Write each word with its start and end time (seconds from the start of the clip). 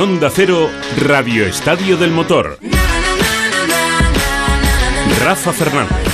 Onda 0.00 0.30
Cero, 0.30 0.70
Radio 0.96 1.44
Estadio 1.44 1.98
del 1.98 2.10
Motor. 2.10 2.58
Rafa 5.22 5.52
Fernández. 5.52 6.10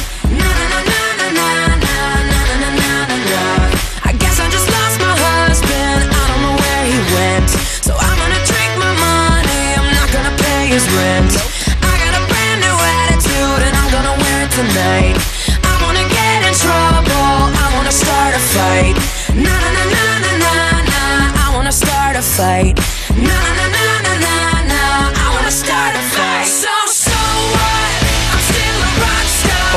I 22.38 22.95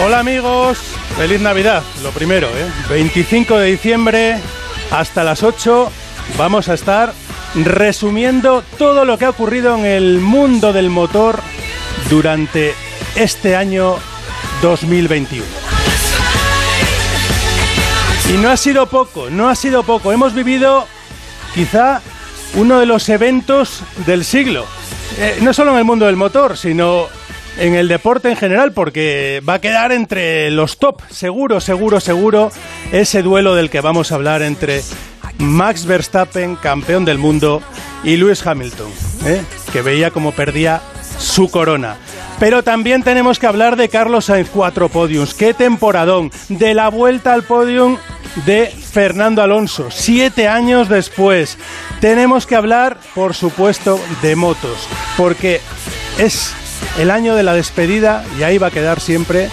Hola 0.02 0.20
amigos, 0.20 0.78
feliz 1.18 1.42
Navidad, 1.42 1.84
lo 2.04 2.12
primero, 2.12 2.48
¿eh? 2.48 2.72
25 2.90 3.58
de 3.58 3.72
diciembre 3.72 4.38
hasta 4.92 5.26
las 5.26 5.44
8 5.44 5.92
vamos 6.38 6.70
a 6.70 6.74
estar 6.74 7.14
resumiendo 7.54 8.64
todo 8.78 9.04
lo 9.04 9.18
que 9.18 9.26
ha 9.26 9.30
ocurrido 9.30 9.76
en 9.76 9.86
el 9.86 10.20
mundo 10.20 10.72
del 10.72 10.90
motor 10.90 11.42
durante 12.10 12.74
este 13.16 13.58
año 13.58 13.98
2021. 14.62 15.44
Y 18.30 18.38
no 18.38 18.50
ha 18.50 18.58
sido 18.58 18.88
poco, 18.88 19.30
no 19.30 19.50
ha 19.50 19.56
sido 19.56 19.84
poco. 19.84 20.14
Hemos 20.14 20.34
vivido 20.34 20.88
quizá 21.54 22.02
uno 22.54 22.80
de 22.80 22.86
los 22.86 23.10
eventos 23.10 23.84
del 24.06 24.24
siglo. 24.24 24.66
Eh, 25.18 25.40
no 25.42 25.54
solo 25.54 25.72
en 25.72 25.80
el 25.80 25.86
mundo 25.86 26.06
del 26.06 26.16
motor, 26.16 26.58
sino 26.58 27.08
en 27.60 27.76
el 27.76 27.88
deporte 27.88 28.30
en 28.30 28.38
general, 28.38 28.72
porque 28.72 29.42
va 29.48 29.56
a 29.56 29.62
quedar 29.62 29.92
entre 29.92 30.50
los 30.52 30.78
top, 30.78 31.02
seguro, 31.10 31.60
seguro, 31.60 32.00
seguro, 32.00 32.52
ese 32.92 33.22
duelo 33.22 33.56
del 33.56 33.70
que 33.70 33.82
vamos 33.82 34.12
a 34.12 34.16
hablar 34.16 34.42
entre 34.42 34.82
Max 35.38 35.86
Verstappen, 35.86 36.56
campeón 36.56 37.06
del 37.06 37.18
mundo, 37.18 37.62
y 38.04 38.16
Lewis 38.18 38.46
Hamilton, 38.46 38.90
¿eh? 39.26 39.42
que 39.72 39.82
veía 39.82 40.12
como 40.12 40.32
perdía 40.32 40.82
su 41.18 41.50
corona. 41.50 41.98
Pero 42.40 42.64
también 42.64 43.04
tenemos 43.04 43.38
que 43.38 43.48
hablar 43.48 43.76
de 43.76 43.90
Carlos 43.90 44.26
Sainz, 44.26 44.50
cuatro 44.50 44.88
podiums, 44.88 45.34
qué 45.34 45.54
temporadón, 45.54 46.32
de 46.48 46.74
la 46.74 46.90
vuelta 46.90 47.34
al 47.34 47.44
podium 47.44 47.98
de 48.46 48.68
Fernando 48.68 49.42
Alonso, 49.42 49.90
siete 49.92 50.48
años 50.48 50.88
después. 50.88 51.58
Tenemos 52.00 52.46
que 52.46 52.56
hablar, 52.56 52.98
por 53.14 53.36
supuesto, 53.36 54.00
de 54.22 54.38
motos, 54.38 54.88
porque 55.18 55.60
es 56.18 56.54
el 56.98 57.12
año 57.12 57.36
de 57.36 57.44
la 57.44 57.54
despedida, 57.54 58.24
y 58.38 58.44
ahí 58.44 58.58
va 58.58 58.68
a 58.68 58.72
quedar 58.72 59.00
siempre, 59.00 59.50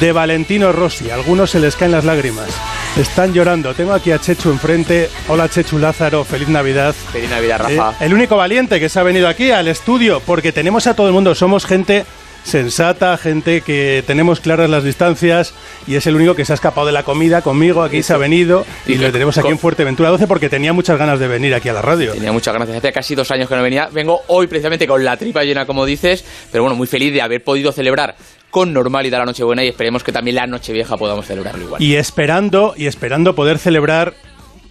de 0.00 0.12
Valentino 0.12 0.72
Rossi. 0.72 1.10
A 1.10 1.14
algunos 1.14 1.50
se 1.50 1.60
les 1.60 1.76
caen 1.76 1.92
las 1.92 2.04
lágrimas. 2.04 2.48
Están 2.96 3.32
llorando. 3.32 3.74
Tengo 3.74 3.92
aquí 3.92 4.12
a 4.12 4.20
Chechu 4.20 4.50
enfrente. 4.50 5.10
Hola 5.28 5.48
Chechu 5.48 5.78
Lázaro, 5.78 6.24
feliz 6.24 6.48
Navidad. 6.48 6.94
Feliz 7.12 7.28
Navidad, 7.30 7.70
Eh, 7.70 7.76
Rafa. 7.76 8.04
el 8.04 8.14
único 8.14 8.36
valiente 8.36 8.78
que 8.78 8.88
se 8.88 9.00
ha 9.00 9.02
venido 9.02 9.28
aquí 9.28 9.50
al 9.50 9.66
estudio, 9.68 10.20
porque 10.24 10.52
tenemos 10.52 10.86
a 10.86 10.94
todo 10.94 11.08
el 11.08 11.12
mundo, 11.12 11.34
somos 11.34 11.66
gente 11.66 12.04
sensata, 12.44 13.16
gente 13.16 13.62
que 13.62 14.04
tenemos 14.06 14.38
claras 14.40 14.70
las 14.70 14.84
distancias 14.84 15.54
y 15.86 15.96
es 15.96 16.06
el 16.06 16.14
único 16.14 16.34
que 16.34 16.44
se 16.44 16.52
ha 16.52 16.54
escapado 16.54 16.86
de 16.86 16.92
la 16.92 17.02
comida 17.02 17.42
conmigo, 17.42 17.82
aquí 17.82 18.02
se 18.02 18.12
ha 18.12 18.16
venido 18.16 18.64
y, 18.86 18.94
lo 18.94 19.10
tenemos 19.10 19.36
aquí 19.38 19.48
en 19.48 19.58
Fuerteventura 19.58 20.10
12 20.10 20.26
porque 20.26 20.48
tenía 20.48 20.72
muchas 20.72 20.98
ganas 20.98 21.18
de 21.18 21.26
venir 21.26 21.54
aquí 21.54 21.68
a 21.68 21.72
la 21.72 21.82
radio. 21.82 22.12
Tenía 22.12 22.32
muchas 22.32 22.54
gracias. 22.54 22.78
Hace 22.78 22.92
casi 22.92 23.14
dos 23.14 23.30
años 23.30 23.48
que 23.48 23.56
no 23.56 23.62
venía. 23.62 23.88
Vengo 23.90 24.22
hoy 24.28 24.46
precisamente 24.46 24.86
con 24.86 25.02
la 25.04 25.16
tripa 25.16 25.42
llena, 25.42 25.66
como 25.66 25.84
dices. 25.86 26.24
Pero 26.52 26.62
bueno, 26.62 26.76
muy 26.76 26.86
feliz 26.86 27.12
de 27.12 27.22
haber 27.22 27.42
podido 27.42 27.72
celebrar 27.72 28.16
con 28.50 28.72
normalidad 28.72 29.18
la 29.18 29.24
Nochebuena 29.24 29.64
y 29.64 29.68
esperemos 29.68 30.04
que 30.04 30.12
también 30.12 30.36
la 30.36 30.46
Nochevieja 30.46 30.96
podamos 30.96 31.26
celebrarlo 31.26 31.64
igual. 31.64 31.82
Y 31.82 31.96
esperando, 31.96 32.74
y 32.76 32.86
esperando 32.86 33.34
poder 33.34 33.58
celebrar 33.58 34.14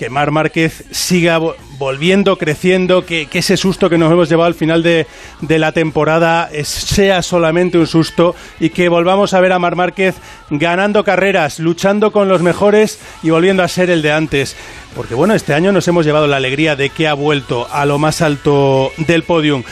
que 0.04 0.10
Mar 0.10 0.32
Márquez 0.32 0.84
siga 0.92 1.40
vo- 1.40 1.56
volviendo, 1.78 2.38
creciendo, 2.38 3.06
que, 3.06 3.30
ese 3.32 3.56
susto 3.56 3.90
que 3.90 3.98
nos 3.98 4.12
hemos 4.12 4.28
llevado 4.28 4.48
al 4.48 4.54
final 4.54 4.84
de, 4.84 5.08
la 5.42 5.72
temporada 5.72 6.50
sea 6.64 7.22
solamente 7.22 7.78
un 7.78 7.88
susto 7.88 8.36
y 8.60 8.72
que 8.72 8.90
volvamos 8.90 9.34
a 9.34 9.40
ver 9.40 9.54
a 9.54 9.60
Mar 9.60 9.78
Márquez 9.78 10.16
ganando 10.50 11.06
carreras, 11.06 11.60
luchando 11.60 12.12
con 12.12 12.28
los 12.28 12.42
mejores 12.42 13.00
y 13.22 13.30
volviendo 13.30 13.64
a 13.64 13.70
ser 13.70 13.90
el 13.90 14.02
de 14.02 14.12
antes. 14.12 14.58
Porque 14.94 15.16
bueno, 15.16 15.36
este 15.36 15.54
año 15.54 15.72
nos 15.72 15.88
hemos 15.88 16.06
llevado 16.06 16.28
la 16.28 16.36
alegría 16.36 16.76
de 16.76 16.90
que 16.90 17.08
ha 17.08 17.14
vuelto 17.14 17.66
a 17.72 17.86
lo 17.86 17.98
más 17.98 18.22
alto 18.22 18.92
del 18.98 19.24
podium. 19.24 19.64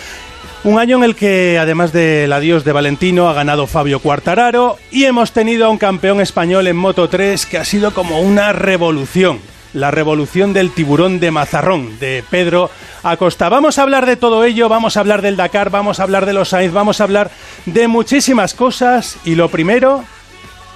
Un 0.64 0.80
año 0.80 0.96
en 0.98 1.04
el 1.04 1.16
que, 1.16 1.58
además 1.60 1.92
del 1.92 2.32
adiós 2.32 2.64
de 2.64 2.72
Valentino, 2.72 3.28
ha 3.28 3.34
ganado 3.34 3.68
Fabio 3.68 4.00
Quartararo 4.00 4.78
y 4.92 5.04
hemos 5.04 5.34
tenido 5.34 5.66
a 5.66 5.70
un 5.70 5.78
campeón 5.78 6.22
español 6.22 6.68
en 6.68 6.78
Moto 6.78 7.10
3 7.10 7.46
que 7.48 7.58
ha 7.58 7.66
sido 7.66 7.94
como 7.94 8.22
una 8.22 8.54
revolución. 8.54 9.40
La 9.74 9.92
revolución 9.92 10.54
del 10.54 10.72
tiburón 10.72 11.20
de 11.20 11.32
Mazarrón, 11.32 11.98
de 12.00 12.24
Pedro 12.30 12.70
Acosta. 13.04 13.50
Vamos 13.50 13.78
a 13.78 13.84
hablar 13.84 14.06
de 14.06 14.18
todo 14.18 14.44
ello, 14.44 14.70
vamos 14.70 14.98
a 14.98 15.00
hablar 15.00 15.22
del 15.22 15.38
Dakar, 15.38 15.70
vamos 15.70 16.00
a 16.00 16.04
hablar 16.04 16.26
de 16.26 16.34
los 16.34 16.50
Sainz, 16.50 16.74
vamos 16.74 17.00
a 17.00 17.06
hablar 17.06 17.32
de 17.66 17.88
muchísimas 17.88 18.54
cosas 18.54 19.18
y 19.24 19.36
lo 19.36 19.50
primero, 19.50 20.04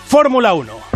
Fórmula 0.08 0.54
1. 0.54 0.95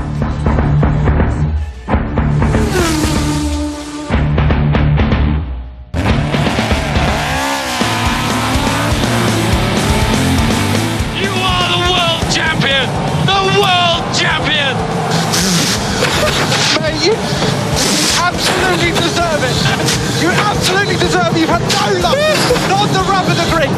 Had 21.49 21.65
no 21.65 21.85
luck. 22.05 22.17
Not 22.69 22.87
the 22.93 23.03
rub 23.09 23.25
of 23.25 23.33
the 23.33 23.47
green. 23.49 23.73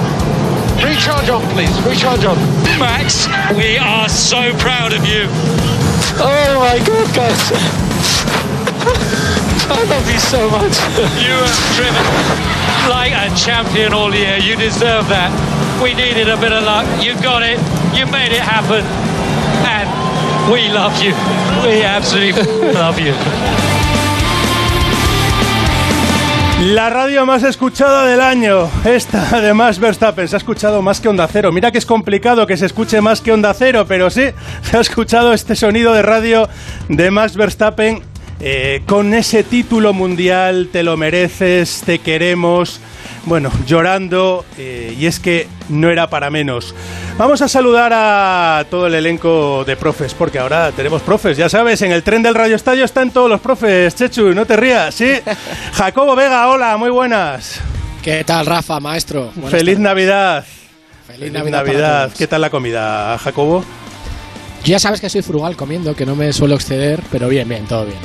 Recharge 0.84 1.30
on, 1.30 1.42
please. 1.56 1.72
Recharge 1.88 2.26
on. 2.26 2.38
Max, 2.78 3.28
we 3.56 3.78
are 3.78 4.10
so 4.10 4.52
proud 4.58 4.94
of 4.94 5.06
you. 5.06 5.28
Oh 6.20 6.60
my 6.60 6.78
god, 6.84 7.08
guys. 7.16 7.40
I 9.72 9.84
love 9.88 10.08
you 10.12 10.20
so 10.20 10.50
much. 10.50 10.76
You 11.16 11.32
have 11.32 11.60
driven 11.80 12.06
like 12.90 13.14
a 13.14 13.34
champion 13.36 13.94
all 13.94 14.14
year. 14.14 14.38
You 14.38 14.56
deserve 14.58 15.08
that. 15.08 15.32
We 15.82 15.94
needed 15.94 16.28
a 16.28 16.36
bit 16.38 16.52
of 16.52 16.64
luck. 16.64 16.86
You 17.02 17.14
got 17.22 17.42
it. 17.44 17.58
You 17.96 18.06
made 18.06 18.34
it 18.34 18.42
happen. 18.44 18.84
And 19.64 19.88
we 20.52 20.68
love 20.70 21.00
you. 21.02 21.14
We 21.64 21.84
absolutely 21.84 22.74
love 22.74 23.00
you. 23.00 23.14
La 26.62 26.92
radio 26.92 27.26
más 27.26 27.42
escuchada 27.42 28.06
del 28.06 28.22
año, 28.22 28.70
esta 28.86 29.30
además 29.32 29.80
Verstappen, 29.80 30.28
se 30.28 30.36
ha 30.36 30.38
escuchado 30.38 30.84
más 30.84 31.02
que 31.02 31.10
Onda 31.10 31.28
Cero. 31.28 31.52
Mira 31.52 31.72
que 31.72 31.80
es 31.80 31.88
complicado 31.88 32.46
que 32.46 32.56
se 32.56 32.68
escuche 32.68 33.02
más 33.02 33.20
que 33.20 33.32
Onda 33.32 33.52
Cero, 33.56 33.86
pero 33.88 34.12
sí, 34.12 34.26
se 34.62 34.78
ha 34.78 34.80
escuchado 34.80 35.34
este 35.34 35.56
sonido 35.56 35.92
de 35.92 36.04
radio 36.04 36.48
de 36.88 37.10
Max 37.10 37.36
Verstappen 37.36 38.04
eh, 38.40 38.84
con 38.86 39.16
ese 39.16 39.44
título 39.44 39.92
mundial, 39.92 40.70
te 40.72 40.84
lo 40.84 40.98
mereces, 40.98 41.82
te 41.84 41.98
queremos. 41.98 42.80
Bueno, 43.26 43.52
llorando, 43.68 44.46
eh, 44.58 44.96
y 44.98 45.06
es 45.06 45.20
que 45.20 45.48
no 45.70 45.90
era 45.90 46.10
para 46.10 46.32
menos. 46.32 46.74
Vamos 47.18 47.42
a 47.44 47.48
saludar 47.48 47.92
a 47.94 48.66
todo 48.70 48.88
el 48.88 48.96
elenco 48.96 49.64
de 49.64 49.76
profes, 49.76 50.16
porque 50.16 50.40
ahora 50.40 50.72
tenemos 50.72 51.04
profes, 51.04 51.38
ya 51.38 51.48
sabes, 51.48 51.84
en 51.84 51.92
el 51.92 52.02
tren 52.02 52.24
del 52.24 52.34
Radio 52.34 52.56
Estadio 52.56 52.84
están 52.84 53.12
todos 53.12 53.30
los 53.30 53.40
profes, 53.40 53.96
Chechu, 53.96 54.34
no 54.34 54.46
te 54.48 54.56
rías, 54.56 54.96
¿sí? 54.96 55.12
Jacobo 55.74 56.16
Vega, 56.16 56.48
hola, 56.50 56.76
muy 56.78 56.90
buenas. 56.90 57.62
¿Qué 58.02 58.24
tal, 58.24 58.48
Rafa, 58.48 58.80
maestro? 58.80 59.32
Buenas 59.36 59.52
Feliz 59.52 59.76
tardes. 59.76 59.80
Navidad. 59.80 60.46
Feliz 61.06 61.32
Navidad. 61.32 61.64
para 61.66 62.06
todos. 62.08 62.18
¿Qué 62.18 62.26
tal 62.26 62.42
la 62.42 62.50
comida, 62.50 63.18
Jacobo? 63.20 63.64
Ya 64.64 64.80
sabes 64.80 65.00
que 65.00 65.10
soy 65.10 65.22
frugal 65.22 65.56
comiendo, 65.56 65.96
que 65.96 66.08
no 66.08 66.16
me 66.16 66.34
suelo 66.34 66.56
exceder, 66.56 67.02
pero 67.12 67.28
bien, 67.28 67.48
bien, 67.48 67.66
todo 67.66 67.86
bien. 67.86 68.00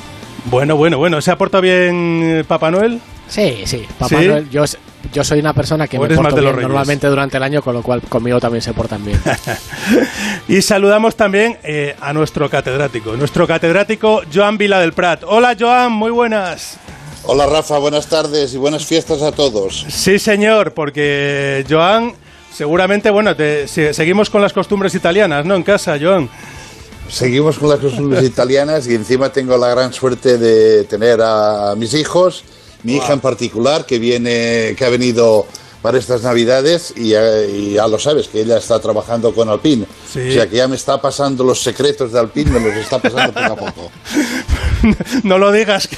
Bueno, 0.47 0.77
bueno, 0.77 0.99
bueno. 0.99 1.23
¿Se 1.23 1.31
ha 1.31 1.39
portado 1.39 1.63
bien 1.63 2.45
Papá 2.47 2.71
Noel? 2.71 3.01
Sí, 3.29 3.63
sí. 3.65 3.87
Papá 3.99 4.21
¿Sí? 4.21 4.27
Noel, 4.27 4.51
yo, 4.51 4.65
yo 5.13 5.25
soy 5.25 5.41
una 5.41 5.53
persona 5.53 5.87
que 5.89 5.99
¿O 5.99 6.03
me 6.03 6.15
porto 6.15 6.37
bien 6.37 6.57
normalmente 6.61 7.07
durante 7.07 7.37
el 7.37 7.43
año, 7.43 7.63
con 7.63 7.75
lo 7.75 7.83
cual 7.83 8.01
conmigo 8.03 8.39
también 8.41 8.63
se 8.63 8.73
portan 8.73 9.05
bien. 9.05 9.21
Y 10.49 10.63
saludamos 10.63 11.17
también 11.17 11.59
eh, 11.65 11.97
a 12.01 12.13
nuestro 12.13 12.49
catedrático, 12.49 13.17
nuestro 13.17 13.47
catedrático 13.47 14.23
Joan 14.33 14.57
Vila 14.59 14.79
del 14.81 14.93
Prat. 14.93 15.23
Hola, 15.27 15.57
Joan, 15.59 15.93
muy 15.93 16.11
buenas. 16.11 16.77
Hola 17.25 17.47
Rafa, 17.47 17.79
buenas 17.79 18.07
tardes 18.07 18.55
y 18.55 18.57
buenas 18.57 18.87
fiestas 18.87 19.21
a 19.23 19.33
todos. 19.33 19.85
Sí, 19.89 20.19
señor, 20.21 20.73
porque 20.75 21.65
Joan, 21.69 22.13
seguramente, 22.55 23.11
bueno, 23.11 23.35
te- 23.35 23.67
seguimos 23.67 24.31
con 24.31 24.41
las 24.41 24.53
costumbres 24.53 24.95
italianas, 24.95 25.45
¿no? 25.45 25.57
En 25.57 25.65
casa, 25.65 25.97
Joan. 26.01 26.29
Seguimos 27.09 27.59
con 27.59 27.69
las 27.69 27.81
costumbres 27.81 28.23
italianas 28.33 28.87
y 28.87 28.95
encima 28.95 29.31
tengo 29.31 29.57
la 29.59 29.69
gran 29.69 29.93
suerte 29.93 30.39
de 30.39 30.85
tener 30.85 31.21
a 31.21 31.75
mis 31.77 31.95
hijos, 31.95 32.45
mi 32.83 32.97
hija 32.97 33.13
en 33.13 33.21
particular, 33.21 33.87
que 33.87 33.99
viene, 33.99 34.75
que 34.77 34.85
ha 34.85 34.89
venido 34.89 35.47
para 35.83 35.99
estas 35.99 36.23
navidades 36.23 36.93
y 36.97 37.11
ya, 37.11 37.43
y 37.45 37.75
ya 37.75 37.87
lo 37.87 37.99
sabes 37.99 38.27
que 38.29 38.41
ella 38.41 38.57
está 38.59 38.81
trabajando 38.81 39.33
con 39.35 39.49
Alpine. 39.49 39.87
Sí. 40.13 40.31
O 40.31 40.33
sea 40.33 40.49
que 40.49 40.57
ya 40.57 40.67
me 40.67 40.75
está 40.77 41.01
pasando 41.01 41.45
los 41.45 41.63
secretos 41.63 42.13
de 42.13 42.19
Alpine, 42.19 42.51
me 42.51 42.61
los 42.61 42.77
está 42.77 42.99
pasando 42.99 43.33
poco 43.33 43.53
a 43.53 43.57
poco. 43.57 43.91
no 45.23 45.39
lo 45.39 45.53
digas, 45.53 45.87
que 45.89 45.97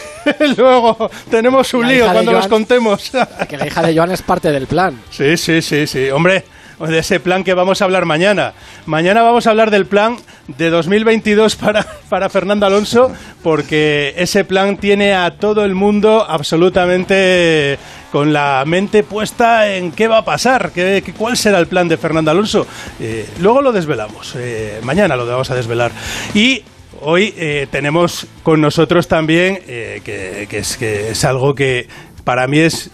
luego 0.57 1.11
tenemos 1.31 1.73
un 1.75 1.83
La 1.83 1.89
lío 1.89 2.13
cuando 2.13 2.33
los 2.33 2.41
Joan. 2.43 2.51
contemos. 2.51 3.11
Que 3.49 3.57
la 3.57 3.67
hija 3.67 3.83
de 3.83 3.97
Joan 3.97 4.11
es 4.11 4.23
parte 4.23 4.51
del 4.53 4.67
plan. 4.67 5.01
Sí, 5.11 5.37
sí, 5.37 5.63
sí, 5.63 5.87
sí. 5.87 6.11
Hombre, 6.11 6.45
de 6.87 6.99
ese 6.99 7.21
plan 7.21 7.45
que 7.45 7.55
vamos 7.55 7.83
a 7.83 7.85
hablar 7.85 8.05
mañana. 8.05 8.53
Mañana 8.87 9.23
vamos 9.23 9.47
a 9.47 9.51
hablar 9.51 9.71
del 9.71 9.87
plan 9.87 10.17
de 10.47 10.71
2022 10.71 11.57
para, 11.57 11.87
para 12.09 12.29
Fernando 12.29 12.67
Alonso, 12.67 13.13
porque 13.43 14.15
ese 14.17 14.45
plan 14.45 14.77
tiene 14.77 15.15
a 15.15 15.33
todo 15.39 15.65
el 15.65 15.75
mundo 15.75 16.25
absolutamente 16.29 17.79
con 18.13 18.33
la 18.33 18.63
mente 18.67 19.03
puesta 19.03 19.75
en 19.75 19.93
qué 19.93 20.09
va 20.09 20.19
a 20.19 20.25
pasar, 20.25 20.71
qué, 20.73 21.03
cuál 21.17 21.37
será 21.37 21.59
el 21.59 21.67
plan 21.67 21.89
de 21.89 21.97
Fernando 21.97 22.31
Alonso. 22.31 22.67
Eh, 23.01 23.29
luego 23.41 23.61
lo 23.61 23.73
desvelamos, 23.73 24.35
eh, 24.37 24.81
mañana 24.83 25.17
lo 25.17 25.27
vamos 25.27 25.51
a 25.51 25.55
desvelar. 25.55 25.93
Y 26.35 26.63
hoy 27.01 27.35
eh, 27.37 27.67
tenemos 27.71 28.27
con 28.43 28.61
nosotros 28.61 29.09
también, 29.09 29.61
eh, 29.67 30.01
que, 30.05 30.47
que 30.49 30.59
es, 30.59 30.77
que 30.77 31.11
es 31.11 31.25
algo 31.25 31.55
que 31.55 31.89
para 32.25 32.47
mí 32.47 32.59
es 32.59 32.91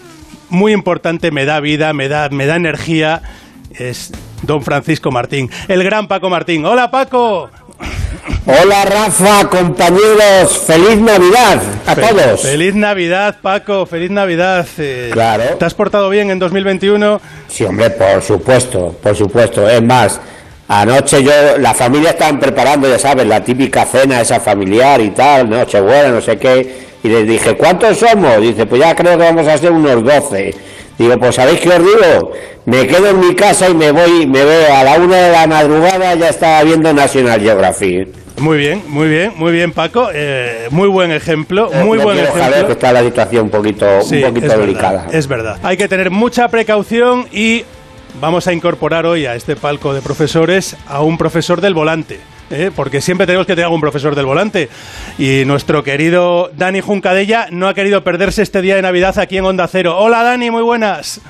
muy 0.49 0.73
importante, 0.73 1.31
me 1.31 1.45
da 1.45 1.61
vida, 1.61 1.93
me 1.93 2.09
da, 2.09 2.29
me 2.29 2.47
da 2.47 2.57
energía, 2.57 3.23
es 3.79 4.13
don 4.43 4.63
Francisco 4.63 5.11
Martín, 5.11 5.51
el 5.69 5.83
gran 5.85 6.09
Paco 6.09 6.31
Martín. 6.31 6.65
Hola 6.65 6.91
Paco. 6.91 7.51
Hola 8.47 8.85
Rafa, 8.85 9.49
compañeros, 9.49 10.59
feliz 10.67 10.99
Navidad 10.99 11.61
a 11.87 11.95
todos. 11.95 12.43
Feliz 12.43 12.75
Navidad 12.75 13.37
Paco, 13.43 13.87
feliz 13.87 14.11
Navidad. 14.11 14.67
Eh, 14.79 15.11
Claro. 15.13 15.45
¿Te 15.59 15.65
has 15.65 15.75
portado 15.75 16.11
bien 16.11 16.31
en 16.31 16.39
2021? 16.39 17.21
Sí, 17.49 17.65
hombre, 17.65 17.91
por 17.91 18.23
supuesto, 18.23 18.97
por 19.03 19.17
supuesto. 19.17 19.69
Es 19.69 19.83
más, 19.83 20.21
anoche 20.69 21.23
yo, 21.23 21.33
la 21.59 21.73
familia 21.75 22.11
estaban 22.11 22.39
preparando, 22.39 22.89
ya 22.89 22.99
sabes, 22.99 23.27
la 23.27 23.43
típica 23.43 23.85
cena 23.87 24.21
esa 24.21 24.41
familiar 24.41 25.01
y 25.01 25.11
tal, 25.11 25.49
Nochebuena, 25.49 26.11
no 26.11 26.21
sé 26.21 26.37
qué. 26.39 26.85
Y 27.03 27.09
les 27.09 27.27
dije, 27.27 27.57
¿cuántos 27.57 27.99
somos? 27.99 28.41
Dice, 28.41 28.65
pues 28.67 28.81
ya 28.81 28.95
creo 28.95 29.19
que 29.19 29.25
vamos 29.25 29.47
a 29.47 29.59
ser 29.59 29.73
unos 29.73 30.03
12. 30.05 30.55
Digo, 30.99 31.19
pues 31.19 31.35
¿sabéis 31.35 31.61
qué 31.61 31.69
os 31.71 31.79
digo? 31.79 32.33
Me 32.67 32.87
quedo 32.87 33.09
en 33.09 33.21
mi 33.21 33.35
casa 33.35 33.69
y 33.69 33.75
me 33.75 33.91
voy, 33.91 34.27
me 34.27 34.45
veo 34.45 34.73
a 34.75 34.85
la 34.85 34.95
una 34.97 35.17
de 35.17 35.33
la 35.33 35.47
madrugada, 35.47 36.15
ya 36.15 36.29
estaba 36.29 36.63
viendo 36.63 36.93
National 36.93 37.41
Geographic. 37.41 38.09
Muy 38.39 38.59
bien, 38.59 38.83
muy 38.89 39.09
bien, 39.09 39.33
muy 39.37 39.53
bien 39.53 39.73
Paco. 39.73 40.09
Eh, 40.13 40.67
muy 40.71 40.89
buen 40.89 41.13
ejemplo, 41.13 41.71
muy 41.85 41.99
Me 41.99 42.05
buen 42.05 42.19
ejemplo. 42.19 42.67
que 42.67 42.73
está 42.73 42.93
la 42.93 43.03
situación 43.03 43.45
un 43.45 43.51
poquito, 43.51 44.03
Sí, 44.03 44.23
un 44.23 44.31
poquito 44.31 44.53
es 44.53 44.59
delicada. 44.59 45.03
Verdad, 45.03 45.15
es 45.15 45.29
verdad. 45.29 45.59
Hay 45.63 45.77
que 45.77 45.89
tener 45.89 46.11
mucha 46.11 46.49
precaución 46.49 47.27
y 47.33 47.65
vamos 48.21 48.47
a 48.47 48.53
incorporar 48.53 49.07
hoy 49.07 49.27
a 49.27 49.35
este 49.35 49.57
palco 49.57 49.95
de 49.95 50.01
profesores 50.03 50.77
a 50.89 51.03
un 51.03 51.17
profesor 51.19 51.61
del 51.61 51.75
volante. 51.75 52.19
¿Eh? 52.51 52.71
Porque 52.75 53.01
siempre 53.01 53.27
tenemos 53.27 53.47
que 53.47 53.55
tener 53.55 53.71
un 53.71 53.81
profesor 53.81 54.15
del 54.15 54.27
volante. 54.27 54.69
Y 55.19 55.43
nuestro 55.47 55.83
querido 55.83 56.51
Dani 56.57 56.81
Juncadella 56.81 57.49
no 57.51 57.69
ha 57.69 57.75
querido 57.75 58.05
perderse 58.05 58.43
este 58.43 58.63
día 58.63 58.77
de 58.77 58.83
Navidad 58.83 59.19
aquí 59.19 59.37
en 59.39 59.45
Onda 59.45 59.67
Cero. 59.69 59.97
Hola 59.99 60.23
Dani, 60.23 60.51
muy 60.51 60.63
buenas. 60.63 61.21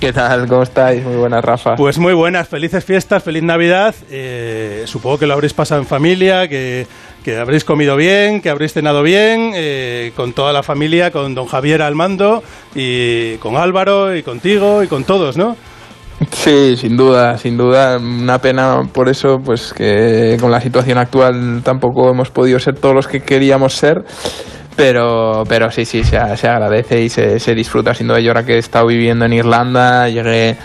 ¿Qué 0.00 0.12
tal? 0.12 0.46
¿Cómo 0.46 0.62
estáis? 0.62 1.02
Muy 1.02 1.16
buenas, 1.16 1.44
Rafa. 1.44 1.74
Pues 1.74 1.98
muy 1.98 2.12
buenas, 2.12 2.46
felices 2.46 2.84
fiestas, 2.84 3.20
feliz 3.20 3.42
Navidad. 3.42 3.96
Eh, 4.10 4.84
supongo 4.86 5.18
que 5.18 5.26
lo 5.26 5.34
habréis 5.34 5.54
pasado 5.54 5.80
en 5.80 5.88
familia, 5.88 6.46
que, 6.46 6.86
que 7.24 7.36
habréis 7.36 7.64
comido 7.64 7.96
bien, 7.96 8.40
que 8.40 8.48
habréis 8.48 8.74
cenado 8.74 9.02
bien, 9.02 9.50
eh, 9.56 10.12
con 10.14 10.34
toda 10.34 10.52
la 10.52 10.62
familia, 10.62 11.10
con 11.10 11.34
don 11.34 11.46
Javier 11.46 11.82
al 11.82 11.96
mando, 11.96 12.44
y 12.76 13.38
con 13.38 13.56
Álvaro, 13.56 14.14
y 14.14 14.22
contigo, 14.22 14.84
y 14.84 14.86
con 14.86 15.02
todos, 15.02 15.36
¿no? 15.36 15.56
Sí, 16.32 16.76
sin 16.76 16.96
duda, 16.96 17.38
sin 17.38 17.56
duda. 17.56 17.98
Una 17.98 18.38
pena 18.38 18.82
por 18.92 19.08
eso, 19.08 19.38
pues 19.44 19.72
que 19.72 20.36
con 20.40 20.50
la 20.50 20.60
situación 20.60 20.98
actual 20.98 21.62
tampoco 21.62 22.10
hemos 22.10 22.30
podido 22.30 22.58
ser 22.58 22.74
todos 22.74 22.94
los 22.94 23.06
que 23.06 23.20
queríamos 23.20 23.74
ser. 23.74 24.04
Pero, 24.78 25.42
pero 25.48 25.72
sí, 25.72 25.84
sí, 25.84 26.04
se, 26.04 26.18
se 26.36 26.46
agradece 26.48 27.02
y 27.02 27.08
se, 27.08 27.40
se 27.40 27.54
disfruta 27.56 27.94
sin 27.94 28.06
duda. 28.06 28.20
Yo 28.20 28.32
que 28.46 28.54
he 28.54 28.58
estado 28.58 28.86
viviendo 28.86 29.24
en 29.24 29.32
Irlanda, 29.32 30.08
llegué 30.08 30.56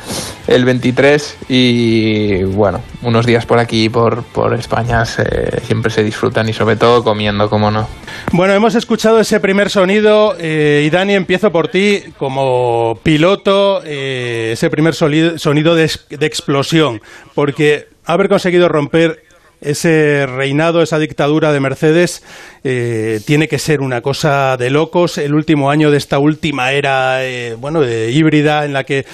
el 0.45 0.65
23 0.65 1.37
y 1.49 2.43
bueno, 2.43 2.79
unos 3.01 3.25
días 3.25 3.47
por 3.47 3.57
aquí, 3.57 3.89
por, 3.89 4.21
por 4.23 4.53
España, 4.53 5.03
se- 5.05 5.59
siempre 5.61 5.89
se 5.89 6.03
disfrutan 6.03 6.47
y 6.47 6.53
sobre 6.53 6.75
todo 6.75 7.03
comiendo, 7.03 7.49
como 7.49 7.71
no. 7.71 7.87
Bueno, 8.33 8.53
hemos 8.53 8.75
escuchado 8.75 9.19
ese 9.19 9.39
primer 9.39 9.71
sonido 9.71 10.35
eh, 10.39 10.83
y 10.85 10.91
Dani, 10.91 11.15
empiezo 11.15 11.51
por 11.51 11.69
ti 11.69 12.03
como 12.19 12.99
piloto, 13.01 13.81
eh, 13.83 14.51
ese 14.53 14.69
primer 14.69 14.93
sonido 14.93 15.73
de, 15.75 15.89
de 16.09 16.25
explosión, 16.27 17.01
porque 17.33 17.87
haber 18.05 18.29
conseguido 18.29 18.69
romper 18.69 19.23
ese 19.63 20.25
reinado, 20.25 20.81
esa 20.81 20.99
dictadura 20.99 21.51
de 21.51 21.59
Mercedes, 21.59 22.23
eh, 22.63 23.19
tiene 23.25 23.47
que 23.47 23.59
ser 23.59 23.81
una 23.81 24.01
cosa 24.01 24.57
de 24.57 24.69
locos. 24.69 25.17
El 25.17 25.33
último 25.33 25.69
año 25.69 25.91
de 25.91 25.97
esta 25.97 26.19
última 26.19 26.71
era, 26.71 27.25
eh, 27.25 27.55
bueno, 27.59 27.81
de 27.81 28.11
híbrida 28.11 28.65
en 28.65 28.73
la 28.73 28.83
que 28.83 29.05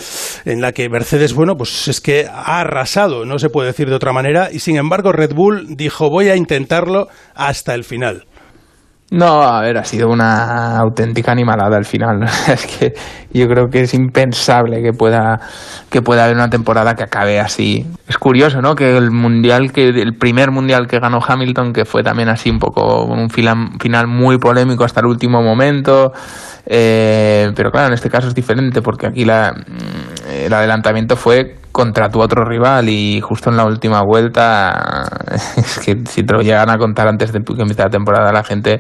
en 0.46 0.62
la 0.62 0.72
que 0.72 0.90
Mercedes, 0.90 1.34
bueno, 1.34 1.56
pues 1.56 1.88
es 1.88 2.02
que 2.02 2.26
ha 2.26 2.60
arrasado, 2.62 3.26
no 3.26 3.40
se 3.40 3.50
puede 3.50 3.68
decir 3.68 3.90
de 3.90 3.96
otra 3.96 4.14
manera, 4.14 4.50
y 4.52 4.60
sin 4.60 4.78
embargo 4.78 5.12
Red 5.12 5.34
Bull 5.34 5.76
dijo 5.76 6.10
voy 6.10 6.30
a 6.30 6.36
intentarlo 6.36 7.08
hasta 7.36 7.74
el 7.74 7.84
final. 7.84 8.26
No, 9.12 9.42
a 9.42 9.62
ver, 9.62 9.76
ha 9.80 9.84
sido 9.86 10.08
una 10.08 10.78
auténtica 10.78 11.32
animalada 11.32 11.78
al 11.78 11.86
final. 11.86 12.26
Es 12.48 12.66
que 12.68 12.94
yo 13.34 13.48
creo 13.48 13.68
que 13.68 13.82
es 13.82 13.94
impensable 13.96 14.84
que 14.84 14.94
pueda 14.94 15.40
que 15.90 16.04
pueda 16.04 16.26
haber 16.26 16.36
una 16.36 16.50
temporada 16.50 16.94
que 16.94 17.04
acabe 17.04 17.40
así. 17.40 17.88
Es 18.08 18.20
curioso, 18.20 18.62
¿no? 18.62 18.76
Que 18.76 18.96
el 18.96 19.10
mundial 19.10 19.72
que 19.72 19.88
el 19.88 20.14
primer 20.16 20.52
mundial 20.52 20.86
que 20.88 21.00
ganó 21.00 21.20
Hamilton, 21.28 21.74
que 21.74 21.86
fue 21.86 22.04
también 22.04 22.30
así 22.30 22.52
un 22.52 22.60
poco 22.60 23.06
un 23.06 23.30
final 23.32 24.08
muy 24.08 24.38
polémico 24.38 24.84
hasta 24.84 25.00
el 25.00 25.08
último 25.08 25.42
momento. 25.42 26.12
eh, 26.68 27.52
pero 27.56 27.72
claro, 27.72 27.88
en 27.88 27.94
este 27.94 28.12
caso 28.12 28.28
es 28.28 28.36
diferente 28.36 28.84
porque 28.84 29.08
aquí 29.08 29.26
la, 29.26 29.52
el 30.46 30.54
adelantamiento 30.54 31.16
fue 31.16 31.56
contra 31.72 32.10
tu 32.10 32.20
otro 32.20 32.46
rival 32.46 32.90
y 32.90 33.22
justo 33.22 33.50
en 33.50 33.58
la 33.58 33.66
última 33.66 34.02
vuelta 34.02 35.08
es 35.58 35.80
que 35.80 35.98
si 36.06 36.24
te 36.24 36.34
lo 36.34 36.42
llegan 36.42 36.70
a 36.70 36.78
contar 36.78 37.08
antes 37.08 37.32
de 37.32 37.40
que 37.42 37.62
empiece 37.62 37.84
la 37.84 37.90
temporada 37.90 38.32
la 38.32 38.44
gente 38.44 38.80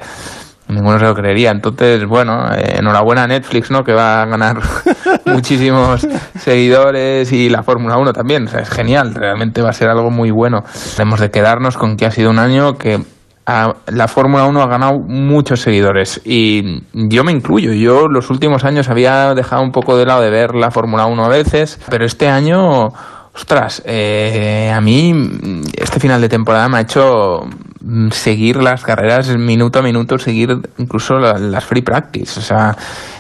ninguno 0.67 0.99
se 0.99 1.05
lo 1.05 1.13
creería. 1.13 1.51
Entonces 1.51 2.05
bueno 2.05 2.51
eh, 2.53 2.77
enhorabuena 2.79 3.23
a 3.23 3.27
Netflix 3.27 3.71
no 3.71 3.83
que 3.83 3.93
va 3.93 4.21
a 4.21 4.25
ganar 4.25 4.59
muchísimos 5.25 6.07
seguidores 6.37 7.31
y 7.31 7.49
la 7.49 7.63
Fórmula 7.63 7.97
1 7.97 8.13
también. 8.13 8.47
O 8.47 8.49
sea, 8.49 8.61
es 8.61 8.69
genial 8.69 9.13
realmente 9.13 9.61
va 9.61 9.69
a 9.69 9.73
ser 9.73 9.89
algo 9.89 10.11
muy 10.11 10.31
bueno. 10.31 10.63
Tenemos 10.95 11.19
de 11.19 11.29
quedarnos 11.29 11.77
con 11.77 11.97
que 11.97 12.05
ha 12.05 12.11
sido 12.11 12.29
un 12.29 12.39
año 12.39 12.73
que 12.77 13.03
la 13.87 14.07
Fórmula 14.07 14.45
1 14.45 14.61
ha 14.61 14.67
ganado 14.67 14.99
muchos 14.99 15.61
seguidores 15.61 16.21
y 16.25 16.81
yo 16.93 17.23
me 17.23 17.31
incluyo. 17.31 17.73
Yo 17.73 18.07
los 18.07 18.29
últimos 18.29 18.63
años 18.63 18.89
había 18.89 19.33
dejado 19.33 19.61
un 19.61 19.71
poco 19.71 19.97
de 19.97 20.05
lado 20.05 20.21
de 20.21 20.29
ver 20.29 20.55
la 20.55 20.71
Fórmula 20.71 21.05
1 21.05 21.23
a 21.25 21.29
veces, 21.29 21.79
pero 21.89 22.05
este 22.05 22.27
año, 22.27 22.89
ostras, 23.33 23.81
eh, 23.85 24.71
a 24.73 24.81
mí 24.81 25.13
este 25.75 25.99
final 25.99 26.21
de 26.21 26.29
temporada 26.29 26.67
me 26.69 26.77
ha 26.77 26.81
hecho 26.81 27.41
mm, 27.81 28.09
seguir 28.11 28.57
las 28.57 28.83
carreras 28.83 29.29
minuto 29.37 29.79
a 29.79 29.81
minuto, 29.81 30.17
seguir 30.19 30.57
incluso 30.77 31.17
la- 31.19 31.37
las 31.39 31.63
free 31.65 31.81
practice. 31.81 32.39
O 32.39 32.43
sea, 32.43 32.75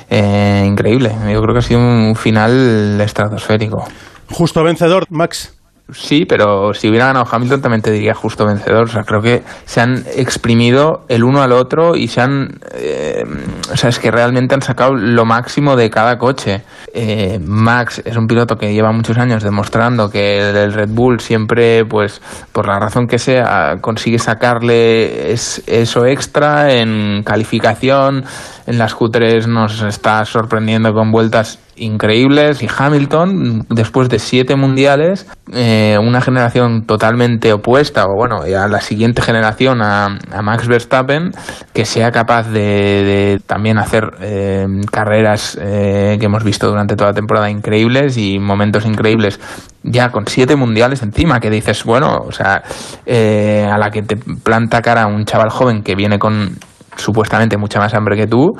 eh, 0.09 0.63
increíble. 0.65 1.11
Yo 1.31 1.41
creo 1.41 1.53
que 1.53 1.59
ha 1.59 1.61
sido 1.61 1.79
un 1.79 2.15
final 2.15 2.99
estratosférico. 3.01 3.83
Justo 4.31 4.63
vencedor, 4.63 5.05
Max. 5.09 5.53
Sí, 5.91 6.25
pero 6.25 6.73
si 6.73 6.87
hubiera 6.89 7.07
ganado 7.07 7.25
Hamilton 7.31 7.61
también 7.61 7.81
te 7.81 7.91
diría 7.91 8.13
justo 8.13 8.45
vencedor. 8.45 8.83
O 8.83 8.87
sea, 8.87 9.03
creo 9.03 9.21
que 9.21 9.43
se 9.65 9.81
han 9.81 10.03
exprimido 10.15 11.05
el 11.07 11.23
uno 11.23 11.41
al 11.41 11.51
otro 11.51 11.95
y 11.95 12.07
se 12.07 12.21
han... 12.21 12.59
eh, 12.73 13.23
o 13.71 13.77
sea, 13.77 13.89
es 13.89 13.99
que 13.99 14.11
realmente 14.11 14.53
han 14.55 14.61
sacado 14.61 14.93
lo 14.95 15.25
máximo 15.25 15.75
de 15.75 15.89
cada 15.89 16.17
coche. 16.17 16.61
Eh, 16.93 17.39
Max 17.43 18.01
es 18.05 18.15
un 18.17 18.27
piloto 18.27 18.57
que 18.57 18.73
lleva 18.73 18.91
muchos 18.91 19.17
años 19.17 19.43
demostrando 19.43 20.09
que 20.09 20.39
el, 20.49 20.73
Red 20.73 20.89
Bull 20.89 21.19
siempre, 21.19 21.85
pues, 21.85 22.21
por 22.51 22.67
la 22.67 22.79
razón 22.79 23.07
que 23.07 23.17
sea, 23.19 23.77
consigue 23.81 24.19
sacarle 24.19 25.31
es- 25.31 25.63
eso 25.67 26.05
extra 26.05 26.73
en 26.73 27.23
calificación. 27.23 28.25
En 28.69 28.77
las 28.77 28.95
Q3 28.95 29.47
nos 29.47 29.81
está 29.81 30.23
sorprendiendo 30.25 30.93
con 30.93 31.11
vueltas 31.11 31.57
increíbles. 31.75 32.61
Y 32.61 32.67
Hamilton, 32.67 33.65
después 33.67 34.09
de 34.09 34.19
siete 34.19 34.55
mundiales, 34.55 35.25
eh, 35.51 35.97
una 35.99 36.21
generación 36.21 36.85
totalmente 36.85 37.51
opuesta, 37.51 38.05
o 38.05 38.15
bueno, 38.15 38.41
a 38.43 38.67
la 38.67 38.81
siguiente 38.81 39.23
generación, 39.23 39.81
a, 39.81 40.19
a 40.31 40.41
Max 40.43 40.67
Verstappen, 40.67 41.31
que 41.73 41.85
sea 41.85 42.11
capaz 42.11 42.51
de, 42.51 43.41
también 43.47 43.79
hacer 43.79 44.03
eh, 44.21 44.67
carreras 44.91 45.57
eh, 45.59 46.17
que 46.19 46.27
hemos 46.27 46.43
visto 46.43 46.67
durante 46.67 46.95
toda 46.95 47.09
la 47.09 47.15
temporada 47.15 47.49
increíbles 47.49 48.17
y 48.17 48.37
momentos 48.37 48.85
increíbles, 48.85 49.39
ya 49.81 50.11
con 50.11 50.27
siete 50.27 50.55
mundiales 50.55 51.01
encima, 51.01 51.39
que 51.39 51.49
dices, 51.49 51.83
bueno, 51.85 52.19
o 52.23 52.31
sea, 52.31 52.61
eh, 53.07 53.67
a 53.67 53.79
la 53.79 53.89
que 53.89 54.03
te 54.03 54.15
planta 54.15 54.83
cara 54.83 55.07
un 55.07 55.25
chaval 55.25 55.49
joven 55.49 55.81
que 55.81 55.95
viene 55.95 56.19
con 56.19 56.55
supuestamente 56.99 57.57
mucha 57.57 57.79
más 57.79 57.93
hambre 57.93 58.15
que 58.15 58.27
tú 58.27 58.53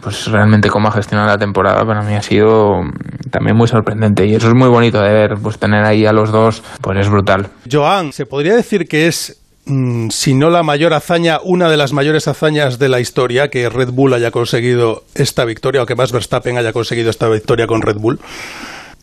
pues 0.00 0.26
realmente 0.26 0.68
cómo 0.68 0.88
ha 0.88 0.92
gestionado 0.92 1.28
la 1.28 1.38
temporada 1.38 1.84
para 1.84 2.02
mí 2.02 2.14
ha 2.14 2.22
sido 2.22 2.82
mm, 2.82 3.30
también 3.30 3.56
muy 3.56 3.68
sorprendente 3.68 4.26
y 4.26 4.34
eso 4.34 4.48
es 4.48 4.54
muy 4.54 4.68
bonito 4.68 5.00
de 5.00 5.12
ver, 5.12 5.30
pues 5.42 5.58
tener 5.58 5.84
ahí 5.84 6.06
a 6.06 6.12
los 6.12 6.30
dos, 6.30 6.62
pues 6.80 6.98
es 7.00 7.10
brutal. 7.10 7.48
Joan, 7.70 8.12
¿se 8.12 8.26
podría 8.26 8.54
decir 8.54 8.86
que 8.88 9.08
es 9.08 9.40
mm, 9.66 10.08
si 10.10 10.34
no 10.34 10.50
la 10.50 10.62
mayor 10.62 10.94
hazaña, 10.94 11.38
una 11.42 11.68
de 11.68 11.76
las 11.76 11.92
mayores 11.92 12.28
hazañas 12.28 12.78
de 12.78 12.88
la 12.88 13.00
historia, 13.00 13.48
que 13.48 13.68
Red 13.68 13.90
Bull 13.90 14.14
haya 14.14 14.30
conseguido 14.30 15.02
esta 15.14 15.44
victoria 15.44 15.82
o 15.82 15.86
que 15.86 15.96
Max 15.96 16.12
Verstappen 16.12 16.56
haya 16.56 16.72
conseguido 16.72 17.10
esta 17.10 17.28
victoria 17.28 17.66
con 17.66 17.82
Red 17.82 17.96
Bull? 17.96 18.20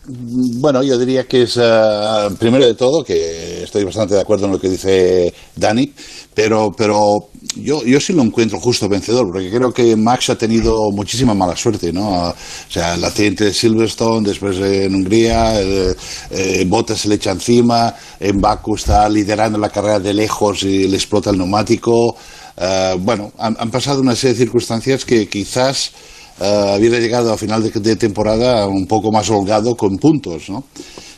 Bueno, 0.08 0.84
yo 0.84 1.00
diría 1.00 1.24
que 1.24 1.42
es, 1.44 1.58
eh, 1.58 2.30
primero 2.40 2.64
de 2.64 2.76
todo, 2.76 3.04
que 3.04 3.64
estoy 3.64 3.84
bastante 3.84 4.14
de 4.14 4.22
acuerdo 4.22 4.46
en 4.46 4.52
lo 4.52 4.60
que 4.60 4.70
dice 4.70 5.34
Dani, 5.56 5.92
pero, 6.36 6.72
pero 6.78 7.30
yo, 7.56 7.84
yo 7.84 8.00
sí 8.00 8.14
lo 8.14 8.24
encuentro 8.24 8.60
justo 8.60 8.90
vencedor, 8.90 9.28
porque 9.32 9.50
creo 9.50 9.72
que 9.72 9.96
Max 9.96 10.30
ha 10.30 10.38
tenido 10.38 10.92
muchísima 10.92 11.34
mala 11.34 11.56
suerte, 11.56 11.92
¿no? 11.92 12.30
O 12.30 12.36
sea, 12.70 12.96
el 12.96 13.04
accidente 13.04 13.46
de 13.46 13.54
Silverstone, 13.54 14.28
después 14.28 14.58
en 14.58 14.96
Hungría, 14.96 15.62
eh, 15.62 16.66
Bottas 16.68 17.02
se 17.02 17.10
le 17.10 17.16
echa 17.16 17.32
encima, 17.32 17.94
en 18.20 18.40
Baku 18.40 18.76
está 18.76 19.08
liderando 19.10 19.58
la 19.58 19.70
carrera 19.70 20.00
de 20.00 20.14
lejos 20.14 20.64
y 20.64 20.88
le 20.88 20.96
explota 20.96 21.30
el 21.30 21.38
neumático. 21.38 22.16
Eh, 22.58 22.96
bueno, 23.00 23.32
han, 23.38 23.72
pasado 23.72 24.02
una 24.02 24.16
serie 24.16 24.34
de 24.34 24.40
circunstancias 24.40 25.06
que 25.06 25.28
quizás 25.28 25.92
eh, 26.40 26.76
hubiera 26.78 27.00
llegado 27.00 27.34
a 27.34 27.38
final 27.38 27.72
de 27.72 27.96
temporada 27.96 28.68
un 28.68 28.86
poco 28.86 29.12
más 29.12 29.30
holgado 29.30 29.76
con 29.76 29.98
puntos, 29.98 30.50
¿no? 30.50 30.66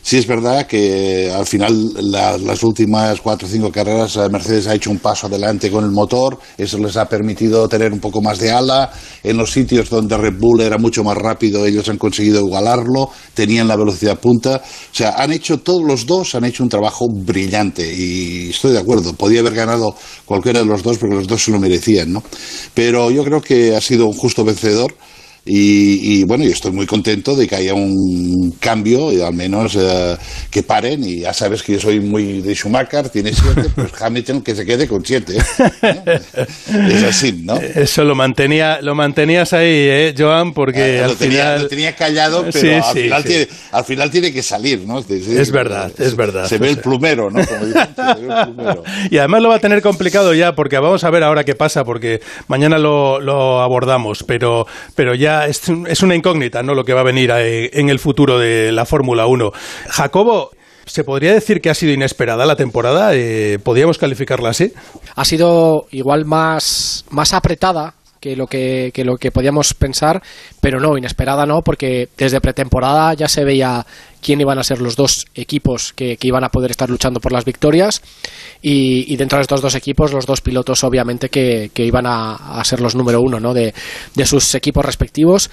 Sí 0.08 0.16
es 0.16 0.26
verdad 0.26 0.66
que 0.68 1.30
al 1.36 1.46
final 1.46 1.92
la- 2.10 2.38
las 2.38 2.64
últimas 2.64 3.20
cuatro 3.20 3.46
o 3.46 3.52
cinco 3.52 3.70
carreras 3.74 4.16
eh, 4.16 4.30
Mercedes 4.32 4.66
ha 4.68 4.74
hecho 4.74 4.90
un 4.90 5.00
paso 5.00 5.28
adelante 5.28 5.70
con 5.70 5.84
el 5.84 5.92
motor, 5.92 6.40
eso 6.58 6.78
les 6.78 6.96
ha 6.96 7.10
permitido 7.10 7.68
tener 7.68 7.92
un 7.92 8.00
poco 8.00 8.22
más 8.22 8.40
de 8.40 8.50
ala. 8.50 8.90
En 9.22 9.36
los 9.36 9.52
sitios 9.52 9.90
donde 9.90 10.16
Red 10.16 10.36
Bull 10.40 10.62
era 10.62 10.78
mucho 10.78 11.04
más 11.04 11.18
rápido, 11.18 11.66
ellos 11.66 11.90
han 11.90 11.98
conseguido 11.98 12.40
igualarlo, 12.40 13.10
tenían 13.34 13.68
la 13.68 13.76
velocidad 13.76 14.18
punta. 14.18 14.62
O 14.64 14.96
sea, 14.96 15.16
han 15.18 15.34
hecho 15.34 15.58
todos 15.60 15.84
los 15.84 16.06
dos, 16.06 16.36
han 16.36 16.46
hecho 16.46 16.64
un 16.64 16.70
trabajo 16.70 17.08
brillante 17.12 17.94
y 17.94 18.52
estoy 18.52 18.72
de 18.72 18.80
acuerdo. 18.80 19.12
Podía 19.12 19.42
haber 19.42 19.56
ganado 19.56 19.94
cualquiera 20.24 20.62
de 20.62 20.68
los 20.68 20.84
dos 20.84 20.98
porque 21.00 21.16
los 21.16 21.28
dos 21.28 21.44
se 21.44 21.52
lo 21.52 21.60
merecían, 21.60 22.14
¿no? 22.14 22.24
Pero 22.74 23.12
yo 23.12 23.26
creo 23.26 23.42
que 23.42 23.76
ha 23.76 23.82
sido 23.82 24.06
un 24.06 24.14
justo 24.14 24.46
vencedor. 24.46 24.96
Y, 25.50 26.20
y, 26.20 26.24
bueno, 26.26 26.44
yo 26.44 26.52
estoy 26.52 26.72
muy 26.72 26.86
contento 26.86 27.36
de 27.36 27.48
que 27.48 27.56
haya 27.56 27.74
un 27.74 28.54
cambio, 28.60 29.14
y 29.14 29.22
al 29.22 29.34
menos 29.34 29.76
eh, 29.80 30.18
que 30.52 30.62
paren. 30.64 31.04
Y 31.04 31.22
ya 31.22 31.34
sabes 31.34 31.64
que 31.64 31.74
yo 31.74 31.80
soy 31.80 32.00
muy 32.02 32.42
de 32.42 32.54
Schumacher, 32.54 33.10
tiene 33.10 33.32
siete, 33.34 33.70
pues 33.76 33.92
Hamilton 34.02 34.42
que 34.42 34.56
se 34.56 34.66
quede 34.66 34.88
con 34.88 35.06
siete. 35.06 35.38
¿eh? 35.38 36.20
Es 36.90 37.04
así, 37.04 37.42
¿no? 37.44 37.56
Eso 37.76 38.04
lo 38.04 38.14
mantenía, 38.16 38.80
lo 38.82 38.94
mantenías 38.94 39.54
ahí, 39.54 39.66
¿eh, 39.70 40.14
Joan? 40.18 40.54
Porque 40.54 41.00
Ah, 41.00 41.06
al 41.06 41.12
lo, 41.12 41.16
tenía, 41.18 41.42
final... 41.44 41.62
lo 41.62 41.68
tenía 41.70 41.96
callado, 41.96 42.42
pero 42.52 42.60
Sí, 42.60 42.70
al, 42.70 42.84
sí, 42.94 43.02
final 43.04 43.24
sí. 43.24 43.30
Tiene, 43.30 43.48
al 43.72 43.86
final 43.86 44.12
tiene 44.12 44.34
que 44.34 44.44
salir, 44.44 44.82
¿no? 44.86 45.00
Es, 45.00 45.08
decir, 45.08 45.40
Es 45.40 45.52
verdad, 45.52 45.92
es 45.98 46.16
verdad. 46.16 46.46
Se 46.48 46.58
ve 46.58 46.70
el 46.70 46.78
plumero, 46.80 47.30
¿no? 47.30 47.46
Como 47.46 47.66
dicen, 47.66 47.88
se 47.96 48.26
ve 48.26 48.34
el 48.34 48.46
plumero. 48.54 48.84
Y 49.10 49.18
además 49.18 49.42
lo 49.42 49.50
va 49.50 49.56
a 49.56 49.60
tener 49.60 49.82
complicado 49.82 50.34
ya, 50.34 50.54
porque 50.54 50.78
vamos 50.78 51.04
a 51.04 51.10
ver 51.10 51.24
ahora 51.24 51.44
qué 51.44 51.56
pasa, 51.56 51.84
porque 51.84 52.20
mañana 52.48 52.78
lo, 52.78 53.20
lo 53.22 53.62
abordamos, 53.62 54.24
pero, 54.28 54.66
pero 54.96 55.16
ya 55.16 55.37
es, 55.46 55.68
un- 55.70 55.86
es 55.88 56.02
una 56.02 56.16
incógnita, 56.16 56.64
¿no? 56.64 56.74
Lo 56.74 56.84
que 56.84 56.94
va 56.94 57.02
a 57.02 57.04
venir 57.04 57.32
eh, 57.36 57.70
en 57.74 57.90
el 57.90 58.00
futuro 58.00 58.40
de 58.40 58.72
la 58.72 58.86
Fórmula 58.86 59.28
1. 59.28 59.52
Jacobo, 59.90 60.50
¿se 60.86 61.04
podría 61.04 61.34
decir 61.34 61.62
que 61.62 61.70
ha 61.70 61.74
sido 61.74 61.94
inesperada 61.94 62.46
la 62.46 62.56
temporada? 62.56 63.12
Eh, 63.14 63.60
¿Podríamos 63.64 63.98
calificarla 63.98 64.50
así? 64.50 64.72
ha 65.16 65.26
sido 65.26 65.86
igual 65.92 66.26
más, 66.26 67.06
más 67.10 67.34
apretada 67.34 67.94
que 68.20 68.36
lo 68.36 68.48
que, 68.48 68.92
que 68.94 69.04
lo 69.04 69.18
que 69.18 69.32
podíamos 69.32 69.74
pensar, 69.74 70.22
pero 70.62 70.80
no, 70.80 70.98
inesperada 70.98 71.46
no, 71.46 71.62
porque 71.62 72.10
desde 72.18 72.42
pretemporada 72.42 73.14
ya 73.14 73.28
se 73.28 73.44
veía 73.44 73.86
quién 74.22 74.42
iban 74.42 74.60
a 74.60 74.64
ser 74.64 74.82
los 74.82 74.96
dos 74.96 75.26
equipos 75.36 75.94
que, 75.94 76.18
que 76.18 76.28
iban 76.28 76.44
a 76.44 76.50
poder 76.50 76.72
estar 76.72 76.90
luchando 76.90 77.20
por 77.20 77.32
las 77.32 77.46
victorias 77.46 78.02
y, 78.62 79.12
y 79.12 79.18
dentro 79.18 79.38
de 79.38 79.44
estos 79.44 79.62
dos 79.62 79.76
equipos 79.76 80.12
los 80.12 80.26
dos 80.26 80.42
pilotos 80.42 80.84
obviamente 80.84 81.30
que, 81.30 81.72
que 81.74 81.86
iban 81.86 82.06
a, 82.06 82.60
a 82.60 82.64
ser 82.64 82.82
los 82.82 82.96
número 82.96 83.22
uno 83.22 83.40
¿no? 83.40 83.54
de, 83.54 83.74
de 84.16 84.26
sus 84.26 84.56
equipos 84.56 84.84
respectivos 84.84 85.50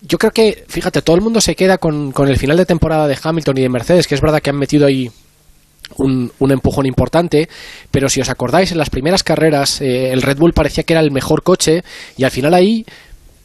yo 0.00 0.18
creo 0.18 0.30
que, 0.30 0.64
fíjate, 0.68 1.02
todo 1.02 1.16
el 1.16 1.22
mundo 1.22 1.40
se 1.40 1.56
queda 1.56 1.78
con, 1.78 2.12
con 2.12 2.28
el 2.28 2.38
final 2.38 2.56
de 2.56 2.66
temporada 2.66 3.08
de 3.08 3.18
Hamilton 3.20 3.58
y 3.58 3.62
de 3.62 3.68
Mercedes, 3.68 4.06
que 4.06 4.14
es 4.14 4.20
verdad 4.20 4.40
que 4.40 4.50
han 4.50 4.56
metido 4.56 4.86
ahí 4.86 5.10
un, 5.96 6.30
un 6.38 6.50
empujón 6.52 6.86
importante, 6.86 7.48
pero 7.90 8.08
si 8.08 8.20
os 8.20 8.28
acordáis, 8.28 8.72
en 8.72 8.78
las 8.78 8.90
primeras 8.90 9.22
carreras 9.22 9.80
eh, 9.80 10.12
el 10.12 10.22
Red 10.22 10.38
Bull 10.38 10.52
parecía 10.52 10.84
que 10.84 10.92
era 10.92 11.00
el 11.00 11.10
mejor 11.10 11.42
coche 11.42 11.82
y 12.16 12.24
al 12.24 12.30
final 12.30 12.54
ahí 12.54 12.84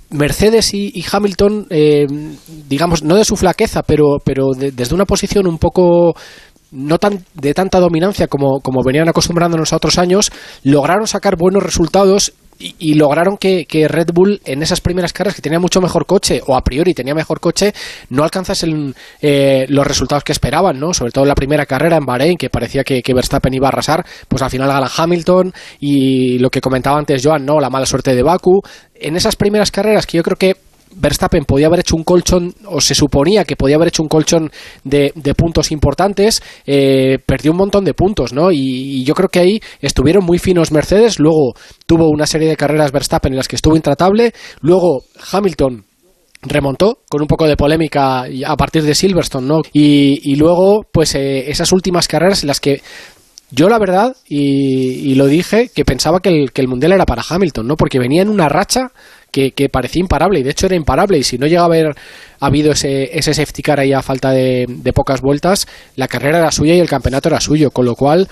Mercedes 0.10 0.74
y, 0.76 1.04
Hamilton, 1.12 1.66
eh, 1.72 2.06
digamos, 2.70 3.02
no 3.04 3.16
de 3.16 3.26
su 3.26 3.36
flaqueza, 3.36 3.82
pero, 3.82 4.18
pero 4.24 4.52
de- 4.56 4.72
desde 4.72 4.94
una 4.94 5.06
posición 5.06 5.48
un 5.48 5.58
poco 5.58 6.14
no 6.72 6.98
tan 7.00 7.24
de 7.34 7.54
tanta 7.54 7.80
dominancia 7.80 8.28
como, 8.28 8.60
como 8.62 8.84
venían 8.84 9.08
acostumbrándonos 9.10 9.74
a 9.74 9.78
otros 9.78 9.98
años, 9.98 10.32
lograron 10.64 11.08
sacar 11.08 11.36
buenos 11.36 11.64
resultados 11.64 12.34
y, 12.60 12.94
lograron 12.94 13.38
que, 13.38 13.66
que 13.66 13.88
Red 13.88 14.10
Bull 14.14 14.42
en 14.46 14.64
esas 14.64 14.82
primeras 14.82 15.14
carreras 15.14 15.36
que 15.36 15.42
tenía 15.42 15.60
mucho 15.60 15.82
mejor 15.82 16.06
coche 16.06 16.42
o 16.46 16.56
a 16.56 16.64
priori 16.64 16.94
tenía 16.94 17.14
mejor 17.14 17.40
coche 17.40 17.74
no 18.10 18.24
alcanzasen 18.24 18.94
eh, 19.22 19.66
los 19.70 19.86
resultados 19.86 20.24
que 20.24 20.32
esperaban, 20.32 20.80
¿no? 20.80 20.94
Sobre 20.94 21.12
todo 21.12 21.24
en 21.24 21.30
la 21.30 21.36
primera 21.36 21.66
carrera 21.66 21.98
en 21.98 22.06
Bahrein 22.06 22.38
que 22.38 22.50
parecía 22.50 22.84
que, 22.84 23.02
que 23.02 23.14
Verstappen 23.14 23.54
iba 23.54 23.68
a 23.68 23.70
arrasar, 23.70 24.06
pues 24.28 24.42
al 24.42 24.50
final 24.50 24.68
gana 24.68 24.90
Hamilton 24.96 25.54
y 25.80 26.40
lo 26.40 26.50
que 26.50 26.62
comentaba 26.62 26.98
antes 26.98 27.22
Joan, 27.24 27.46
¿no? 27.46 27.60
La 27.60 27.70
mala 27.70 27.86
suerte 27.86 28.16
de 28.16 28.24
Baku. 28.24 28.62
En 28.96 29.16
esas 29.16 29.36
primeras 29.36 29.72
carreras 29.72 30.06
que 30.06 30.18
yo 30.18 30.24
creo 30.24 30.38
que 30.38 30.56
Verstappen 30.96 31.46
podía 31.46 31.68
haber 31.68 31.82
hecho 31.82 31.96
un 31.96 32.04
colchón, 32.04 32.54
o 32.66 32.82
se 32.82 32.96
suponía 32.96 33.46
que 33.46 33.56
podía 33.56 33.76
haber 33.76 33.90
hecho 33.90 34.04
un 34.04 34.10
colchón 34.10 34.52
de, 34.84 35.12
puntos 35.36 35.72
importantes, 35.72 36.42
eh, 36.66 37.18
perdió 37.26 37.52
un 37.52 37.58
montón 37.58 37.84
de 37.84 37.94
puntos, 37.94 38.34
¿no? 38.34 38.52
Y, 38.52 39.04
yo 39.04 39.14
creo 39.14 39.30
que 39.30 39.40
ahí 39.40 39.60
estuvieron 39.82 40.24
muy 40.24 40.40
finos 40.40 40.72
Mercedes, 40.72 41.20
luego 41.20 41.54
tuvo 41.86 42.10
una 42.10 42.26
serie 42.26 42.48
de 42.48 42.56
carreras 42.56 42.92
Verstappen 42.92 43.34
en 43.34 43.38
las 43.38 43.48
que 43.48 43.56
estuvo 43.56 43.76
intratable, 43.76 44.34
luego 44.62 45.04
Hamilton 45.32 45.86
remontó 46.42 47.00
con 47.10 47.22
un 47.22 47.28
poco 47.28 47.48
de 47.48 47.56
polémica 47.56 48.26
a 48.46 48.58
partir 48.58 48.84
de 48.84 48.96
Silverstone, 48.96 49.48
¿no? 49.48 49.62
Y, 49.72 50.36
luego, 50.36 50.86
pues 50.92 51.16
eh, 51.16 51.50
esas 51.50 51.72
últimas 51.72 52.08
carreras 52.08 52.44
en 52.44 52.48
las 52.48 52.60
que 52.60 52.82
yo 53.50 53.70
la 53.70 53.78
verdad, 53.78 54.16
y, 54.28 55.14
lo 55.16 55.28
dije, 55.28 55.70
que 55.74 55.86
pensaba 55.86 56.20
que 56.22 56.46
el 56.54 56.68
Mundial 56.68 56.94
era 56.94 57.06
para 57.06 57.24
Hamilton, 57.28 57.68
¿no? 57.68 57.76
Porque 57.76 58.00
venía 58.00 58.22
en 58.22 58.30
una 58.30 58.50
racha 58.50 58.92
que, 59.34 59.70
parecía 59.70 60.00
imparable, 60.00 60.40
y 60.40 60.44
de 60.44 60.52
hecho 60.52 60.68
era 60.68 60.76
imparable, 60.76 61.18
y 61.18 61.24
si 61.24 61.38
no 61.38 61.48
llegaba 61.48 61.66
a 61.66 61.68
haber 61.68 61.96
habido 62.40 62.72
ese, 62.72 63.18
ese 63.18 63.34
safety 63.34 63.64
car 63.64 63.80
ahí 63.80 63.92
a 63.92 64.04
falta 64.04 64.32
de, 64.32 64.66
de 64.68 64.94
pocas 64.94 65.22
vueltas, 65.22 65.68
la 65.96 66.08
carrera 66.08 66.38
era 66.38 66.52
suya 66.52 66.76
y 66.76 66.80
el 66.80 66.88
campeonato 66.88 67.30
era 67.30 67.40
suyo, 67.40 67.72
con 67.72 67.86
lo 67.86 67.96
cual 67.96 68.28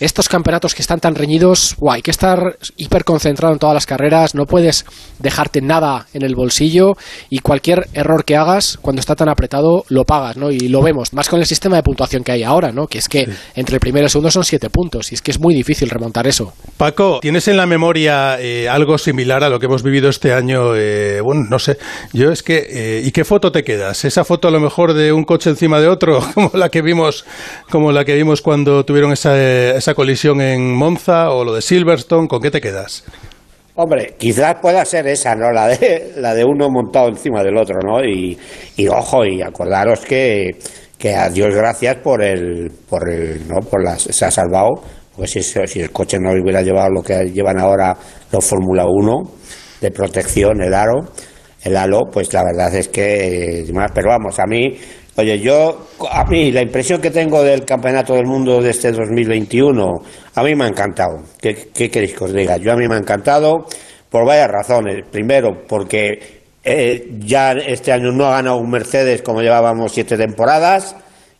estos 0.00 0.28
campeonatos 0.28 0.74
que 0.74 0.82
están 0.82 1.00
tan 1.00 1.14
reñidos, 1.14 1.76
guau, 1.78 1.94
hay 1.94 2.02
que 2.02 2.10
estar 2.10 2.58
hiper 2.76 3.04
concentrado 3.04 3.52
en 3.52 3.58
todas 3.58 3.74
las 3.74 3.86
carreras, 3.86 4.34
no 4.34 4.46
puedes 4.46 4.84
dejarte 5.18 5.60
nada 5.60 6.06
en 6.12 6.22
el 6.22 6.34
bolsillo 6.34 6.96
y 7.30 7.40
cualquier 7.40 7.88
error 7.92 8.24
que 8.24 8.36
hagas 8.36 8.78
cuando 8.80 9.00
está 9.00 9.14
tan 9.14 9.28
apretado 9.28 9.84
lo 9.88 10.04
pagas, 10.04 10.36
¿no? 10.36 10.50
Y 10.50 10.68
lo 10.68 10.82
vemos, 10.82 11.12
más 11.12 11.28
con 11.28 11.40
el 11.40 11.46
sistema 11.46 11.76
de 11.76 11.82
puntuación 11.82 12.22
que 12.22 12.32
hay 12.32 12.42
ahora, 12.42 12.72
¿no? 12.72 12.86
Que 12.86 12.98
es 12.98 13.08
que 13.08 13.28
entre 13.54 13.76
el 13.76 13.80
primero 13.80 14.04
y 14.04 14.06
el 14.06 14.10
segundo 14.10 14.30
son 14.30 14.44
siete 14.44 14.70
puntos 14.70 15.10
y 15.12 15.14
es 15.14 15.22
que 15.22 15.30
es 15.30 15.40
muy 15.40 15.54
difícil 15.54 15.90
remontar 15.90 16.26
eso. 16.26 16.52
Paco, 16.76 17.18
¿tienes 17.20 17.48
en 17.48 17.56
la 17.56 17.66
memoria 17.66 18.40
eh, 18.40 18.68
algo 18.68 18.98
similar 18.98 19.42
a 19.44 19.48
lo 19.48 19.58
que 19.58 19.66
hemos 19.66 19.82
vivido 19.82 20.08
este 20.08 20.32
año? 20.32 20.74
Eh, 20.76 21.20
bueno, 21.20 21.46
no 21.48 21.58
sé. 21.58 21.78
Yo 22.12 22.30
es 22.30 22.42
que. 22.42 22.66
eh, 22.70 23.02
¿Y 23.04 23.10
qué 23.10 23.24
foto 23.24 23.52
te 23.52 23.64
quedas? 23.64 24.04
¿Esa 24.04 24.24
foto 24.24 24.48
a 24.48 24.50
lo 24.50 24.60
mejor 24.60 24.94
de 24.94 25.12
un 25.12 25.24
coche 25.24 25.50
encima 25.50 25.80
de 25.80 25.88
otro? 25.88 26.20
Como 26.34 26.50
la 26.54 26.68
que 26.68 26.82
vimos, 26.82 27.24
como 27.70 27.90
la 27.92 28.04
que 28.04 28.14
vimos 28.14 28.42
cuando 28.42 28.84
tuvieron 28.84 29.12
esa, 29.12 29.87
colisión 29.94 30.40
en 30.40 30.74
Monza 30.74 31.30
o 31.30 31.44
lo 31.44 31.54
de 31.54 31.62
Silverstone. 31.62 32.28
¿Con 32.28 32.40
qué 32.40 32.50
te 32.50 32.60
quedas? 32.60 33.04
Hombre, 33.74 34.14
quizás 34.18 34.56
pueda 34.60 34.84
ser 34.84 35.06
esa, 35.06 35.34
¿no? 35.36 35.52
La 35.52 35.68
de, 35.68 36.14
la 36.16 36.34
de 36.34 36.44
uno 36.44 36.68
montado 36.68 37.08
encima 37.08 37.44
del 37.44 37.56
otro, 37.56 37.78
¿no? 37.84 38.04
Y, 38.04 38.36
y 38.76 38.88
ojo, 38.88 39.24
y 39.24 39.40
acordaros 39.40 40.00
que, 40.00 40.50
que 40.98 41.14
a 41.14 41.30
Dios 41.30 41.54
gracias 41.54 41.96
por 41.96 42.22
el, 42.22 42.72
por 42.88 43.08
el, 43.08 43.46
¿no? 43.46 43.60
Por 43.60 43.84
las, 43.84 44.02
se 44.02 44.24
ha 44.24 44.30
salvado, 44.30 44.82
pues 45.16 45.30
si, 45.30 45.42
si 45.42 45.80
el 45.80 45.92
coche 45.92 46.18
no 46.18 46.30
hubiera 46.30 46.62
llevado 46.62 46.90
lo 46.90 47.02
que 47.02 47.30
llevan 47.30 47.58
ahora 47.58 47.96
los 48.32 48.44
Fórmula 48.44 48.84
1 48.86 49.14
de 49.80 49.90
protección, 49.92 50.60
el 50.60 50.74
aro, 50.74 51.12
el 51.62 51.76
halo, 51.76 52.02
pues 52.12 52.32
la 52.32 52.42
verdad 52.44 52.74
es 52.74 52.88
que, 52.88 53.64
pero 53.94 54.10
vamos, 54.10 54.38
a 54.38 54.46
mí, 54.46 54.76
oye, 55.18 55.40
yo, 55.40 55.88
a 56.10 56.24
mí 56.24 56.52
la 56.52 56.62
impresión 56.62 57.00
que 57.00 57.10
tengo 57.10 57.42
del 57.42 57.64
Campeonato 57.64 58.14
del 58.14 58.26
Mundo 58.26 58.62
de 58.62 58.70
este 58.70 58.92
2021, 58.92 59.84
a 60.34 60.42
mí 60.44 60.54
me 60.54 60.64
ha 60.64 60.68
encantado. 60.68 61.24
¿Qué, 61.40 61.70
qué 61.74 61.90
queréis 61.90 62.14
que 62.14 62.24
os 62.24 62.32
diga? 62.32 62.56
Yo 62.56 62.72
a 62.72 62.76
mí 62.76 62.86
me 62.86 62.94
ha 62.94 62.98
encantado 62.98 63.66
por 64.08 64.24
varias 64.24 64.48
razones. 64.48 65.04
Primero, 65.10 65.64
porque 65.68 66.42
eh, 66.62 67.08
ya 67.18 67.50
este 67.52 67.90
año 67.90 68.12
no 68.12 68.26
ha 68.26 68.36
ganado 68.36 68.58
un 68.58 68.70
Mercedes 68.70 69.22
como 69.22 69.42
llevábamos 69.42 69.90
siete 69.90 70.16
temporadas, 70.16 70.94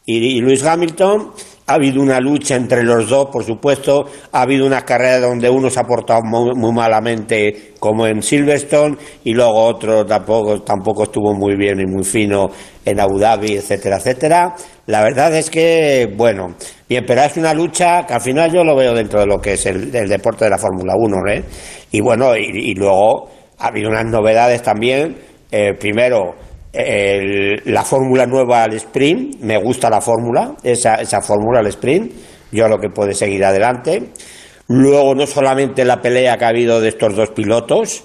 y, 0.05 0.39
y 0.39 0.41
Luis 0.41 0.65
Hamilton, 0.65 1.31
ha 1.69 1.75
habido 1.75 2.01
una 2.01 2.19
lucha 2.19 2.57
entre 2.57 2.83
los 2.83 3.11
dos, 3.11 3.29
por 3.31 3.45
supuesto, 3.45 4.07
ha 4.33 4.41
habido 4.41 4.67
unas 4.67 4.85
carreras 4.85 5.21
donde 5.21 5.51
uno 5.51 5.69
se 5.69 5.79
ha 5.79 5.85
portado 5.85 6.23
muy, 6.25 6.73
malamente, 6.73 7.75
como 7.79 8.07
en 8.07 8.23
Silverstone, 8.23 8.97
y 9.25 9.35
luego 9.35 9.65
otro 9.65 10.07
tampoco, 10.07 10.63
tampoco 10.63 11.03
estuvo 11.03 11.35
muy 11.35 11.57
bien 11.57 11.79
y 11.81 11.87
muy 11.87 12.05
fino 12.05 12.49
en 12.83 12.99
Abu 12.99 13.19
Dhabi, 13.19 13.57
etcétera, 13.57 13.99
etcétera. 13.99 14.55
La 14.87 15.03
verdad 15.03 15.37
es 15.37 15.51
que, 15.51 16.11
bueno, 16.17 16.55
bien, 16.89 17.05
pero 17.07 17.21
es 17.21 17.37
una 17.37 17.53
lucha 17.53 18.07
que 18.07 18.15
al 18.15 18.23
final 18.23 18.51
yo 18.51 18.65
lo 18.65 18.75
veo 18.75 18.95
dentro 18.95 19.21
de 19.21 19.27
lo 19.27 19.39
que 19.39 19.53
es 19.53 19.67
el, 19.67 19.91
deporte 19.91 20.47
de 20.47 20.51
la 20.51 20.59
Fórmula 20.59 20.95
1, 20.97 21.17
¿eh? 21.31 21.45
Y 21.93 22.01
bueno, 22.01 22.35
y, 22.35 22.71
y 22.71 22.75
luego 22.77 23.29
ha 23.59 23.67
habido 23.67 23.91
unas 23.91 24.07
novedades 24.07 24.63
también. 24.63 25.19
Eh, 25.51 25.75
primero, 25.79 26.35
el- 26.73 27.63
la 27.65 27.83
fórmula 27.85 28.27
nueva 28.27 28.65
al 28.65 28.75
sprint, 28.75 29.41
me 29.41 29.57
gusta 29.59 29.89
la 29.91 30.01
fórmula, 30.01 30.55
esa, 30.63 30.97
esa 30.97 31.21
fórmula 31.21 31.61
al 31.61 31.67
sprint, 31.69 32.13
yo 32.53 32.69
lo 32.69 32.79
que 32.79 32.89
puede 32.91 33.15
seguir 33.15 33.45
adelante. 33.45 34.11
Luego, 34.69 35.15
no 35.15 35.27
solamente 35.27 35.85
la 35.85 36.01
pelea 36.01 36.37
que 36.37 36.45
ha 36.45 36.49
habido 36.49 36.81
de 36.81 36.89
estos 36.91 37.15
dos 37.17 37.31
pilotos, 37.31 38.05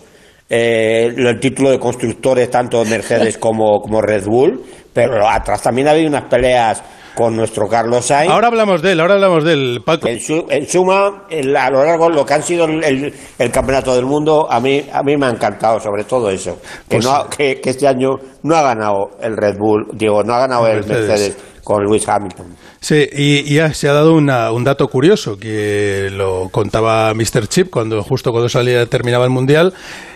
eh, 0.50 1.14
el 1.16 1.40
título 1.40 1.72
de 1.72 1.80
constructores, 1.80 2.50
tanto 2.50 2.84
Mercedes 2.86 3.38
como, 3.40 3.82
como 3.82 4.02
Red 4.02 4.26
Bull, 4.26 4.62
pero 4.94 5.28
atrás 5.28 5.62
también 5.62 5.88
ha 5.88 5.92
habido 5.92 6.10
unas 6.10 6.26
peleas 6.26 6.82
con 7.16 7.36
nuestro 7.36 7.68
Carlos 7.68 8.06
Sainz. 8.06 8.32
Ahora 8.32 8.48
hablamos 8.48 8.82
de 8.82 8.92
él, 8.94 9.00
ahora 9.00 9.16
hablamos 9.16 9.44
del 9.44 9.82
Paco. 9.86 10.08
En, 10.08 10.20
su- 10.20 10.46
en 10.50 10.68
suma, 10.68 11.26
el- 11.30 11.56
a 11.56 11.70
lo 11.70 11.84
largo 11.84 12.10
de 12.10 12.16
lo 12.16 12.26
que 12.26 12.34
han 12.34 12.44
sido 12.44 12.66
el, 12.66 13.14
campeonato 13.52 13.96
del 13.96 14.06
mundo, 14.06 14.48
a 14.50 14.60
mí, 14.60 14.84
a 14.92 15.04
mí 15.04 15.16
me 15.18 15.28
ha 15.28 15.30
encantado 15.30 15.80
sobre 15.80 16.04
todo 16.06 16.30
eso. 16.30 16.60
Que, 16.90 16.96
Pues 16.98 17.06
no 17.06 17.12
ha- 17.12 17.30
que, 17.30 17.60
que 17.62 17.70
este 17.70 17.88
año 17.88 18.12
no 18.44 18.56
ha 18.56 18.62
ganado 18.64 19.12
el 19.22 19.38
Red 19.38 19.56
Bull, 19.60 19.88
digo, 19.94 20.24
no 20.24 20.34
ha 20.34 20.40
ganado 20.40 20.68
el 20.68 20.78
Mercedes. 20.78 21.08
Mercedes, 21.08 21.38
con 21.64 21.84
Lewis 21.84 22.08
Hamilton. 22.10 22.48
Sí, 22.82 23.08
y, 23.16 23.58
se 23.74 23.88
ha 23.88 23.94
dado 23.94 24.14
una- 24.16 24.52
un 24.52 24.64
dato 24.66 24.88
curioso 24.88 25.38
que 25.38 26.10
lo 26.12 26.50
contaba 26.52 27.14
Mr. 27.14 27.48
Chip 27.48 27.70
cuando 27.70 28.04
justo 28.04 28.32
cuando 28.32 28.50
salía 28.50 28.86
terminaba 28.88 29.24
el 29.24 29.30
mundial 29.32 29.74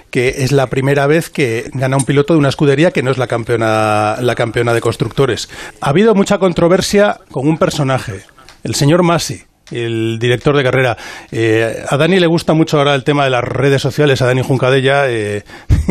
que 0.09 0.35
es 0.39 0.51
la 0.51 0.67
primera 0.67 1.07
vez 1.07 1.29
que 1.29 1.69
gana 1.73 1.97
un 1.97 2.05
piloto 2.05 2.33
de 2.33 2.39
una 2.39 2.49
escudería 2.49 2.91
que 2.91 3.03
no 3.03 3.11
es 3.11 3.17
la 3.17 3.27
campeona 3.27 4.17
la 4.21 4.35
campeona 4.35 4.73
de 4.73 4.81
constructores. 4.81 5.49
Ha 5.81 5.89
habido 5.89 6.15
mucha 6.15 6.37
controversia 6.37 7.19
con 7.31 7.47
un 7.47 7.57
personaje, 7.57 8.21
el 8.63 8.75
señor 8.75 9.03
Masi. 9.03 9.43
El 9.69 10.17
director 10.17 10.55
de 10.55 10.63
carrera. 10.63 10.95
Eh, 11.29 11.83
a 11.89 11.97
Dani 11.97 12.21
le 12.21 12.27
gusta 12.27 12.53
mucho 12.53 12.77
ahora 12.77 12.95
el 12.95 13.03
tema 13.03 13.25
de 13.25 13.31
las 13.31 13.43
redes 13.43 13.81
sociales, 13.81 14.21
a 14.21 14.25
Dani 14.25 14.41
Juncadella, 14.41 15.09
eh, 15.09 15.43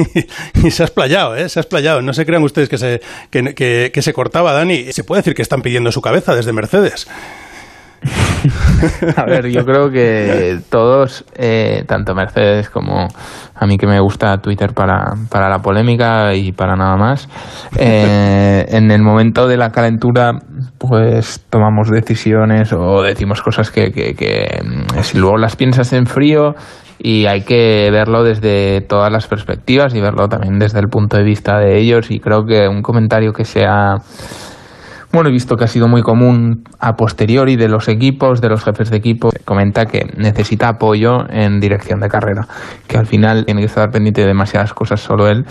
y 0.65 0.71
se 0.71 0.83
ha 0.83 0.87
explayado, 0.87 1.37
¿eh? 1.37 1.47
se 1.51 1.59
ha 1.59 1.63
explayado. 1.63 2.01
No 2.01 2.15
se 2.15 2.25
crean 2.25 2.43
ustedes 2.43 2.71
que 2.71 2.79
se, 2.79 3.03
que, 3.29 3.55
que- 3.55 3.91
que 3.93 4.01
se 4.01 4.15
cortaba, 4.15 4.55
Dani. 4.55 4.93
Se 4.95 5.05
puede 5.05 5.21
decir 5.21 5.35
que 5.35 5.43
están 5.43 5.61
pidiendo 5.61 5.93
su 5.93 6.01
cabeza 6.01 6.35
desde 6.35 6.55
Mercedes. 6.55 7.07
A 9.17 9.25
ver, 9.25 9.49
yo 9.49 9.65
creo 9.65 9.91
que 9.91 10.59
todos, 10.71 11.25
eh, 11.37 11.85
tanto 11.87 12.15
Mercedes 12.15 12.71
como 12.71 13.09
a 13.55 13.67
mí 13.67 13.79
que 13.79 13.87
me 13.87 14.01
gusta 14.01 14.37
Twitter 14.39 14.73
para, 14.73 15.15
para 15.31 15.49
la 15.49 15.59
polémica 15.59 16.35
y 16.35 16.53
para 16.53 16.77
nada 16.77 16.97
más, 16.97 17.29
eh, 17.79 18.67
en 18.69 18.91
el 18.91 19.03
momento 19.03 19.47
de 19.49 19.57
la 19.57 19.71
calentura 19.71 20.33
pues 20.79 21.45
tomamos 21.51 21.91
decisiones 21.91 22.73
o 22.73 23.03
decimos 23.03 23.43
cosas 23.43 23.71
que, 23.71 23.91
que, 23.91 24.15
que, 24.15 24.63
mm, 24.63 25.01
si 25.03 25.19
luego 25.19 25.39
las 25.39 25.57
piensas 25.57 25.93
en 25.93 26.07
frío 26.07 26.55
y 26.99 27.27
hay 27.27 27.43
que 27.43 27.91
verlo 27.91 28.23
desde 28.23 28.81
todas 28.81 29.13
las 29.13 29.27
perspectivas 29.27 29.95
y 29.95 30.01
verlo 30.01 30.29
también 30.29 30.59
desde 30.59 30.81
el 30.81 30.89
punto 30.89 31.17
de 31.17 31.25
vista 31.25 31.59
de 31.59 31.79
ellos. 31.79 32.11
Y 32.11 32.21
creo 32.21 32.47
que 32.47 32.69
un 32.69 32.83
comentario 32.83 33.33
que 33.33 33.45
sea 33.45 33.97
bueno, 35.17 35.31
he 35.31 35.33
visto 35.33 35.57
que 35.57 35.65
ha 35.65 35.69
sido 35.69 35.89
muy 35.89 36.03
común 36.03 36.63
a 36.79 36.95
posteriori 36.95 37.57
de 37.57 37.69
los 37.69 37.89
equipos, 37.89 38.41
de 38.41 38.49
los 38.49 38.63
jefes 38.63 38.91
de 38.91 38.99
equipo. 38.99 39.31
Comenta 39.45 39.87
que 39.87 40.07
necesita 40.17 40.69
apoyo 40.69 41.29
en 41.29 41.59
dirección 41.59 42.01
de 42.01 42.09
carrera, 42.09 42.47
que 42.87 42.99
al 42.99 43.07
final 43.07 43.45
tiene 43.45 43.61
que 43.63 43.67
estar 43.67 43.91
pendiente 43.91 44.21
de 44.21 44.29
demasiadas 44.29 44.75
cosas 44.75 45.01
solo 45.01 45.29
él 45.29 45.45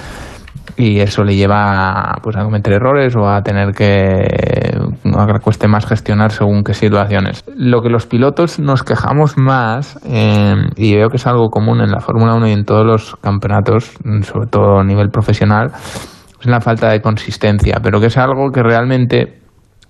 y 0.78 1.00
eso 1.00 1.24
le 1.24 1.36
lleva 1.36 2.16
pues, 2.22 2.36
a 2.36 2.44
cometer 2.44 2.74
errores 2.74 3.16
o 3.16 3.28
a 3.28 3.42
tener 3.42 3.74
que 3.74 4.78
a 5.18 5.26
que 5.26 5.40
cueste 5.42 5.68
más 5.68 5.86
gestionar 5.86 6.32
según 6.32 6.64
qué 6.64 6.74
situaciones. 6.74 7.44
Lo 7.56 7.82
que 7.82 7.90
los 7.90 8.06
pilotos 8.06 8.60
nos 8.60 8.84
quejamos 8.84 9.38
más, 9.38 10.00
eh, 10.06 10.54
y 10.76 10.96
veo 10.96 11.10
que 11.10 11.18
es 11.18 11.28
algo 11.28 11.50
común 11.50 11.82
en 11.82 11.92
la 11.92 12.02
Fórmula 12.02 12.36
1 12.36 12.48
y 12.50 12.52
en 12.52 12.66
todos 12.66 12.86
los 12.86 13.16
campeonatos, 13.16 13.94
sobre 14.24 14.48
todo 14.48 14.80
a 14.80 14.84
nivel 14.84 15.10
profesional, 15.10 15.72
es 16.40 16.46
la 16.46 16.60
falta 16.60 16.90
de 16.90 17.02
consistencia, 17.02 17.80
pero 17.82 18.00
que 18.00 18.08
es 18.08 18.18
algo 18.18 18.52
que 18.52 18.62
realmente 18.62 19.45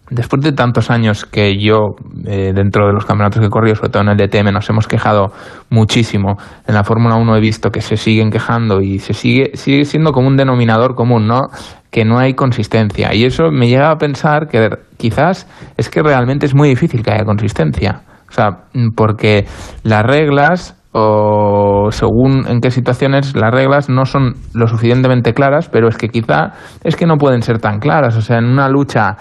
Después 0.10 0.41
de 0.44 0.52
tantos 0.52 0.91
años 0.91 1.26
que 1.26 1.58
yo, 1.58 1.96
eh, 2.28 2.52
dentro 2.54 2.86
de 2.86 2.94
los 2.94 3.06
campeonatos 3.06 3.39
que 3.39 3.48
he 3.48 3.50
corrido, 3.50 3.76
sobre 3.76 3.89
todo 3.89 4.04
en 4.04 4.10
el 4.10 4.18
DTM, 4.18 4.52
nos 4.52 4.70
hemos 4.70 4.88
quejado 4.88 5.32
muchísimo. 5.72 6.38
En 6.68 6.76
la 6.76 6.84
Fórmula 6.84 7.15
1 7.15 7.36
he 7.36 7.39
visto 7.39 7.72
que 7.72 7.82
se 7.82 7.98
siguen 7.98 8.30
quejando 8.30 8.82
y 8.82 9.00
se 9.00 9.13
sigue, 9.13 9.52
sigue 9.56 9.84
siendo 9.84 10.12
como 10.12 10.28
un 10.28 10.38
denominador 10.38 10.94
común, 10.94 11.28
¿no? 11.28 11.48
Que 11.89 12.06
no 12.06 12.20
hay 12.20 12.36
consistencia. 12.36 13.15
Y 13.15 13.26
eso 13.26 13.50
me 13.52 13.68
lleva 13.68 13.89
a 13.89 13.98
pensar 13.98 14.48
que 14.48 14.70
quizás 14.98 15.48
es 15.76 15.89
que 15.89 16.04
realmente 16.04 16.46
es 16.46 16.54
muy 16.54 16.70
difícil 16.70 17.02
que 17.02 17.12
haya 17.12 17.26
consistencia. 17.26 18.02
O 18.30 18.32
sea, 18.32 18.65
porque 18.96 19.46
las 19.84 20.04
reglas 20.04 20.76
o 20.98 21.89
según 21.91 22.48
en 22.48 22.62
qué 22.62 22.72
situaciones 22.72 23.36
las 23.36 23.52
reglas 23.52 23.89
no 23.89 24.06
son 24.06 24.36
lo 24.54 24.65
suficientemente 24.68 25.34
claras, 25.34 25.68
pero 25.68 25.89
es 25.89 25.98
que 25.98 26.08
quizá 26.08 26.54
es 26.86 26.96
que 26.96 27.06
no 27.06 27.18
pueden 27.18 27.41
ser 27.41 27.60
tan 27.60 27.80
claras. 27.80 28.15
O 28.15 28.22
sea, 28.22 28.38
en 28.38 28.46
una 28.46 28.70
lucha 28.70 29.18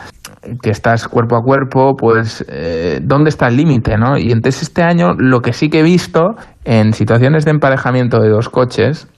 que 0.62 0.70
estás 0.70 1.09
cuerpo 1.09 1.37
a 1.37 1.42
cuerpo, 1.42 1.96
pues 1.96 2.44
eh, 2.48 3.00
¿dónde 3.02 3.30
está 3.30 3.48
el 3.48 3.57
límite? 3.57 3.96
¿no? 3.96 4.16
Y 4.18 4.33
entonces 4.33 4.62
este 4.62 4.83
año 4.83 5.14
lo 5.16 5.40
que 5.40 5.52
sí 5.52 5.68
que 5.68 5.80
he 5.80 5.83
visto 5.83 6.37
en 6.64 6.92
situaciones 6.92 7.44
de 7.44 7.52
emparejamiento 7.52 8.20
de 8.20 8.28
dos 8.28 8.48
coches, 8.48 9.09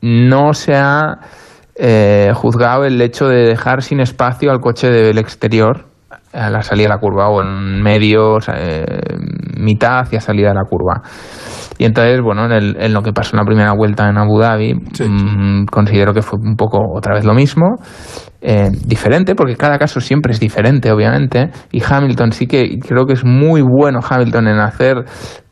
no 0.00 0.52
se 0.52 0.74
ha 0.74 1.18
eh, 1.76 2.32
juzgado 2.34 2.84
el 2.84 3.00
hecho 3.00 3.28
de 3.28 3.46
dejar 3.46 3.82
sin 3.82 4.00
espacio 4.00 4.50
al 4.50 4.60
coche 4.60 4.90
del 4.90 5.18
exterior 5.18 5.86
a 6.32 6.50
la 6.50 6.62
salida 6.62 6.84
de 6.84 6.94
la 6.94 6.98
curva 6.98 7.28
o 7.28 7.42
en 7.42 7.82
medio, 7.82 8.38
eh, 8.54 8.84
mitad 9.62 10.00
hacia 10.00 10.20
salida 10.20 10.48
de 10.48 10.54
la 10.54 10.64
curva. 10.64 11.02
Y 11.78 11.84
entonces, 11.84 12.20
bueno, 12.20 12.44
en, 12.46 12.52
el- 12.52 12.76
en 12.78 12.92
lo 12.92 13.02
que 13.02 13.12
pasó 13.12 13.34
en 13.36 13.38
la 13.40 13.46
primera 13.46 13.72
vuelta 13.72 14.08
en 14.08 14.18
Abu 14.18 14.38
Dhabi, 14.38 14.74
mm, 14.74 15.64
considero 15.66 16.12
que 16.12 16.22
fue 16.22 16.38
un 16.38 16.56
poco 16.56 16.78
otra 16.94 17.14
vez 17.14 17.24
lo 17.24 17.34
mismo, 17.34 17.76
eh, 18.40 18.70
diferente, 18.86 19.34
porque 19.34 19.56
cada 19.56 19.78
caso 19.78 20.00
siempre 20.00 20.32
es 20.32 20.40
diferente, 20.40 20.90
obviamente, 20.92 21.50
y 21.70 21.82
Hamilton 21.82 22.32
sí 22.32 22.46
que 22.46 22.78
creo 22.80 23.06
que 23.06 23.12
es 23.14 23.24
muy 23.24 23.62
bueno 23.62 24.00
Hamilton 24.08 24.48
en 24.48 24.58
hacer 24.58 25.04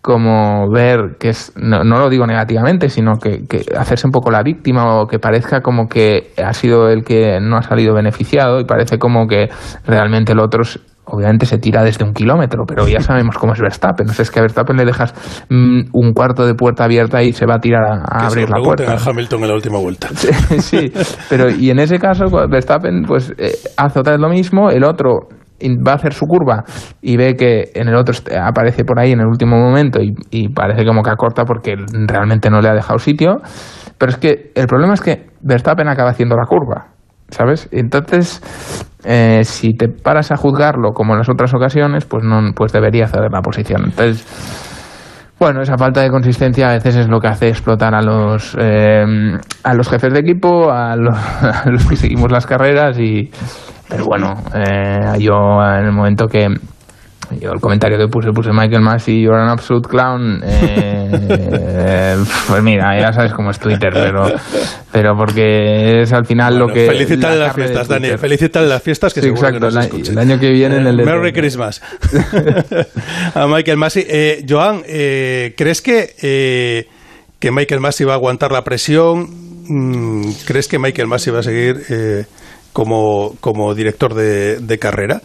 como 0.02 0.68
ver 0.70 1.16
que 1.20 1.28
es, 1.28 1.52
no, 1.56 1.84
no 1.84 1.98
lo 1.98 2.08
digo 2.08 2.26
negativamente, 2.26 2.88
sino 2.88 3.16
que, 3.18 3.46
que 3.46 3.62
hacerse 3.78 4.06
un 4.06 4.12
poco 4.12 4.30
la 4.30 4.42
víctima 4.42 4.96
o 5.00 5.06
que 5.06 5.18
parezca 5.18 5.60
como 5.60 5.88
que 5.88 6.32
ha 6.42 6.52
sido 6.54 6.88
el 6.88 7.04
que 7.04 7.38
no 7.40 7.56
ha 7.58 7.62
salido 7.62 7.94
beneficiado 7.94 8.60
y 8.60 8.64
parece 8.64 8.98
como 8.98 9.26
que 9.26 9.50
realmente 9.86 10.32
el 10.32 10.40
otro 10.40 10.62
obviamente 11.04 11.46
se 11.46 11.58
tira 11.58 11.82
desde 11.82 12.04
un 12.04 12.12
kilómetro, 12.12 12.64
pero 12.66 12.86
ya 12.86 13.00
sabemos 13.00 13.36
cómo 13.36 13.52
es 13.52 13.60
Verstappen. 13.60 14.06
No 14.06 14.12
sé, 14.12 14.22
es 14.22 14.30
que 14.30 14.38
a 14.38 14.42
Verstappen 14.42 14.76
le 14.76 14.84
dejas 14.84 15.14
mm, 15.48 15.90
un 15.92 16.12
cuarto 16.12 16.46
de 16.46 16.54
puerta 16.54 16.84
abierta 16.84 17.22
y 17.22 17.32
se 17.32 17.46
va 17.46 17.56
a 17.56 17.58
tirar 17.58 17.82
a, 17.84 18.26
abrir 18.26 18.48
la 18.48 18.62
puerta. 18.62 18.92
a 18.92 19.10
Hamilton 19.10 19.42
en 19.42 19.48
la 19.48 19.54
última 19.54 19.78
vuelta. 19.78 20.08
sí, 20.58 20.92
pero 21.28 21.50
y 21.50 21.70
en 21.70 21.78
ese 21.78 21.98
caso 21.98 22.26
Verstappen 22.48 23.02
pues 23.06 23.32
eh, 23.38 23.52
hace 23.76 24.00
otra 24.00 24.12
vez 24.12 24.20
lo 24.20 24.28
mismo, 24.28 24.70
el 24.70 24.84
otro 24.84 25.28
va 25.86 25.92
a 25.92 25.94
hacer 25.96 26.14
su 26.14 26.26
curva 26.26 26.64
y 27.02 27.16
ve 27.16 27.36
que 27.36 27.70
en 27.74 27.88
el 27.88 27.94
otro 27.94 28.14
aparece 28.40 28.84
por 28.84 28.98
ahí 28.98 29.12
en 29.12 29.20
el 29.20 29.26
último 29.26 29.58
momento 29.58 30.00
y, 30.00 30.14
y 30.30 30.48
parece 30.48 30.86
como 30.86 31.02
que 31.02 31.10
acorta 31.10 31.44
porque 31.44 31.74
realmente 32.06 32.48
no 32.48 32.60
le 32.60 32.68
ha 32.68 32.74
dejado 32.74 32.98
sitio, 32.98 33.42
pero 33.98 34.12
es 34.12 34.16
que 34.16 34.52
el 34.54 34.66
problema 34.66 34.94
es 34.94 35.00
que 35.02 35.26
Verstappen 35.42 35.88
acaba 35.88 36.10
haciendo 36.10 36.36
la 36.36 36.46
curva, 36.46 36.88
¿sabes? 37.28 37.68
Entonces, 37.72 38.40
eh, 39.04 39.42
si 39.44 39.74
te 39.74 39.88
paras 39.88 40.32
a 40.32 40.36
juzgarlo 40.36 40.92
como 40.92 41.12
en 41.12 41.18
las 41.18 41.28
otras 41.28 41.52
ocasiones, 41.54 42.04
pues 42.04 42.24
no 42.24 42.40
pues 42.54 42.72
debería 42.72 43.06
ceder 43.06 43.30
la 43.32 43.40
posición. 43.40 43.84
Entonces, 43.84 44.26
bueno, 45.38 45.62
esa 45.62 45.78
falta 45.78 46.02
de 46.02 46.10
consistencia 46.10 46.70
a 46.70 46.74
veces 46.74 46.96
es 46.96 47.08
lo 47.08 47.18
que 47.20 47.28
hace 47.28 47.48
explotar 47.48 47.94
a 47.94 48.02
los 48.02 48.56
eh, 48.60 49.04
a 49.64 49.74
los 49.74 49.88
jefes 49.88 50.12
de 50.12 50.20
equipo, 50.20 50.70
a 50.70 50.96
los, 50.96 51.16
a 51.42 51.70
los 51.70 51.86
que 51.86 51.96
seguimos 51.96 52.30
las 52.30 52.46
carreras 52.46 52.98
y 52.98 53.30
pero 53.88 54.04
bueno, 54.04 54.34
eh, 54.54 55.18
yo 55.18 55.60
en 55.62 55.86
el 55.86 55.92
momento 55.92 56.26
que 56.26 56.46
yo 57.38 57.52
el 57.52 57.60
comentario 57.60 57.96
que 57.98 58.08
puse 58.08 58.32
puse 58.32 58.50
Michael 58.52 58.80
Massey, 58.82 59.22
you're 59.22 59.40
an 59.40 59.48
absolute 59.48 59.88
clown. 59.88 60.40
eh, 60.44 62.16
pues 62.48 62.62
mira, 62.62 62.98
ya 63.00 63.12
sabes 63.12 63.32
cómo 63.32 63.50
es 63.50 63.58
Twitter, 63.58 63.90
pero 63.92 64.24
pero 64.90 65.16
porque 65.16 66.00
es 66.02 66.12
al 66.12 66.26
final 66.26 66.58
lo 66.58 66.66
que 66.68 66.86
Felicítale 66.86 67.36
la 67.36 67.46
las 67.46 67.54
fiestas, 67.54 67.88
Dani. 67.88 68.00
Twitter. 68.02 68.18
Felicítale 68.18 68.66
las 68.68 68.82
fiestas 68.82 69.14
que 69.14 69.20
Sí, 69.20 69.26
seguro 69.28 69.42
que 69.50 69.56
exacto, 69.58 69.96
nos 69.98 70.08
el, 70.08 70.18
año 70.18 70.38
que 70.40 70.50
viene 70.50 70.76
en 70.78 70.86
el 70.86 70.96
Merry 70.96 71.30
DTM. 71.30 71.38
Christmas. 71.38 71.82
a 73.34 73.46
Michael 73.46 73.76
Massey. 73.76 74.04
Eh, 74.08 74.44
Joan, 74.48 74.82
eh, 74.86 75.54
¿crees 75.56 75.80
que, 75.82 76.14
eh, 76.22 76.86
que 77.38 77.50
Michael 77.50 77.80
Massey 77.80 78.06
va 78.06 78.12
a 78.14 78.16
aguantar 78.16 78.50
la 78.52 78.64
presión? 78.64 79.28
Mm, 79.68 80.32
¿Crees 80.46 80.66
que 80.68 80.78
Michael 80.78 81.06
Massey 81.08 81.32
va 81.32 81.40
a 81.40 81.42
seguir 81.44 81.82
eh, 81.90 82.24
como, 82.72 83.36
como 83.40 83.74
director 83.74 84.14
de, 84.14 84.58
de 84.60 84.78
carrera? 84.78 85.20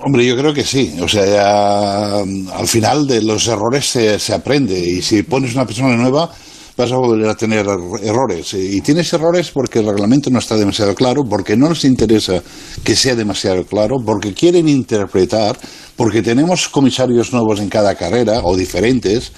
Hombre, 0.00 0.26
yo 0.26 0.36
creo 0.36 0.52
que 0.52 0.64
sí. 0.64 0.94
O 1.00 1.08
sea, 1.08 2.22
mm, 2.24 2.48
al 2.52 2.66
final 2.66 3.06
de 3.06 3.22
los 3.22 3.46
errores 3.46 3.86
se, 3.86 4.18
se 4.18 4.34
aprende 4.34 4.78
y 4.78 5.02
si 5.02 5.22
pones 5.22 5.54
una 5.54 5.66
persona 5.66 5.96
nueva 5.96 6.30
vas 6.76 6.90
a 6.90 6.96
volver 6.96 7.28
a 7.28 7.34
tener 7.36 7.66
er- 7.66 8.00
errores. 8.02 8.54
Y 8.54 8.80
tienes 8.80 9.12
errores 9.12 9.50
porque 9.50 9.80
el 9.80 9.86
reglamento 9.86 10.30
no 10.30 10.38
está 10.38 10.56
demasiado 10.56 10.94
claro, 10.94 11.22
porque 11.28 11.56
no 11.56 11.68
les 11.68 11.84
interesa 11.84 12.42
que 12.82 12.96
sea 12.96 13.14
demasiado 13.14 13.64
claro, 13.66 13.96
porque 14.04 14.32
quieren 14.32 14.68
interpretar, 14.68 15.56
porque 15.96 16.22
tenemos 16.22 16.68
comisarios 16.68 17.32
nuevos 17.32 17.60
en 17.60 17.68
cada 17.68 17.94
carrera 17.94 18.40
o 18.42 18.56
diferentes, 18.56 19.32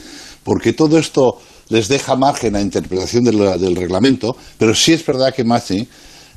porque 0.45 0.73
todo 0.73 0.97
esto 0.97 1.39
les 1.71 1.89
deja 1.89 2.15
margen 2.15 2.55
a 2.55 2.61
interpretación 2.61 3.25
del, 3.25 3.75
reglamento, 3.75 4.37
pero 4.59 4.75
sí 4.75 4.93
es 4.93 5.05
verdad 5.05 5.35
que 5.35 5.45
Masi 5.45 5.89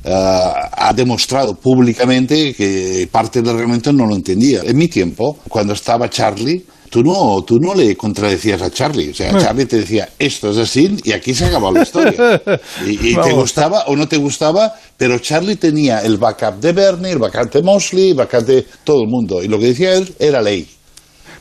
ah, 0.06 0.70
ha 0.72 0.94
demostrado 0.94 1.56
públicamente 1.56 2.54
que 2.54 3.08
parte 3.12 3.42
del 3.42 3.54
reglamento 3.54 3.92
no 3.94 4.06
lo 4.06 4.16
entendía. 4.16 4.62
En 4.64 4.78
mi 4.78 4.88
tiempo, 4.88 5.40
cuando 5.50 5.74
estaba 5.74 6.10
Charlie, 6.10 6.64
tú 6.90 7.04
no, 7.04 7.44
tú 7.44 7.60
no 7.60 7.74
le 7.76 7.96
contradecías 7.96 8.62
a 8.62 8.72
Charlie. 8.72 9.10
O 9.10 9.14
sea. 9.14 9.38
Charlie 9.38 9.66
te 9.66 9.78
decía, 9.78 10.10
esto 10.18 10.52
es 10.52 10.58
así, 10.58 10.98
y 11.04 11.12
aquí 11.12 11.34
se 11.34 11.46
acabó 11.46 11.72
la 11.72 11.84
historia. 11.84 12.42
Y, 12.86 13.12
y 13.12 13.16
te 13.16 13.34
gustaba 13.34 13.84
o 13.88 13.96
no 13.96 14.08
te 14.08 14.18
gustaba, 14.18 14.74
pero 14.96 15.20
Charlie 15.20 15.56
tenía 15.56 16.00
el 16.00 16.18
backup 16.18 16.60
de 16.60 16.72
Bernie, 16.72 17.12
el 17.12 17.18
backup 17.18 17.52
de 17.52 17.62
Mosley, 17.62 18.10
el 18.10 18.16
backup 18.16 18.46
de 18.46 18.66
todo 18.84 19.02
el 19.02 19.10
mundo. 19.10 19.44
Y 19.44 19.48
lo 19.48 19.60
que 19.60 19.68
decía 19.68 19.96
él 19.96 20.14
era 20.20 20.42
ley. 20.42 20.68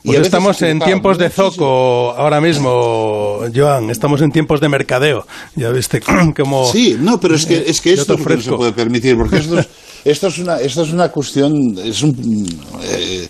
Y 0.07 0.11
Pues 0.11 0.21
estamos 0.21 0.63
en 0.63 0.79
tiempos 0.79 1.19
de 1.19 1.25
muchísimo. 1.25 1.51
zoco 1.51 2.11
ahora 2.17 2.41
mismo, 2.41 3.41
Joan. 3.53 3.91
Estamos 3.91 4.21
en 4.23 4.31
tiempos 4.31 4.61
de 4.61 4.69
mercadeo. 4.69 5.27
Ya 5.57 5.71
viste 5.71 6.01
cómo. 6.37 6.71
Sí, 6.71 6.97
no, 6.99 7.19
pero 7.19 7.35
es 7.35 7.45
que, 7.45 7.65
es 7.67 7.81
que 7.81 7.93
esto 7.95 8.15
te 8.15 8.21
es 8.23 8.25
lo 8.25 8.27
que 8.31 8.37
no 8.37 8.43
se 8.43 8.53
puede 8.53 8.73
permitir, 8.73 9.17
porque 9.17 9.39
esto 9.39 9.59
es, 9.59 9.67
esto 10.05 10.29
es, 10.29 10.39
una, 10.39 10.61
esto 10.61 10.83
es 10.83 10.93
una 10.93 11.09
cuestión, 11.11 11.53
es 11.85 12.03
un, 12.05 12.47
eh, 12.85 13.29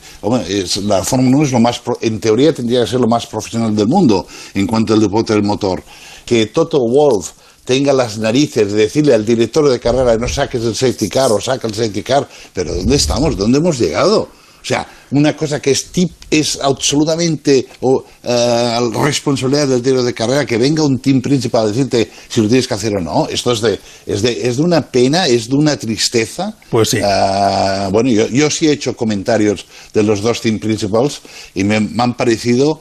es- 0.49 0.77
la 0.79 1.03
Fórmula 1.03 1.37
1 1.39 1.47
es 1.47 1.53
lo 1.53 1.61
más, 1.61 1.79
pro- 1.79 1.97
en 2.03 2.21
teoría 2.21 2.53
tendría 2.53 2.83
que 2.83 2.87
ser 2.91 3.01
lo 3.01 3.09
más 3.09 3.27
profesional 3.27 3.75
del 3.75 3.89
mundo 3.89 4.27
en 4.53 4.67
cuanto 4.67 4.93
al 4.93 5.01
deporte 5.01 5.33
del 5.33 5.45
motor. 5.45 5.83
Que 6.27 6.45
Toto 6.47 6.79
Wolf 6.79 7.31
tenga 7.65 7.95
las 7.95 8.19
narices 8.19 8.71
de 8.71 8.79
decirle 8.79 9.15
al 9.15 9.25
director 9.25 9.67
de 9.69 9.81
carrera 9.81 10.17
no 10.19 10.29
saques 10.29 10.63
el 10.63 10.75
safety 10.75 11.09
car 11.09 11.33
o 11.33 11.41
saca 11.41 11.67
el 11.67 11.75
safety 11.75 12.03
car, 12.03 12.29
pero 12.53 12.75
¿dónde 12.75 12.97
estamos? 12.97 13.35
¿Dónde 13.37 13.59
hemos 13.59 13.79
llegado? 13.79 14.29
O 14.67 14.69
sea, 14.69 14.85
una 15.13 15.37
cosa 15.37 15.61
que 15.61 15.71
es, 15.71 15.93
tip, 15.93 16.11
es 16.29 16.59
absolutamente 16.61 17.69
o, 17.83 18.03
eh, 18.25 18.79
responsabilidad 19.01 19.69
del 19.69 19.81
tiro 19.81 20.03
de 20.03 20.13
carrera 20.13 20.45
que 20.45 20.59
venga 20.59 20.83
un 20.83 20.99
team 20.99 21.21
principal 21.21 21.67
a 21.67 21.69
decirte 21.69 22.11
si 22.29 22.41
lo 22.41 22.49
tienes 22.49 22.67
que 22.67 22.75
hacer 22.75 22.97
o 22.97 23.01
no. 23.01 23.29
Esto 23.29 23.53
es 23.53 23.61
de, 23.61 23.79
es 24.07 24.23
de, 24.23 24.49
es 24.49 24.57
de 24.57 24.63
una 24.65 24.83
pena, 24.83 25.29
es 25.29 25.49
de 25.49 25.55
una 25.55 25.77
tristeza. 25.77 26.53
Pues 26.69 26.89
sí. 26.89 26.99
Ah, 27.01 27.91
bueno, 27.93 28.11
yo, 28.11 28.27
yo 28.27 28.51
sí 28.51 28.67
he 28.67 28.73
hecho 28.73 28.97
comentarios 28.97 29.67
de 29.95 30.03
los 30.03 30.21
dos 30.21 30.41
team 30.41 30.59
principals 30.59 31.21
y 31.55 31.63
me, 31.63 31.79
me 31.79 32.03
han 32.03 32.15
parecido 32.15 32.81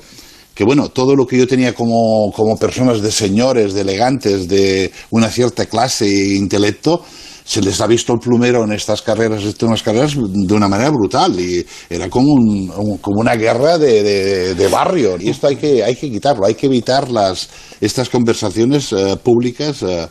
que 0.55 0.63
bueno, 0.63 0.89
todo 0.89 1.15
lo 1.15 1.27
que 1.27 1.37
yo 1.37 1.45
tenía 1.45 1.75
como, 1.75 2.31
como 2.31 2.57
personas 2.57 3.01
de 3.01 3.11
señores, 3.11 3.73
de 3.73 3.81
elegantes, 3.81 4.47
de 4.47 4.91
una 5.11 5.29
cierta 5.29 5.65
clase 5.65 6.05
e 6.07 6.35
intelecto, 6.35 7.03
se 7.47 7.61
les 7.61 7.79
ha 7.79 7.85
visto 7.87 8.11
el 8.11 8.19
plumero 8.19 8.63
en 8.63 8.71
estas 8.73 9.03
carreras, 9.03 9.43
en 9.43 9.67
unas 9.67 9.83
carreras 9.83 10.15
de 10.17 10.53
una 10.53 10.67
manera 10.67 10.89
brutal 10.89 11.39
y 11.39 11.63
era 11.89 12.09
como, 12.09 12.33
un- 12.33 12.71
un- 12.75 12.97
como 12.97 13.21
una 13.21 13.35
guerra 13.35 13.77
de, 13.77 14.67
barrio 14.71 15.15
y 15.19 15.29
esto 15.29 15.47
hay 15.47 15.55
que, 15.55 15.83
hay 15.83 15.95
que 15.95 16.09
quitarlo, 16.09 16.45
hay 16.47 16.55
que 16.55 16.65
evitar 16.65 17.09
las, 17.11 17.47
estas 17.79 18.09
conversaciones 18.09 18.91
eh, 18.93 19.15
públicas 19.23 19.83
eh, 19.83 20.07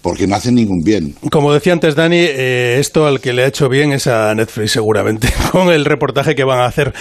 porque 0.00 0.28
no 0.28 0.36
hacen 0.36 0.54
ningún 0.54 0.82
bien. 0.84 1.16
Como 1.32 1.52
decía 1.52 1.72
antes 1.72 1.96
Dani, 1.96 2.18
eh, 2.20 2.76
esto 2.78 3.06
al 3.06 3.20
que 3.20 3.32
le 3.32 3.42
ha 3.42 3.48
hecho 3.48 3.68
bien 3.68 3.90
es 3.92 4.06
a 4.06 4.32
Netflix 4.36 4.70
seguramente, 4.70 5.28
con 5.50 5.70
el 5.72 5.84
reportaje 5.84 6.36
que 6.36 6.44
van 6.44 6.60
a 6.60 6.66
hacer. 6.66 6.94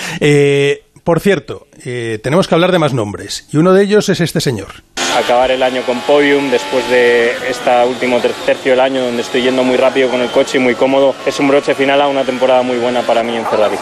Por 1.06 1.20
cierto, 1.20 1.68
eh, 1.86 2.20
tenemos 2.24 2.48
que 2.48 2.56
hablar 2.56 2.72
de 2.72 2.80
más 2.80 2.94
nombres, 2.94 3.48
y 3.54 3.58
uno 3.58 3.74
de 3.74 3.84
ellos 3.84 4.10
es 4.10 4.20
este 4.22 4.42
señor. 4.42 4.70
acabar 5.16 5.50
el 5.52 5.62
año 5.64 5.82
con 5.86 6.00
podium 6.02 6.50
después 6.52 6.90
de 6.90 7.30
este 7.50 7.70
último 7.88 8.20
ter- 8.20 8.34
tercio 8.46 8.72
del 8.72 8.82
año 8.82 9.06
donde 9.06 9.22
estoy 9.22 9.44
yendo 9.44 9.64
muy 9.64 9.78
rápido 9.78 10.10
con 10.10 10.20
el 10.20 10.30
coche 10.30 10.58
y 10.58 10.62
muy 10.62 10.74
cómodo. 10.76 11.16
Es 11.26 11.40
un 11.40 11.48
broche 11.48 11.74
final 11.74 12.02
a 12.02 12.08
una 12.08 12.24
temporada 12.26 12.64
muy 12.64 12.78
buena 12.80 13.02
para 13.04 13.24
mí 13.24 13.34
en 13.36 13.46
Ferrari. 13.46 13.78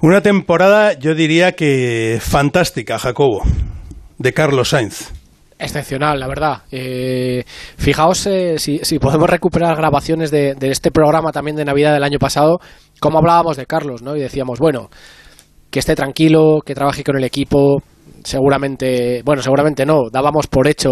Una 0.00 0.20
temporada, 0.20 0.92
yo 0.92 1.14
diría 1.14 1.52
que 1.52 2.18
fantástica, 2.20 2.98
Jacobo, 2.98 3.42
de 4.18 4.32
Carlos 4.34 4.68
Sainz. 4.70 5.12
Excepcional, 5.60 6.20
la 6.20 6.26
verdad. 6.28 6.62
Eh, 6.70 7.44
fijaos 7.78 8.26
eh, 8.26 8.58
si, 8.58 8.78
si 8.82 8.98
podemos 8.98 9.30
recuperar 9.30 9.74
grabaciones 9.76 10.30
de, 10.30 10.54
de 10.54 10.70
este 10.70 10.90
programa 10.90 11.32
también 11.32 11.56
de 11.56 11.64
Navidad 11.64 11.94
del 11.94 12.04
año 12.04 12.18
pasado, 12.18 12.60
cómo 13.00 13.18
hablábamos 13.18 13.56
de 13.56 13.64
Carlos, 13.66 14.02
¿no? 14.02 14.16
Y 14.16 14.20
decíamos, 14.20 14.58
bueno, 14.58 14.90
que 15.70 15.78
esté 15.80 15.94
tranquilo, 15.94 16.60
que 16.64 16.74
trabaje 16.74 17.04
con 17.04 17.16
el 17.16 17.24
equipo, 17.24 17.82
seguramente, 18.24 19.22
bueno, 19.24 19.42
seguramente 19.42 19.84
no, 19.86 20.10
dábamos 20.10 20.46
por 20.46 20.66
hecho 20.68 20.90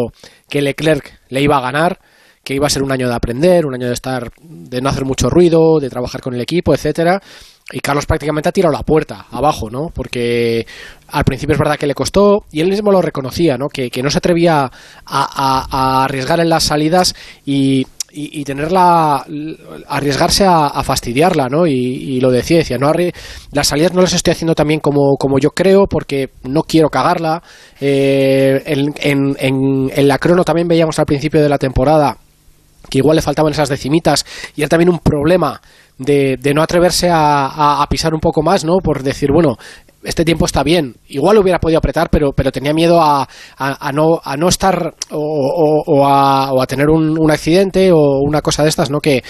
que 0.49 0.63
Leclerc 0.63 1.21
le 1.31 1.43
iba 1.43 1.57
a 1.57 1.61
ganar, 1.63 1.99
que 2.45 2.55
iba 2.55 2.67
a 2.67 2.71
ser 2.71 2.83
un 2.83 2.93
año 2.93 3.09
de 3.09 3.15
aprender, 3.15 3.67
un 3.67 3.75
año 3.75 3.89
de 3.89 3.93
estar, 3.95 4.31
de 4.41 4.81
no 4.81 4.89
hacer 4.89 5.05
mucho 5.05 5.29
ruido, 5.29 5.79
de 5.81 5.91
trabajar 5.91 6.21
con 6.21 6.35
el 6.35 6.41
equipo, 6.41 6.73
etcétera. 6.75 7.21
Y 7.73 7.81
Carlos 7.81 8.07
prácticamente 8.07 8.49
ha 8.49 8.53
tirado 8.53 8.73
la 8.73 8.85
puerta 8.85 9.27
abajo, 9.33 9.69
¿no? 9.69 9.89
Porque 9.93 10.65
al 11.09 11.25
principio 11.25 11.55
es 11.55 11.59
verdad 11.59 11.77
que 11.77 11.89
le 11.89 11.95
costó 11.95 12.45
y 12.53 12.61
él 12.61 12.69
mismo 12.69 12.93
lo 12.93 13.03
reconocía, 13.03 13.59
¿no? 13.59 13.67
Que, 13.67 13.91
que 13.91 14.03
no 14.05 14.11
se 14.11 14.19
atrevía 14.19 14.63
a, 14.65 14.71
a- 15.07 15.67
a 15.69 16.05
arriesgar 16.05 16.39
en 16.39 16.49
las 16.49 16.63
salidas 16.63 17.17
y, 17.45 17.85
y, 18.19 18.45
tenerla, 18.45 19.27
arriesgarse 19.89 20.47
a, 20.47 20.83
fastidiarla, 20.83 21.49
¿no? 21.49 21.67
Y, 21.67 22.19
lo 22.21 22.31
decía, 22.31 22.59
decía, 22.59 22.79
no 22.79 22.91
las 23.53 23.69
salidas 23.69 23.93
no 23.93 24.01
las 24.01 24.15
estoy 24.15 24.33
haciendo 24.33 24.55
también 24.55 24.81
como, 24.81 25.17
como 25.19 25.39
yo 25.39 25.51
creo 25.51 25.87
porque 25.87 26.31
no 26.45 26.63
quiero 26.63 26.89
cagarla. 26.89 27.43
Eh, 27.81 28.63
en, 28.65 29.37
en, 29.39 30.09
la 30.09 30.19
crono 30.19 30.45
también 30.45 30.67
veíamos 30.67 30.99
al 30.99 31.07
principio 31.07 31.43
de 31.43 31.49
la 31.49 31.59
temporada 31.59 32.17
que 32.89 32.99
igual 32.99 33.17
le 33.17 33.23
faltaban 33.23 33.53
esas 33.53 33.69
decimitas 33.69 34.25
y 34.55 34.63
era 34.63 34.69
también 34.69 34.89
un 34.89 35.01
problema 35.01 35.61
de, 35.99 36.37
de 36.41 36.55
no 36.55 36.63
atreverse 36.63 37.09
a 37.11 37.85
pisar 37.91 38.15
un 38.15 38.21
poco 38.21 38.43
más, 38.43 38.65
¿no? 38.65 38.79
Por 38.83 39.03
decir, 39.03 39.31
bueno, 39.33 39.57
este 40.07 40.25
tiempo 40.25 40.47
está 40.47 40.63
bien. 40.63 40.95
Igual 41.09 41.39
hubiera 41.39 41.59
podido 41.59 41.79
apretar, 41.79 42.09
pero, 42.11 42.33
pero 42.33 42.51
tenía 42.53 42.73
miedo 42.73 43.01
a, 43.01 43.29
a- 43.59 43.93
no, 43.93 44.21
a 44.25 44.37
no 44.37 44.49
estar 44.49 44.95
o, 45.11 45.83
o- 45.87 46.07
a, 46.07 46.53
o 46.53 46.63
a 46.63 46.67
tener 46.67 46.89
un, 46.89 47.19
un 47.19 47.31
accidente 47.31 47.91
o 47.93 48.21
una 48.23 48.41
cosa 48.41 48.63
de 48.63 48.69
estas, 48.69 48.91
¿no? 48.91 49.01
Que, 49.01 49.23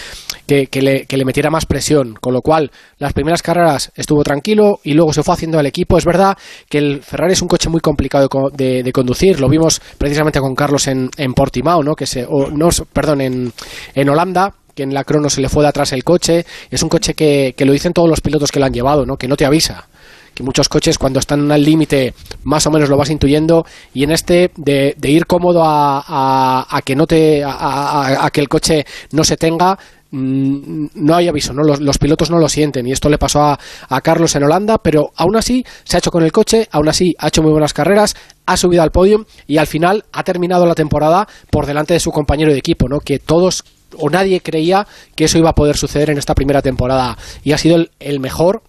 que, 0.47 0.67
que 0.67 0.83
le, 0.83 1.07
que 1.07 1.17
le 1.17 1.25
metiera 1.25 1.51
más 1.51 1.67
presión. 1.67 2.15
Con 2.21 2.33
lo 2.35 2.41
cual, 2.43 2.71
las 2.99 3.13
primeras 3.13 3.43
carreras 3.43 3.91
estuvo 3.97 4.23
tranquilo 4.23 4.79
y 4.85 4.93
luego 4.95 5.13
se 5.13 5.23
fue 5.23 5.35
haciendo 5.35 5.59
al 5.59 5.67
equipo. 5.67 5.99
Es 5.99 6.05
verdad 6.05 6.37
que 6.69 6.79
el 6.79 7.03
Ferrari 7.03 7.33
es 7.33 7.43
un 7.43 7.49
coche 7.49 7.69
muy 7.69 7.81
complicado 7.81 8.29
de, 8.53 8.65
de- 8.67 8.83
de 8.83 8.93
conducir. 8.93 9.41
Lo 9.41 9.49
vimos 9.49 9.81
precisamente 9.99 10.41
con 10.41 10.55
Carlos 10.55 10.87
en, 10.89 11.09
en 11.17 11.33
Portimao, 11.35 11.83
¿no? 11.83 11.95
Que 11.95 12.07
se, 12.07 12.25
o, 12.29 12.51
no, 12.51 12.69
perdón, 12.93 13.21
en, 13.23 13.53
en 13.95 14.09
Holanda 14.09 14.53
que 14.75 14.83
en 14.83 14.93
la 14.93 15.05
crono 15.05 15.31
se 15.31 15.41
le 15.41 15.49
fue 15.49 15.63
de 15.63 15.69
atrás 15.71 15.93
el 15.95 16.05
coche. 16.05 16.45
Es 16.71 16.83
un 16.83 16.91
coche 16.91 17.15
que, 17.15 17.55
que 17.57 17.65
lo 17.65 17.73
dicen 17.73 17.95
todos 17.95 18.11
los 18.11 18.21
pilotos 18.21 18.53
que 18.53 18.61
lo 18.61 18.67
han 18.67 18.75
llevado, 18.75 19.07
¿no? 19.07 19.17
Que 19.17 19.27
no 19.27 19.35
te 19.35 19.47
avisa. 19.47 19.89
Que 20.37 20.43
muchos 20.43 20.69
coches 20.69 20.99
cuando 20.99 21.19
están 21.19 21.51
al 21.51 21.63
límite 21.65 22.13
más 22.45 22.67
o 22.67 22.71
menos 22.71 22.91
lo 22.91 22.99
vas 22.99 23.09
intuyendo 23.09 23.65
y 23.95 24.05
en 24.05 24.11
este 24.11 24.51
de, 24.57 24.95
ir 25.03 25.25
cómodo 25.25 25.63
a, 25.65 26.83
que 26.85 26.95
no 26.95 27.07
te 27.07 27.43
a, 27.43 28.27
a- 28.27 28.31
que 28.31 28.43
el 28.43 28.49
coche 28.51 28.85
no 29.13 29.25
se 29.25 29.39
tenga 29.39 29.79
mm, 30.11 30.89
no 30.95 31.17
hay 31.17 31.29
aviso, 31.29 31.55
¿no? 31.55 31.63
Los, 31.63 31.97
pilotos 31.97 32.31
no 32.31 32.37
lo 32.39 32.51
sienten 32.51 32.87
y 32.87 32.93
esto 32.93 33.09
le 33.09 33.17
pasó 33.17 33.41
a, 33.45 33.59
Carlos 34.03 34.37
en 34.37 34.45
Holanda, 34.45 34.77
pero 34.77 35.11
aún 35.17 35.37
así 35.37 35.65
se 35.85 35.97
ha 35.97 36.01
hecho 36.01 36.11
con 36.11 36.23
el 36.23 36.33
coche, 36.33 36.69
aún 36.71 36.91
así 36.91 37.15
ha 37.19 37.29
hecho 37.29 37.43
muy 37.43 37.53
buenas 37.53 37.73
carreras, 37.73 38.15
ha 38.45 38.59
subido 38.59 38.83
al 38.83 38.91
podio 38.91 39.25
y 39.47 39.57
al 39.57 39.67
final 39.67 40.05
ha 40.13 40.23
terminado 40.23 40.67
la 40.67 40.75
temporada 40.75 41.27
por 41.51 41.65
delante 41.65 41.95
de 41.95 42.01
su 42.01 42.11
compañero 42.11 42.53
de 42.53 42.59
equipo, 42.59 42.91
¿no? 42.91 43.01
Que 43.01 43.19
todos 43.19 43.65
o 43.97 44.11
nadie 44.11 44.43
creía 44.43 44.87
que 45.15 45.25
eso 45.25 45.39
iba 45.39 45.49
a 45.49 45.55
poder 45.55 45.79
suceder 45.79 46.11
en 46.11 46.19
esta 46.19 46.35
primera 46.35 46.61
temporada 46.61 47.17
y 47.43 47.53
ha 47.53 47.59
sido 47.59 47.83
el 48.01 48.21
mejor 48.21 48.63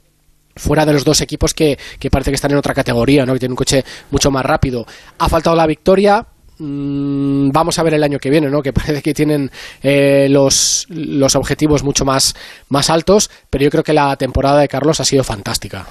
fuera 0.57 0.85
de 0.85 0.93
los 0.93 1.03
dos 1.03 1.21
equipos 1.21 1.53
que, 1.53 1.77
que 1.99 2.09
parece 2.09 2.31
que 2.31 2.35
están 2.35 2.51
en 2.51 2.57
otra 2.57 2.73
categoría, 2.73 3.25
¿no? 3.25 3.33
que 3.33 3.39
tienen 3.39 3.53
un 3.53 3.57
coche 3.57 3.83
mucho 4.11 4.31
más 4.31 4.45
rápido. 4.45 4.85
Ha 5.19 5.29
faltado 5.29 5.55
la 5.55 5.67
victoria. 5.67 6.25
mm, 6.59 7.49
vamos 7.51 7.77
a 7.79 7.83
ver 7.83 7.93
el 7.93 8.03
año 8.03 8.19
que 8.19 8.29
viene, 8.29 8.49
¿no? 8.49 8.61
que 8.61 8.73
parece 8.73 9.01
que 9.01 9.13
tienen 9.13 9.49
eh, 9.81 10.27
los, 10.29 10.85
los 10.89 11.35
objetivos 11.35 11.83
mucho 11.83 12.05
más, 12.05 12.35
más 12.69 12.89
altos, 12.89 13.29
pero 13.49 13.63
yo 13.63 13.69
creo 13.69 13.83
que 13.83 13.93
la 13.93 14.15
temporada 14.15 14.59
de 14.61 14.67
Carlos 14.67 14.99
ha 14.99 15.05
sido 15.05 15.23
fantástica. 15.23 15.85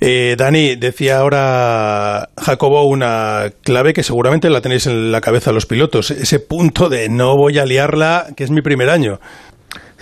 Eh, 0.00 0.34
Dani, 0.36 0.76
decía 0.76 1.18
ahora 1.18 2.28
Jacobo 2.36 2.86
una 2.86 3.50
clave 3.62 3.94
que 3.94 4.02
seguramente 4.02 4.50
la 4.50 4.60
tenéis 4.60 4.86
en 4.86 5.10
la 5.10 5.22
cabeza 5.22 5.52
los 5.52 5.64
pilotos, 5.64 6.10
ese 6.10 6.38
punto 6.38 6.88
de 6.88 7.08
no 7.08 7.34
voy 7.36 7.58
a 7.58 7.64
liarla, 7.64 8.26
que 8.36 8.44
es 8.44 8.50
mi 8.50 8.60
primer 8.60 8.90
año. 8.90 9.20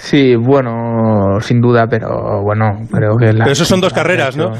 Sí, 0.04 0.36
bueno, 0.36 1.40
sin 1.40 1.62
duda, 1.62 1.86
pero 1.88 2.42
bueno, 2.42 2.76
creo 2.92 3.16
que... 3.16 3.32
la 3.32 3.44
Pero 3.44 3.52
eso 3.52 3.64
son 3.64 3.80
dos 3.80 3.94
carreras, 3.94 4.36
¿no? 4.36 4.52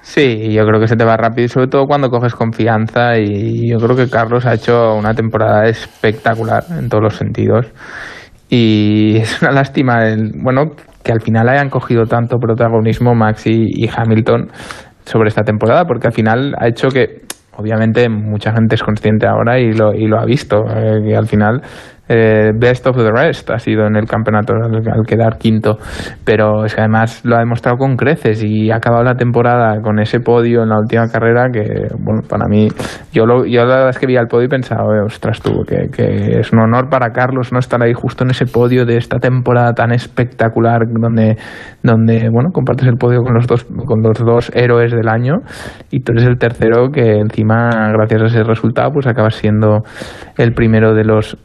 Sí, 0.00 0.50
yo 0.50 0.64
creo 0.64 0.80
que 0.80 0.88
se 0.88 0.96
te 0.96 1.04
va 1.04 1.14
rápido 1.18 1.46
sobre 1.48 1.66
todo 1.66 1.84
cuando 1.84 2.08
coges 2.08 2.34
confianza 2.34 3.18
y 3.18 3.70
yo 3.70 3.76
creo 3.76 3.94
que 3.94 4.08
Carlos 4.08 4.46
ha 4.46 4.54
hecho 4.54 4.94
una 4.94 5.12
temporada 5.12 5.66
espectacular 5.68 6.64
en 6.70 6.88
todos 6.88 7.04
los 7.04 7.16
sentidos 7.16 7.66
y 8.48 9.16
es 9.20 9.42
una 9.42 9.52
lástima, 9.52 10.08
el, 10.08 10.32
bueno, 10.42 10.70
que 11.04 11.12
al 11.12 11.20
final 11.20 11.46
hayan 11.46 11.68
cogido 11.68 12.06
tanto 12.06 12.38
protagonismo 12.38 13.14
Max 13.14 13.46
y, 13.46 13.66
y 13.66 13.90
Hamilton 13.94 14.48
sobre 15.04 15.28
esta 15.28 15.42
temporada, 15.42 15.84
porque 15.84 16.06
al 16.06 16.14
final 16.14 16.54
ha 16.58 16.66
hecho 16.66 16.88
que, 16.88 17.24
obviamente, 17.58 18.08
mucha 18.08 18.52
gente 18.52 18.76
es 18.76 18.82
consciente 18.82 19.26
ahora 19.26 19.60
y 19.60 19.74
lo, 19.74 19.92
y 19.92 20.06
lo 20.06 20.18
ha 20.18 20.24
visto, 20.24 20.64
eh, 20.66 21.02
que 21.06 21.14
al 21.14 21.26
final 21.26 21.60
eh, 22.12 22.50
best 22.58 22.84
of 22.88 22.96
the 22.96 23.12
rest 23.12 23.48
ha 23.50 23.60
sido 23.60 23.86
en 23.86 23.94
el 23.94 24.06
campeonato 24.06 24.52
al, 24.52 25.06
quedar 25.06 25.38
quinto, 25.38 25.78
pero 26.24 26.64
es 26.64 26.74
que 26.74 26.80
además 26.80 27.24
lo 27.24 27.36
ha 27.36 27.38
demostrado 27.38 27.76
con 27.78 27.94
creces 27.96 28.42
y 28.42 28.72
ha 28.72 28.76
acabado 28.76 29.04
la 29.04 29.14
temporada 29.14 29.80
con 29.80 30.00
ese 30.00 30.18
podio 30.18 30.64
en 30.64 30.70
la 30.70 30.78
última 30.78 31.06
carrera 31.06 31.46
que, 31.52 31.62
bueno, 32.00 32.22
para 32.28 32.46
mí, 32.48 32.66
yo, 33.12 33.26
lo, 33.26 33.46
yo 33.46 33.64
la 33.64 33.76
verdad 33.76 33.88
es 33.90 33.98
que 33.98 34.06
vi 34.06 34.16
al 34.16 34.26
podio 34.26 34.46
y 34.46 34.48
pensaba, 34.48 34.84
"Oye, 34.84 35.02
ostras 35.06 35.40
tú, 35.40 35.62
que, 35.64 35.88
que 35.94 36.40
es 36.40 36.52
un 36.52 36.58
honor 36.58 36.88
para 36.90 37.12
Carlos 37.12 37.52
no 37.52 37.60
estar 37.60 37.80
ahí 37.80 37.92
justo 37.94 38.24
en 38.24 38.30
ese 38.30 38.46
podio 38.46 38.84
de 38.84 38.96
esta 38.96 39.18
temporada 39.18 39.72
tan 39.72 39.92
espectacular 39.92 40.80
donde, 40.88 41.36
donde 41.84 42.28
bueno, 42.28 42.50
compartes 42.52 42.88
el 42.88 42.96
podio 42.96 43.22
con 43.22 43.34
los 43.34 43.46
dos, 43.46 43.64
con 43.86 44.02
los 44.02 44.18
dos 44.18 44.50
héroes 44.54 44.90
del 44.90 45.08
año 45.08 45.42
y 45.90 46.00
tú 46.00 46.10
eres 46.10 46.24
el 46.24 46.38
tercero 46.38 46.90
que 46.90 47.18
encima, 47.20 47.70
gracias 47.92 48.22
a 48.22 48.26
ese 48.26 48.42
resultado, 48.42 48.90
pues 48.92 49.06
acabas 49.06 49.36
siendo 49.36 49.82
el 50.36 50.52
primero 50.54 50.92
de 50.94 51.04
los 51.04 51.36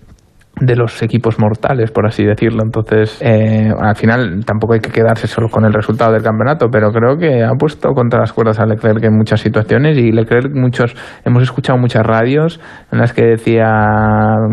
de 0.60 0.76
los 0.76 1.02
equipos 1.04 1.38
mortales, 1.39 1.91
por 1.91 2.06
así 2.06 2.24
decirlo. 2.24 2.63
Entonces, 2.63 3.18
eh, 3.22 3.70
al 3.78 3.96
final 3.96 4.46
tampoco 4.46 4.74
hay 4.74 4.80
que 4.80 4.91
quedarse 4.91 5.28
solo 5.28 5.50
con 5.50 5.65
el 5.65 5.74
resultado 5.74 6.13
del 6.13 6.24
campeonato, 6.24 6.70
pero 6.72 6.91
creo 6.91 7.18
que 7.18 7.44
ha 7.44 7.54
puesto 7.58 7.89
contra 7.94 8.22
las 8.22 8.32
cuerdas 8.32 8.60
a 8.60 8.65
Leclerc 8.65 9.04
en 9.04 9.15
muchas 9.18 9.41
situaciones 9.41 9.98
y 9.98 10.12
Leclerc 10.12 10.54
muchos 10.54 10.96
hemos 11.26 11.44
escuchado 11.44 11.78
muchas 11.78 12.04
radios 12.04 12.60
en 12.91 13.00
las 13.00 13.13
que 13.13 13.26
decía 13.26 13.65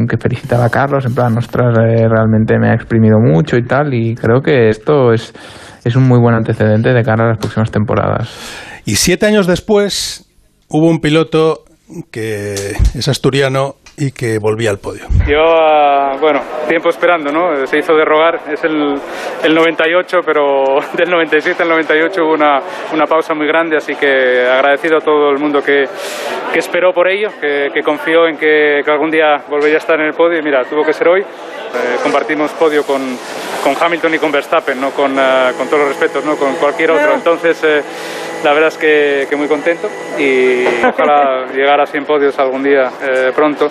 que 0.09 0.17
felicitaba 0.19 0.65
a 0.65 0.71
Carlos, 0.71 1.07
en 1.07 1.15
plan, 1.15 1.37
ostras, 1.38 1.77
eh, 1.79 2.09
realmente 2.09 2.59
me 2.59 2.71
ha 2.71 2.75
exprimido 2.75 3.19
mucho 3.21 3.57
y 3.57 3.65
tal, 3.65 3.95
y 3.95 4.15
creo 4.15 4.41
que 4.41 4.69
esto 4.69 5.12
es, 5.12 5.33
es 5.85 5.95
un 5.95 6.09
muy 6.09 6.19
buen 6.19 6.35
antecedente 6.35 6.93
de 6.93 7.03
cara 7.03 7.25
a 7.25 7.29
las 7.29 7.38
próximas 7.38 7.71
temporadas. 7.71 8.29
Y 8.85 8.97
siete 8.97 9.27
años 9.27 9.47
después 9.47 10.29
hubo 10.69 10.88
un 10.88 11.01
piloto 11.01 11.65
que 12.11 12.55
es 12.94 13.09
asturiano 13.09 13.76
y 13.96 14.12
que 14.12 14.38
volvía 14.38 14.70
al 14.70 14.78
podio. 14.78 15.07
Llevaba, 15.26 16.16
bueno, 16.18 16.40
tiempo 16.68 16.88
esperando, 16.88 17.31
¿no? 17.31 17.66
Se 17.66 17.78
hizo 17.78 17.94
de 17.94 18.05
rogar, 18.05 18.40
es 18.50 18.64
el, 18.64 18.94
el 19.44 19.55
98, 19.55 20.18
pero 20.24 20.78
del 20.96 21.11
97 21.11 21.62
al 21.62 21.68
98 21.68 22.22
hubo 22.24 22.33
una, 22.33 22.61
una 22.92 23.07
pausa 23.07 23.35
muy 23.35 23.46
grande, 23.46 23.76
así 23.76 23.94
que 23.94 24.46
agradecido 24.46 24.98
a 24.98 25.00
todo 25.00 25.31
el 25.31 25.38
mundo 25.38 25.61
que, 25.61 25.85
que 26.52 26.59
esperó 26.59 26.92
por 26.92 27.09
ello, 27.09 27.28
que, 27.40 27.68
que 27.72 27.83
confió 27.83 28.26
en 28.26 28.37
que, 28.37 28.81
que 28.85 28.90
algún 28.90 29.11
día 29.11 29.44
volvería 29.48 29.76
a 29.76 29.78
estar 29.78 30.00
en 30.00 30.07
el 30.07 30.14
podio 30.14 30.38
y 30.38 30.42
mira, 30.42 30.64
tuvo 30.64 30.83
que 30.83 30.92
ser 30.92 31.09
hoy. 31.09 31.20
Eh, 31.20 31.96
compartimos 32.02 32.50
podio 32.52 32.85
con, 32.85 33.00
con 33.64 33.74
Hamilton 33.81 34.14
y 34.14 34.18
con 34.18 34.31
Verstappen, 34.31 34.78
¿no? 34.78 34.90
Con, 34.90 35.18
eh, 35.18 35.52
con 35.57 35.66
todos 35.68 35.81
los 35.81 35.88
respetos, 35.88 36.24
¿no? 36.24 36.37
Con 36.37 36.55
cualquier 36.57 36.90
otro. 36.90 37.14
Entonces, 37.14 37.62
eh, 37.64 37.83
la 38.44 38.52
verdad 38.52 38.68
es 38.68 38.76
que, 38.76 39.26
que 39.31 39.37
muy 39.37 39.48
contento 39.48 39.88
y 40.18 40.66
ojalá 40.85 41.46
llegar 41.55 41.81
a 41.83 41.87
100 41.87 42.05
podios 42.05 42.38
algún 42.38 42.62
día 42.62 42.90
eh, 43.03 43.33
pronto. 43.35 43.68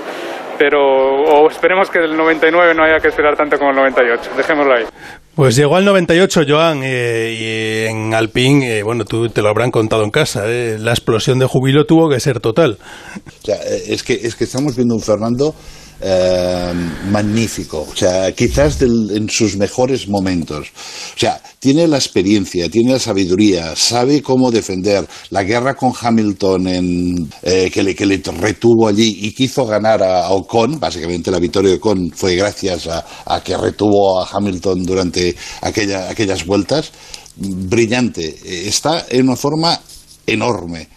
Pero 0.58 0.80
o 0.80 1.50
esperemos 1.50 1.89
que 1.89 2.00
el 2.00 2.15
99 2.15 2.76
no 2.76 2.84
haya 2.84 3.00
que 3.00 3.08
esperar 3.08 3.36
tanto 3.36 3.58
como 3.58 3.71
el 3.71 3.78
98. 3.78 4.32
Dejémoslo 4.38 4.74
ahí. 4.76 4.86
Pues 5.34 5.56
llegó 5.56 5.78
al 5.78 5.86
98, 5.86 6.41
Joan, 6.47 6.82
eh, 6.84 7.34
y 7.39 7.89
en 7.89 8.13
Alpine, 8.13 8.80
eh, 8.80 8.84
bueno, 8.84 9.06
tú 9.06 9.30
te 9.30 9.41
lo 9.41 9.47
habrán 9.47 9.71
contado 9.71 10.04
en 10.04 10.12
casa, 10.12 10.43
eh, 10.45 10.78
la 10.78 10.91
explosión 10.91 11.39
de 11.39 11.45
júbilo 11.45 11.86
tuvo 11.86 12.10
que 12.10 12.19
ser 12.19 12.41
total. 12.41 12.78
O 13.26 13.45
sea, 13.45 13.56
eh, 13.56 13.84
es 13.88 14.04
que, 14.04 14.13
es 14.13 14.36
que 14.36 14.43
estamos 14.43 14.76
viendo 14.76 14.93
un 14.93 15.02
Fernando 15.02 15.56
eh, 16.01 16.73
magnífico, 17.11 17.87
o 17.91 17.95
sea, 17.95 18.31
quizás 18.33 18.81
en 18.81 19.29
sus 19.29 19.55
mejores 19.55 20.07
momentos. 20.07 20.67
O 21.15 21.19
sea, 21.19 21.41
tiene 21.59 21.87
la 21.87 21.97
experiencia, 21.97 22.69
tiene 22.69 22.93
la 22.93 22.99
sabiduría, 22.99 23.75
sabe 23.75 24.21
cómo 24.21 24.51
defender 24.51 25.07
la 25.29 25.43
guerra 25.43 25.75
con 25.75 25.93
Hamilton 25.99 26.67
en, 26.67 27.29
eh, 27.43 27.69
que, 27.71 27.83
le, 27.83 27.93
que 27.95 28.05
le 28.05 28.21
retuvo 28.39 28.87
allí 28.87 29.19
y 29.21 29.31
quiso 29.33 29.65
ganar 29.65 30.01
a, 30.01 30.25
a 30.25 30.31
Ocon, 30.31 30.79
básicamente 30.79 31.29
la 31.29 31.39
victoria 31.39 31.71
de 31.71 31.77
Ocon 31.77 32.11
fue 32.13 32.35
gracias 32.35 32.87
a, 32.87 33.05
a 33.25 33.43
que 33.43 33.55
retuvo 33.55 34.19
a 34.19 34.27
Hamilton 34.31 34.83
durante 34.83 35.35
aquella, 35.61 36.09
aquellas 36.09 36.45
vueltas. 36.45 36.91
Brillante, 37.35 38.39
Eh, 38.43 38.67
está 38.67 39.05
en 39.09 39.27
una 39.27 39.35
forma 39.35 39.79
enorme. 40.27 40.87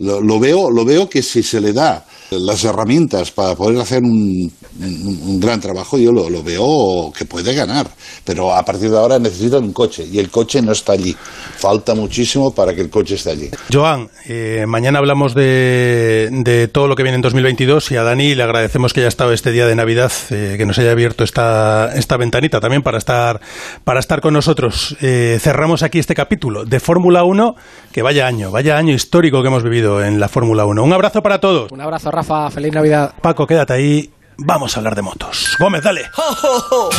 Lo, 0.00 0.20
lo 0.20 0.38
veo, 0.38 0.70
lo 0.70 0.84
veo 0.84 1.08
que 1.08 1.22
si 1.22 1.42
se 1.42 1.60
le 1.60 1.72
da 1.72 2.04
las 2.30 2.64
herramientas 2.64 3.30
para 3.30 3.54
poder 3.54 3.80
hacer 3.80 4.02
un, 4.02 4.52
un- 4.80 5.20
un 5.26 5.40
gran 5.40 5.60
trabajo, 5.60 5.96
yo 5.98 6.12
lo, 6.12 6.28
lo 6.28 6.42
veo 6.42 7.12
que 7.16 7.24
puede 7.24 7.54
ganar. 7.54 7.86
Pero 8.24 8.54
a 8.54 8.64
partir 8.64 8.90
de 8.90 8.98
ahora 8.98 9.18
necesitan 9.18 9.64
un 9.64 9.72
coche 9.72 10.06
y 10.10 10.18
el 10.18 10.30
coche 10.30 10.60
no 10.62 10.72
está 10.72 10.92
allí. 10.92 11.16
Falta 11.56 11.94
muchísimo 11.94 12.52
para 12.54 12.74
que 12.74 12.82
el 12.82 12.90
coche 12.90 13.14
esté 13.14 13.30
allí. 13.30 13.50
Joan, 13.72 14.08
eh, 14.26 14.64
mañana 14.66 14.98
hablamos 14.98 15.34
de, 15.34 16.28
de 16.30 16.68
todo 16.68 16.86
lo 16.88 16.94
que 16.96 17.02
viene 17.02 17.16
en 17.16 17.22
2022 17.22 17.90
y 17.92 17.96
a 17.96 18.02
Dani 18.02 18.34
le 18.34 18.42
agradecemos 18.42 18.92
que 18.92 19.00
haya 19.00 19.08
estado 19.08 19.32
este 19.32 19.50
día 19.52 19.66
de 19.66 19.74
Navidad, 19.74 20.12
eh, 20.30 20.54
que 20.58 20.66
nos 20.66 20.78
haya 20.78 20.92
abierto 20.92 21.24
esta, 21.24 21.92
esta 21.94 22.16
ventanita 22.16 22.60
también 22.60 22.82
para 22.82 22.98
estar, 22.98 23.40
para 23.84 24.00
estar 24.00 24.20
con 24.20 24.34
nosotros. 24.34 24.96
Eh, 25.00 25.38
cerramos 25.40 25.82
aquí 25.82 25.98
este 25.98 26.14
capítulo 26.14 26.64
de 26.64 26.80
Fórmula 26.80 27.24
1, 27.24 27.54
que 27.92 28.02
vaya 28.02 28.26
año, 28.26 28.50
vaya 28.50 28.76
año 28.76 28.92
histórico 28.94 29.40
que 29.42 29.48
hemos 29.48 29.62
vivido 29.62 30.04
en 30.04 30.20
la 30.20 30.28
Fórmula 30.28 30.64
1. 30.66 30.82
Un 30.82 30.92
abrazo 30.92 31.22
para 31.22 31.40
todos. 31.40 31.72
Un 31.72 31.80
abrazo, 31.80 32.10
Rafa. 32.18 32.50
Feliz 32.50 32.72
Navidad. 32.72 33.14
Paco, 33.22 33.46
quédate 33.46 33.74
ahí. 33.74 34.10
Vamos 34.38 34.76
a 34.76 34.80
hablar 34.80 34.94
de 34.96 35.02
motos. 35.02 35.56
Gómez, 35.60 35.82
dale. 35.82 36.02
Ho, 36.16 36.22
ho, 36.42 36.58
ho. 36.70 36.90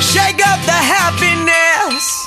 Shake 0.00 0.40
up 0.40 0.60
the 0.64 0.72
happiness. 0.72 2.24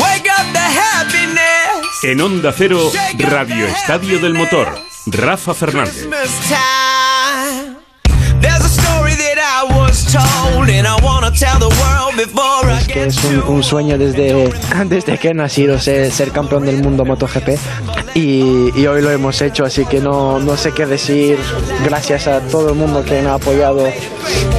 Wake 0.00 0.28
up 0.28 0.46
the 0.52 0.58
happiness. 0.58 2.02
En 2.02 2.20
Onda 2.20 2.52
Cero, 2.52 2.90
Radio 3.18 3.66
Estadio 3.66 4.18
del 4.18 4.34
Motor. 4.34 4.76
Rafa 5.06 5.54
Fernández. 5.54 6.08
I 10.14 10.82
que 12.86 13.06
es 13.06 13.24
un, 13.24 13.42
un 13.48 13.62
sueño 13.62 13.96
desde, 13.96 14.52
desde 14.86 15.18
que 15.18 15.28
he 15.28 15.34
nacido 15.34 15.78
ser, 15.78 16.10
ser 16.10 16.30
campeón 16.32 16.66
del 16.66 16.82
mundo 16.82 17.04
MotoGP 17.04 17.50
y, 18.14 18.70
y 18.78 18.86
hoy 18.86 19.00
lo 19.00 19.10
hemos 19.10 19.40
hecho 19.40 19.64
así 19.64 19.86
que 19.86 20.00
no, 20.00 20.38
no 20.38 20.56
sé 20.56 20.72
qué 20.72 20.84
decir 20.84 21.38
gracias 21.84 22.26
a 22.26 22.40
todo 22.40 22.70
el 22.70 22.74
mundo 22.74 23.02
que 23.04 23.22
me 23.22 23.28
ha 23.28 23.34
apoyado 23.34 23.86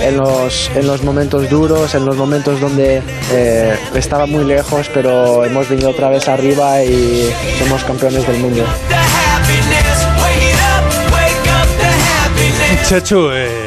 en 0.01 0.17
los, 0.17 0.71
en 0.75 0.87
los 0.87 1.03
momentos 1.03 1.47
duros 1.49 1.93
en 1.93 2.05
los 2.05 2.17
momentos 2.17 2.59
donde 2.59 3.03
eh, 3.31 3.77
estaba 3.93 4.25
muy 4.25 4.45
lejos 4.45 4.89
pero 4.91 5.45
hemos 5.45 5.69
venido 5.69 5.91
otra 5.91 6.09
vez 6.09 6.27
arriba 6.27 6.83
y 6.83 7.31
somos 7.59 7.83
campeones 7.83 8.25
del 8.25 8.39
mundo. 8.39 8.65
Chechu, 12.87 13.29
eh, 13.31 13.62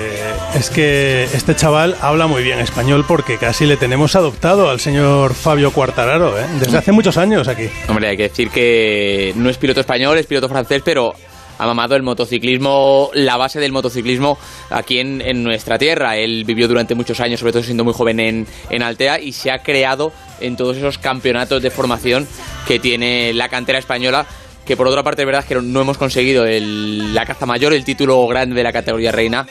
es 0.57 0.71
que 0.71 1.25
este 1.35 1.55
chaval 1.55 1.97
habla 2.01 2.27
muy 2.27 2.43
bien 2.43 2.59
español 2.61 3.05
porque 3.07 3.37
casi 3.37 3.67
le 3.67 3.77
tenemos 3.77 4.17
adoptado 4.17 4.71
al 4.71 4.81
señor 4.81 5.35
Fabio 5.35 5.71
Quartararo, 5.71 6.39
¿eh? 6.39 6.47
desde 6.59 6.79
hace 6.79 6.93
muchos 6.93 7.19
años 7.19 7.47
aquí. 7.47 7.69
Hombre, 7.89 8.09
hay 8.09 8.17
que 8.17 8.23
decir 8.25 8.49
que 8.49 9.35
no 9.37 9.51
es 9.51 9.59
piloto 9.59 9.81
español, 9.81 10.17
es 10.17 10.25
piloto 10.27 10.49
francés, 10.49 10.81
pero 10.83 11.13
ha 11.59 11.67
mamado 11.67 11.95
el 11.95 12.03
motociclismo, 12.03 13.11
la 13.13 13.37
base 13.37 13.61
del 13.61 13.71
motociclismo 13.71 14.39
aquí 14.71 14.99
en, 14.99 15.21
en 15.21 15.43
nuestra 15.43 15.79
tierra. 15.79 16.17
Él 16.17 16.45
vivió 16.47 16.69
durante 16.69 16.95
muchos 16.95 17.21
años, 17.21 17.39
sobre 17.41 17.53
todo 17.53 17.63
siendo 17.63 17.85
muy 17.85 17.93
joven 17.93 18.19
en, 18.19 18.47
en 18.71 18.83
Altea, 18.83 19.21
y 19.21 19.33
se 19.33 19.51
ha 19.51 19.59
creado 19.59 20.11
en 20.41 20.57
todos 20.57 20.79
esos 20.79 20.97
campeonatos 20.97 21.63
de 21.63 21.71
formación 21.71 22.27
que 22.67 22.79
tiene 22.79 23.35
la 23.35 23.51
cantera 23.51 23.79
española. 23.79 24.25
Que 24.65 24.77
por 24.77 24.89
otra 24.89 25.05
parte, 25.05 25.23
es 25.23 25.27
verdad 25.27 25.45
que 25.45 25.55
no 25.55 25.81
hemos 25.81 25.97
conseguido 25.97 26.45
la 26.45 27.25
caza 27.25 27.47
mayor, 27.47 27.73
el 27.73 27.85
título 27.85 28.27
grande 28.27 28.57
de 28.57 28.65
la 28.65 28.73
categoría 28.73 29.13
reina, 29.13 29.47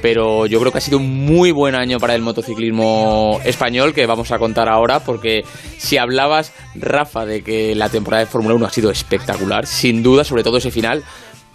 pero 0.00 0.46
yo 0.46 0.60
creo 0.60 0.72
que 0.72 0.78
ha 0.78 0.82
sido 0.82 0.98
un 0.98 1.24
muy 1.24 1.50
buen 1.50 1.74
año 1.74 1.98
para 1.98 2.14
el 2.14 2.22
motociclismo 2.22 3.40
español 3.44 3.94
que 3.94 4.06
vamos 4.06 4.30
a 4.30 4.38
contar 4.38 4.68
ahora 4.68 5.00
porque 5.00 5.44
si 5.76 5.96
hablabas 5.96 6.52
Rafa 6.74 7.26
de 7.26 7.42
que 7.42 7.74
la 7.74 7.88
temporada 7.88 8.24
de 8.24 8.30
Fórmula 8.30 8.54
1 8.54 8.66
ha 8.66 8.70
sido 8.70 8.90
espectacular, 8.90 9.66
sin 9.66 10.02
duda, 10.02 10.24
sobre 10.24 10.42
todo 10.42 10.58
ese 10.58 10.70
final. 10.70 11.04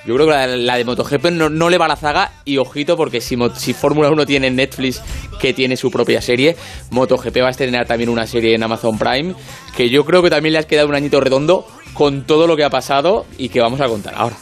Yo 0.06 0.16
creo 0.16 0.28
que 0.28 0.58
la, 0.58 0.76
de 0.76 0.84
MotoGP 0.84 1.28
no, 1.32 1.70
le 1.70 1.78
va 1.78 1.86
a 1.86 1.88
la 1.88 1.96
zaga 1.96 2.34
y 2.44 2.58
ojito 2.58 2.98
porque 2.98 3.22
si, 3.22 3.38
si 3.56 3.74
Fórmula 3.74 4.10
1 4.10 4.26
tiene 4.26 4.50
Netflix 4.52 5.02
que 5.40 5.54
tiene 5.54 5.78
su 5.78 5.92
propia 5.92 6.22
serie, 6.22 6.58
MotoGP 6.92 7.38
va 7.38 7.48
a 7.48 7.52
estrenar 7.52 7.88
también 7.88 8.10
una 8.10 8.28
serie 8.28 8.54
en 8.54 8.64
Amazon 8.64 9.00
Prime 9.00 9.34
que 9.78 9.90
yo 9.90 10.04
creo 10.04 10.22
que 10.22 10.30
también 10.30 10.52
le 10.54 10.60
has 10.60 10.66
quedado 10.66 10.90
un 10.90 10.96
añito 10.96 11.22
redondo 11.22 11.66
con 11.94 12.24
todo 12.24 12.48
lo 12.48 12.56
que 12.56 12.64
ha 12.64 12.70
pasado 12.70 13.26
y 13.38 13.50
que 13.50 13.62
vamos 13.62 13.82
a 13.82 13.88
contar 13.88 14.14
ahora. 14.16 14.36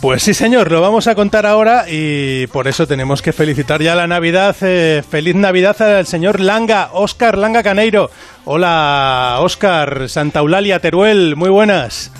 Pues 0.00 0.22
sí, 0.22 0.34
señor, 0.34 0.70
lo 0.70 0.80
vamos 0.80 1.06
a 1.06 1.14
contar 1.14 1.46
ahora 1.46 1.84
y 1.88 2.46
por 2.48 2.68
eso 2.68 2.86
tenemos 2.86 3.22
que 3.22 3.32
felicitar 3.32 3.82
ya 3.82 3.94
la 3.94 4.06
Navidad. 4.06 4.56
eh, 4.62 5.02
feliz 5.08 5.34
Navidad 5.34 5.80
al 5.80 6.06
señor 6.06 6.40
Langa, 6.40 6.90
Óscar 6.92 7.38
Langa 7.38 7.62
Caneiro. 7.62 8.10
Hola, 8.44 9.38
Óscar, 9.40 10.08
Santa 10.08 10.40
Eulalia, 10.40 10.80
Teruel, 10.80 11.36
muy 11.36 11.48
buenas. 11.48 12.10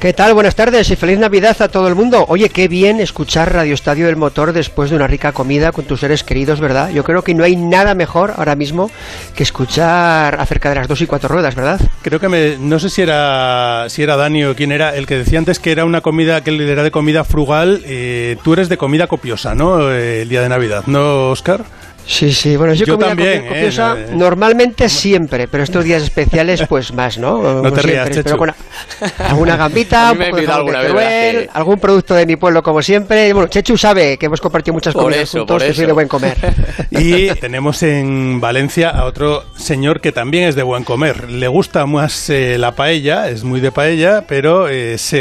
¿Qué 0.00 0.12
tal? 0.12 0.32
Buenas 0.32 0.54
tardes 0.54 0.88
y 0.92 0.94
feliz 0.96 1.18
Navidad 1.18 1.60
a 1.60 1.66
todo 1.66 1.88
el 1.88 1.96
mundo. 1.96 2.24
Oye, 2.28 2.50
qué 2.50 2.68
bien 2.68 3.00
escuchar 3.00 3.52
Radio 3.52 3.74
Estadio 3.74 4.06
del 4.06 4.14
Motor 4.14 4.52
después 4.52 4.90
de 4.90 4.96
una 4.96 5.08
rica 5.08 5.32
comida 5.32 5.72
con 5.72 5.86
tus 5.86 5.98
seres 5.98 6.22
queridos, 6.22 6.60
¿verdad? 6.60 6.90
Yo 6.90 7.02
creo 7.02 7.22
que 7.22 7.34
no 7.34 7.42
hay 7.42 7.56
nada 7.56 7.96
mejor 7.96 8.32
ahora 8.36 8.54
mismo 8.54 8.92
que 9.34 9.42
escuchar 9.42 10.40
acerca 10.40 10.68
de 10.68 10.76
las 10.76 10.86
dos 10.86 11.00
y 11.00 11.08
cuatro 11.08 11.28
ruedas, 11.30 11.56
¿verdad? 11.56 11.80
Creo 12.02 12.20
que 12.20 12.28
me, 12.28 12.56
no 12.58 12.78
sé 12.78 12.90
si 12.90 13.02
era 13.02 13.86
si 13.88 14.04
era 14.04 14.14
Dani 14.14 14.44
o 14.44 14.54
quién 14.54 14.70
era 14.70 14.94
el 14.94 15.04
que 15.04 15.16
decía 15.16 15.40
antes 15.40 15.58
que 15.58 15.72
era 15.72 15.84
una 15.84 16.00
comida 16.00 16.44
que 16.44 16.54
era 16.54 16.84
de 16.84 16.92
comida 16.92 17.24
frugal. 17.24 17.82
eh, 17.84 18.36
tú 18.44 18.52
eres 18.52 18.68
de 18.68 18.76
comida 18.76 19.08
copiosa, 19.08 19.56
¿no? 19.56 19.90
Eh, 19.90 20.22
el 20.22 20.28
día 20.28 20.42
de 20.42 20.48
Navidad, 20.48 20.84
¿no, 20.86 21.30
Oscar? 21.30 21.64
Sí, 22.10 22.32
sí, 22.32 22.56
bueno, 22.56 22.72
yo, 22.72 22.86
Yo 22.86 22.94
comida 22.94 23.08
también, 23.08 23.44
copi- 23.44 23.48
copiosa 23.48 23.94
eh, 23.98 24.06
eh. 24.08 24.14
normalmente 24.14 24.88
siempre, 24.88 25.46
pero 25.46 25.62
estos 25.62 25.84
días 25.84 26.02
especiales 26.02 26.62
pues 26.66 26.90
más, 26.94 27.18
¿no? 27.18 27.36
No 27.42 27.62
Como 27.62 27.72
te 27.74 27.82
rías, 27.82 28.08
siempre, 28.08 28.14
Chechu. 28.14 28.24
pero 28.24 28.36
con 28.38 29.26
alguna 29.26 29.56
gambita, 29.58 30.08
A 30.08 30.12
un 30.12 30.18
poco 30.18 30.36
de 30.36 30.42
ha 30.42 30.46
jamón 30.46 30.60
invitado 30.64 30.64
de 30.64 30.76
alguna 30.76 30.78
vez, 30.80 30.86
Teruel, 30.88 31.36
¿verdad 31.36 31.52
que- 31.52 31.58
algún 31.58 31.78
producto 31.78 32.14
de 32.14 32.24
mi 32.24 32.36
pueblo 32.36 32.62
como 32.62 32.80
siempre. 32.80 33.30
Bueno, 33.34 33.48
Chechu 33.50 33.76
sabe 33.76 34.16
que 34.16 34.24
hemos 34.24 34.40
compartido 34.40 34.72
muchas 34.72 34.94
Por 34.94 35.02
comidas 35.02 35.24
eso, 35.24 35.38
juntos, 35.40 35.62
que 35.62 35.74
soy 35.74 35.84
de 35.84 35.92
buen 35.92 36.08
comer. 36.08 36.36
Y 36.90 37.28
tenemos 37.34 37.82
en 37.82 38.40
Valencia 38.40 38.88
a 38.88 39.04
otro 39.04 39.44
señor 39.56 40.00
que 40.00 40.10
también 40.10 40.44
es 40.48 40.54
de 40.54 40.62
buen 40.62 40.84
comer. 40.84 41.30
Le 41.30 41.46
gusta 41.48 41.84
más 41.84 42.30
eh, 42.30 42.56
la 42.56 42.72
paella, 42.74 43.28
es 43.28 43.44
muy 43.44 43.60
de 43.60 43.70
paella, 43.70 44.24
pero 44.26 44.68
es 44.68 45.14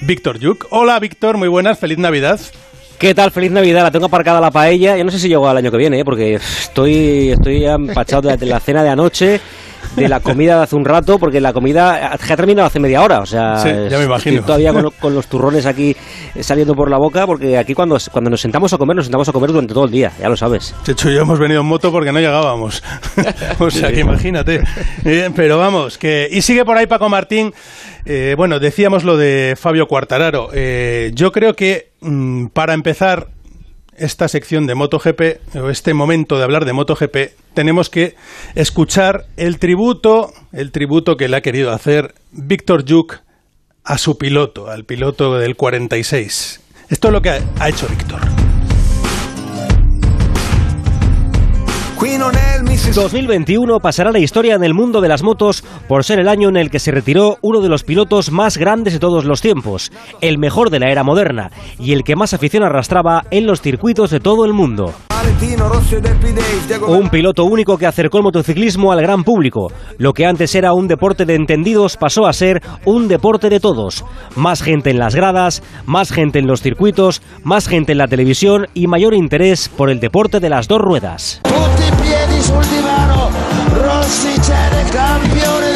Víctor 0.00 0.38
Yuk. 0.38 0.68
Hola 0.70 0.98
Víctor, 1.00 1.36
muy 1.36 1.48
buenas, 1.48 1.78
feliz 1.78 1.98
Navidad. 1.98 2.40
¿Qué 2.98 3.14
tal? 3.14 3.30
Feliz 3.30 3.50
Navidad. 3.50 3.82
La 3.82 3.90
tengo 3.90 4.06
aparcada 4.06 4.40
la 4.40 4.50
paella. 4.50 4.96
Yo 4.96 5.04
no 5.04 5.10
sé 5.10 5.18
si 5.18 5.28
llego 5.28 5.48
al 5.48 5.56
año 5.56 5.70
que 5.70 5.76
viene, 5.76 5.98
¿eh? 6.00 6.04
porque 6.04 6.34
estoy, 6.34 7.30
estoy 7.30 7.64
empachado 7.66 8.28
de 8.28 8.36
de 8.36 8.46
la 8.46 8.60
cena 8.60 8.82
de 8.82 8.88
anoche, 8.90 9.40
de 9.96 10.08
la 10.08 10.20
comida 10.20 10.56
de 10.56 10.62
hace 10.64 10.76
un 10.76 10.84
rato, 10.84 11.18
porque 11.18 11.40
la 11.40 11.52
comida 11.52 12.08
ha 12.12 12.14
ha 12.14 12.36
terminado 12.36 12.66
hace 12.66 12.80
media 12.80 13.02
hora. 13.02 13.20
O 13.20 13.26
sea, 13.26 13.56
Sí, 13.58 13.68
ya 13.90 13.98
me 13.98 14.04
imagino. 14.04 14.36
estoy 14.36 14.46
todavía 14.46 14.72
con, 14.72 14.90
con 15.00 15.14
los 15.14 15.26
turrones 15.26 15.66
aquí 15.66 15.96
eh, 16.34 16.42
saliendo 16.42 16.74
por 16.74 16.90
la 16.90 16.98
boca, 16.98 17.26
porque 17.26 17.56
aquí 17.58 17.74
cuando, 17.74 17.96
cuando 18.10 18.30
nos 18.30 18.40
sentamos 18.40 18.72
a 18.72 18.78
comer, 18.78 18.96
nos 18.96 19.06
sentamos 19.06 19.28
a 19.28 19.32
comer 19.32 19.50
durante 19.52 19.74
todo 19.74 19.84
el 19.84 19.90
día, 19.90 20.12
ya 20.20 20.28
lo 20.28 20.36
sabes. 20.36 20.74
Chechu 20.84 21.10
y 21.10 21.14
yo 21.14 21.20
hemos 21.22 21.38
venido 21.38 21.60
en 21.60 21.66
moto 21.66 21.92
porque 21.92 22.12
no 22.12 22.18
llegábamos. 22.20 22.82
o 23.58 23.70
sea 23.70 23.92
que 23.92 24.00
imagínate. 24.00 24.62
Eh, 25.04 25.30
pero 25.34 25.58
vamos, 25.58 25.98
que. 25.98 26.28
Y 26.30 26.42
sigue 26.42 26.64
por 26.64 26.76
ahí 26.76 26.86
Paco 26.86 27.08
Martín. 27.08 27.52
Eh, 28.06 28.34
bueno, 28.36 28.58
decíamos 28.58 29.04
lo 29.04 29.16
de 29.16 29.54
Fabio 29.58 29.86
Quartararo. 29.86 30.50
Eh, 30.52 31.10
yo 31.14 31.32
creo 31.32 31.54
que 31.54 31.92
mm, 32.00 32.46
para 32.48 32.74
empezar 32.74 33.28
esta 33.98 34.28
sección 34.28 34.66
de 34.66 34.74
MotoGP, 34.74 35.56
o 35.56 35.70
este 35.70 35.94
momento 35.94 36.36
de 36.38 36.44
hablar 36.44 36.64
de 36.64 36.72
MotoGP, 36.72 37.16
tenemos 37.54 37.90
que 37.90 38.16
escuchar 38.54 39.26
el 39.36 39.58
tributo, 39.58 40.32
el 40.52 40.72
tributo 40.72 41.16
que 41.16 41.28
le 41.28 41.36
ha 41.36 41.40
querido 41.42 41.72
hacer 41.72 42.14
Víctor 42.32 42.84
Yuk 42.84 43.20
a 43.84 43.98
su 43.98 44.18
piloto, 44.18 44.70
al 44.70 44.84
piloto 44.84 45.38
del 45.38 45.56
46. 45.56 46.60
Esto 46.88 47.08
es 47.08 47.12
lo 47.12 47.22
que 47.22 47.30
ha- 47.30 47.68
hecho 47.68 47.86
Víctor. 47.88 48.20
2021 52.74 53.78
pasará 53.80 54.10
la 54.10 54.18
historia 54.18 54.54
en 54.54 54.64
el 54.64 54.74
mundo 54.74 55.00
de 55.00 55.08
las 55.08 55.22
motos 55.22 55.62
por 55.88 56.04
ser 56.04 56.18
el 56.18 56.28
año 56.28 56.48
en 56.48 56.56
el 56.56 56.70
que 56.70 56.78
se 56.78 56.90
retiró 56.90 57.38
uno 57.40 57.60
de 57.60 57.68
los 57.68 57.84
pilotos 57.84 58.30
más 58.30 58.56
grandes 58.56 58.94
de 58.94 58.98
todos 58.98 59.24
los 59.24 59.40
tiempos, 59.40 59.92
el 60.20 60.38
mejor 60.38 60.70
de 60.70 60.80
la 60.80 60.90
era 60.90 61.04
moderna 61.04 61.50
y 61.78 61.92
el 61.92 62.02
que 62.02 62.16
más 62.16 62.34
afición 62.34 62.64
arrastraba 62.64 63.24
en 63.30 63.46
los 63.46 63.60
circuitos 63.60 64.10
de 64.10 64.20
todo 64.20 64.44
el 64.44 64.52
mundo. 64.52 64.92
Un 66.86 67.08
piloto 67.08 67.44
único 67.44 67.78
que 67.78 67.86
acercó 67.86 68.18
el 68.18 68.24
motociclismo 68.24 68.92
al 68.92 69.00
gran 69.00 69.24
público. 69.24 69.72
Lo 69.96 70.12
que 70.12 70.26
antes 70.26 70.54
era 70.54 70.72
un 70.74 70.86
deporte 70.86 71.24
de 71.24 71.34
entendidos 71.34 71.96
pasó 71.96 72.26
a 72.26 72.32
ser 72.32 72.60
un 72.84 73.08
deporte 73.08 73.48
de 73.48 73.60
todos. 73.60 74.04
Más 74.36 74.62
gente 74.62 74.90
en 74.90 74.98
las 74.98 75.14
gradas, 75.14 75.62
más 75.86 76.12
gente 76.12 76.40
en 76.40 76.46
los 76.46 76.60
circuitos, 76.60 77.22
más 77.42 77.68
gente 77.68 77.92
en 77.92 77.98
la 77.98 78.08
televisión 78.08 78.66
y 78.74 78.86
mayor 78.86 79.14
interés 79.14 79.68
por 79.68 79.90
el 79.90 80.00
deporte 80.00 80.40
de 80.40 80.50
las 80.50 80.68
dos 80.68 80.80
ruedas. 80.80 81.40
sul 82.44 82.64
divano 82.66 83.30
Rossi 83.72 84.38
c'è 84.38 84.68
campione 84.90 85.73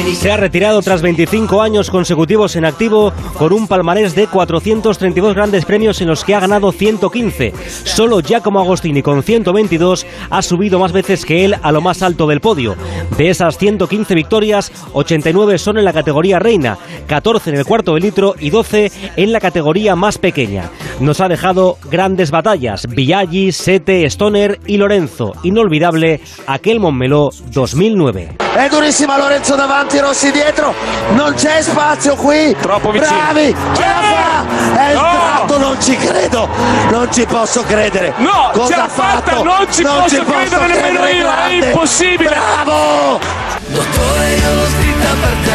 Se 0.00 0.32
ha 0.32 0.36
retirado 0.36 0.80
tras 0.80 1.02
25 1.02 1.60
años 1.60 1.90
consecutivos 1.90 2.56
en 2.56 2.64
activo 2.64 3.12
con 3.38 3.52
un 3.52 3.68
palmarés 3.68 4.14
de 4.14 4.26
432 4.26 5.34
grandes 5.34 5.64
premios 5.64 6.00
en 6.00 6.08
los 6.08 6.24
que 6.24 6.34
ha 6.34 6.40
ganado 6.40 6.72
115. 6.72 7.52
Solo 7.84 8.20
Giacomo 8.20 8.60
Agostini 8.60 9.02
con 9.02 9.22
122 9.22 10.06
ha 10.30 10.42
subido 10.42 10.78
más 10.78 10.92
veces 10.92 11.24
que 11.24 11.44
él 11.44 11.54
a 11.62 11.70
lo 11.70 11.80
más 11.82 12.02
alto 12.02 12.26
del 12.26 12.40
podio. 12.40 12.76
De 13.18 13.28
esas 13.28 13.58
115 13.58 14.14
victorias, 14.14 14.72
89 14.94 15.58
son 15.58 15.78
en 15.78 15.84
la 15.84 15.92
categoría 15.92 16.38
reina, 16.38 16.78
14 17.06 17.50
en 17.50 17.56
el 17.56 17.66
cuarto 17.66 17.94
de 17.94 18.00
litro 18.00 18.34
y 18.38 18.50
12 18.50 18.90
en 19.16 19.32
la 19.32 19.40
categoría 19.40 19.96
más 19.96 20.18
pequeña. 20.18 20.70
Nos 21.00 21.20
ha 21.20 21.28
dejado 21.28 21.78
grandes 21.90 22.30
batallas, 22.30 22.86
Villaggi, 22.86 23.52
Sete, 23.52 24.04
Stoner 24.06 24.60
y 24.66 24.76
Lorenzo. 24.76 25.34
Inolvidable 25.42 26.20
aquel 26.46 26.80
Montmeló 26.80 27.30
2009. 27.52 28.36
È 28.52 28.68
durissima 28.68 29.16
Lorenzo 29.16 29.54
davanti, 29.54 29.89
Rossi 29.98 30.30
dietro, 30.30 30.74
non 31.10 31.34
c'è 31.34 31.60
spazio 31.62 32.14
qui. 32.16 32.54
Troppo 32.60 32.90
vicino. 32.90 33.10
Bravi, 33.10 33.56
ce 33.74 33.82
la 33.82 34.00
fa! 34.00 34.78
È 34.80 34.90
entrato, 34.94 35.58
non 35.58 35.80
ci 35.80 35.96
credo, 35.96 36.48
non 36.90 37.12
ci 37.12 37.26
posso 37.26 37.62
credere. 37.64 38.12
No, 38.18 38.50
Cosa 38.52 38.66
ce 38.72 38.76
l'ha 38.76 38.84
ha 38.84 38.88
fatta, 38.88 39.30
fatto? 39.32 39.42
non 39.42 39.66
ci 39.70 39.82
posso 39.82 40.24
credere 40.24 40.66
nemmeno 40.66 41.06
io, 41.06 41.28
è 41.28 41.32
grande. 41.34 41.66
impossibile. 41.66 42.36
Bravo! 42.64 43.59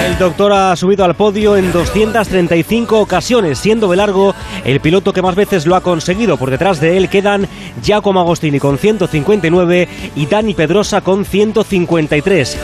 El 0.06 0.19
doctor 0.19 0.54
ha 0.54 0.75
subido 0.75 1.04
al 1.04 1.15
podio 1.15 1.58
en 1.58 1.71
235 1.71 2.99
ocasiones, 2.99 3.60
siendo 3.60 3.89
de 3.89 3.97
largo 3.97 4.34
el 4.63 4.80
piloto 4.80 5.12
que 5.12 5.21
más 5.21 5.36
veces 5.36 5.65
lo 5.65 5.75
ha 5.75 5.82
conseguido. 5.82 6.38
Por 6.38 6.51
detrás 6.51 6.80
de 6.80 6.95
él 6.95 7.10
quedan 7.10 7.47
Giacomo 7.84 8.21
Agostini 8.21 8.60
con 8.60 8.78
159 8.78 9.88
y 10.15 10.25
Dani 10.25 10.54
Pedrosa 10.54 11.01
con 11.01 11.25
153. 11.25 12.58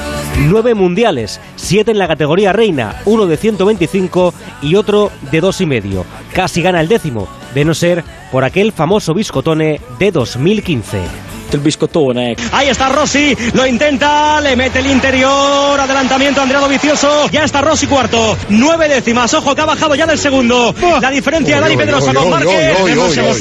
Nueve 0.48 0.76
mundiales, 0.76 1.42
siete 1.56 1.92
en 1.92 1.98
la 1.98 2.08
categoría 2.08 2.54
reina, 2.54 3.02
uno 3.06 3.26
de 3.26 3.38
125 3.38 4.34
y 4.62 4.76
otro 4.76 5.12
de 5.32 5.42
dos 5.42 5.60
y 5.62 5.66
medio. 5.66 6.06
Casi 6.34 6.62
gana 6.62 6.80
el 6.80 6.88
décimo, 6.88 7.28
de 7.54 7.66
no 7.66 7.74
ser 7.74 8.04
por 8.32 8.44
aquel 8.44 8.72
famoso 8.72 9.14
biscotone 9.14 9.82
de 10.00 10.12
2015. 10.12 11.31
El 11.52 11.60
biscotone. 11.60 12.36
Ahí 12.52 12.70
está 12.70 12.90
Rossi, 12.90 13.36
lo 13.54 13.66
intenta, 13.66 14.40
le 14.40 14.56
mete 14.56 14.80
el 14.80 14.88
interior, 14.88 15.80
adelantamiento 15.80 16.42
Andrea 16.42 16.66
Vicioso, 16.68 17.30
ya 17.30 17.44
está 17.44 17.62
Rossi 17.62 17.88
cuarto, 17.88 18.38
nueve 18.50 18.88
décimas, 18.88 19.34
ojo 19.34 19.54
que 19.54 19.62
ha 19.62 19.66
bajado 19.66 19.96
ya 19.96 20.06
del 20.06 20.18
segundo, 20.18 20.74
la 21.02 21.10
diferencia 21.10 21.56
de 21.56 21.62
Dani 21.62 21.78
Pedrosa 21.78 22.14
con 22.14 22.30
Márquez, 22.30 22.78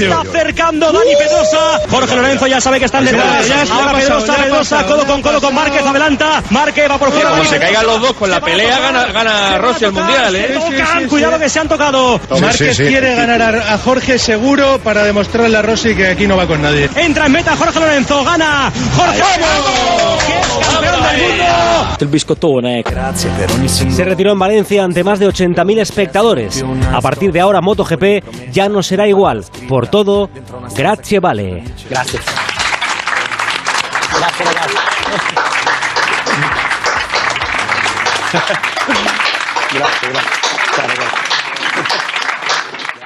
está 0.01 0.21
acercando 0.23 0.91
Dani 0.93 1.13
Pedrosa, 1.19 1.81
Jorge 1.89 2.17
Lorenzo 2.17 2.47
ya 2.47 2.61
sabe 2.61 2.79
que 2.81 2.87
está 2.87 3.01
detrás, 3.01 3.47
Ya, 3.47 3.65
ya 3.65 3.75
ahora 3.75 3.93
Pedrosa, 3.99 4.35
Pedrosa, 4.35 4.87
codo 4.87 5.07
con 5.07 5.23
codo 5.23 5.41
con 5.41 5.55
Márquez, 5.55 5.83
adelanta, 5.83 6.43
Márquez 6.51 6.91
va 6.91 6.99
por 6.99 7.13
fuera, 7.13 7.31
Como 7.31 7.45
se 7.45 7.59
caigan 7.59 7.87
los 7.87 8.01
dos 8.01 8.13
con 8.15 8.31
la 8.31 8.41
pelea, 8.41 8.79
gana, 8.81 9.05
gana 9.07 9.59
Rossi 9.59 9.85
el 9.85 9.93
mundial, 9.93 10.35
¿eh? 10.35 10.55
tocan, 10.55 11.09
cuidado 11.09 11.39
que 11.39 11.49
se 11.49 11.61
han 11.61 11.69
tocado. 11.69 12.21
Márquez 12.41 12.77
quiere 12.77 13.15
ganar 13.15 13.43
a, 13.43 13.75
a 13.75 13.79
Jorge 13.79 14.19
seguro 14.19 14.81
para 14.83 15.05
demostrarle 15.05 15.57
a 15.57 15.63
Rossi 15.63 15.95
que 15.95 16.09
aquí 16.09 16.27
no 16.27 16.37
va 16.37 16.47
con 16.47 16.61
nadie. 16.61 16.89
Entra 16.97 17.27
en 17.27 17.33
meta 17.33 17.57
Jorge 17.57 17.79
Lorenzo, 17.79 18.00
gana 18.09 18.73
Jorge 18.97 19.23
que 20.27 20.41
es 20.41 20.69
campeón 20.69 21.03
del 21.03 21.23
mundo. 21.23 21.97
El 22.01 22.09
biscotone. 22.09 22.85
Se 23.65 24.05
retiró 24.05 24.33
en 24.33 24.39
Valencia 24.39 24.85
ante 24.85 25.05
más 25.05 25.19
de 25.19 25.29
80.000 25.29 25.81
espectadores. 25.81 26.65
A 26.93 27.01
partir 27.01 27.33
de 27.33 27.41
ahora 27.41 27.61
MotoGP 27.61 28.51
ya 28.53 28.69
no 28.69 28.83
será 28.83 29.07
igual. 29.07 29.45
Por 29.69 29.89
todo, 29.89 30.31
grazie 30.75 31.21
vale. 31.21 31.65
Gracias. 31.89 32.25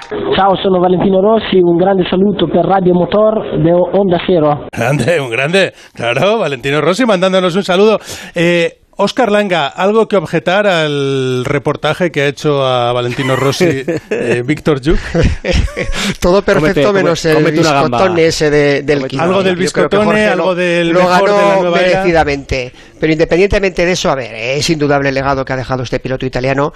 Ciao, 0.08 0.54
sono 0.62 0.80
Valentino 0.80 1.20
Rossi, 1.20 1.56
un 1.62 1.76
grande 1.76 2.04
saluto 2.08 2.46
per 2.46 2.64
Radio 2.64 2.92
Motor 2.94 3.62
de 3.62 3.72
Onda 3.72 4.18
Cero. 4.26 4.66
Grande, 4.70 5.18
un 5.18 5.30
grande. 5.30 5.72
Claro, 5.94 6.38
Valentino 6.38 6.80
Rossi 6.80 7.04
mandándonos 7.06 7.56
un 7.56 7.64
saludo. 7.64 7.98
Eh, 8.34 8.80
Oscar 8.96 9.32
Langa, 9.32 9.66
¿algo 9.66 10.06
que 10.06 10.16
objetar 10.16 10.68
al 10.68 11.44
reportaje 11.44 12.12
que 12.12 12.20
ha 12.22 12.26
hecho 12.28 12.64
a 12.64 12.92
Valentino 12.92 13.34
Rossi 13.34 13.82
eh, 14.10 14.42
Víctor 14.46 14.80
Yuk? 14.80 14.98
Todo 16.20 16.42
perfecto 16.42 16.90
Cómete- 16.90 16.92
menos 16.92 17.24
el 17.24 17.34
cómete 17.34 17.58
biscotone 17.58 18.26
ese 18.26 18.50
de- 18.50 18.82
del 18.82 19.06
quinto. 19.08 19.24
Algo 19.24 19.42
del 19.42 19.56
biscotone, 19.56 20.04
Jorge 20.04 20.26
algo 20.26 20.54
del 20.54 20.88
lo 20.90 21.00
mejor 21.00 21.28
ganó 21.28 21.38
de 21.38 21.48
la 21.48 21.60
nueva 21.60 21.80
era. 21.80 22.02
Pero 23.04 23.12
independientemente 23.12 23.84
de 23.84 23.92
eso, 23.92 24.10
a 24.10 24.14
ver, 24.14 24.34
es 24.34 24.70
indudable 24.70 25.10
el 25.10 25.14
legado 25.14 25.44
que 25.44 25.52
ha 25.52 25.56
dejado 25.56 25.82
este 25.82 26.00
piloto 26.00 26.24
italiano. 26.24 26.72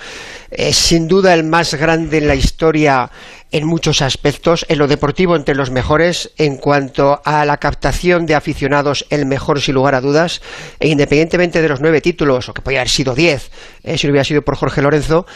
Es 0.51 0.76
sin 0.76 1.09
duda 1.09 1.33
el 1.33 1.43
más 1.43 1.72
grande 1.72 2.18
en 2.18 2.29
la 2.29 2.35
historia 2.35 3.11
en 3.51 3.66
muchos 3.66 4.03
aspectos, 4.03 4.66
en 4.68 4.76
lo 4.76 4.89
deportivo 4.89 5.35
entre 5.35 5.55
los 5.55 5.70
mejores, 5.70 6.33
en 6.37 6.59
cuanto 6.59 7.22
a 7.24 7.47
la 7.47 7.57
captación 7.57 8.26
de 8.26 8.35
aficionados, 8.35 9.07
el 9.09 9.24
mejor 9.24 9.62
sin 9.62 9.74
lugar 9.74 9.95
a 9.95 10.03
dudas, 10.03 10.43
e 10.81 10.89
independientemente 10.89 11.62
de 11.62 11.68
los 11.70 11.81
nueve 11.81 12.03
títulos, 12.03 12.51
o 12.51 12.53
que 12.53 12.61
podría 12.61 12.81
haber 12.81 12.91
sido 12.91 13.14
diez, 13.14 13.51
eh, 13.89 13.99
si 13.99 14.09
hubiera 14.09 14.24
sido 14.24 14.43
por 14.43 14.57
Jorge 14.57 14.82
Lorenzo, 14.82 15.26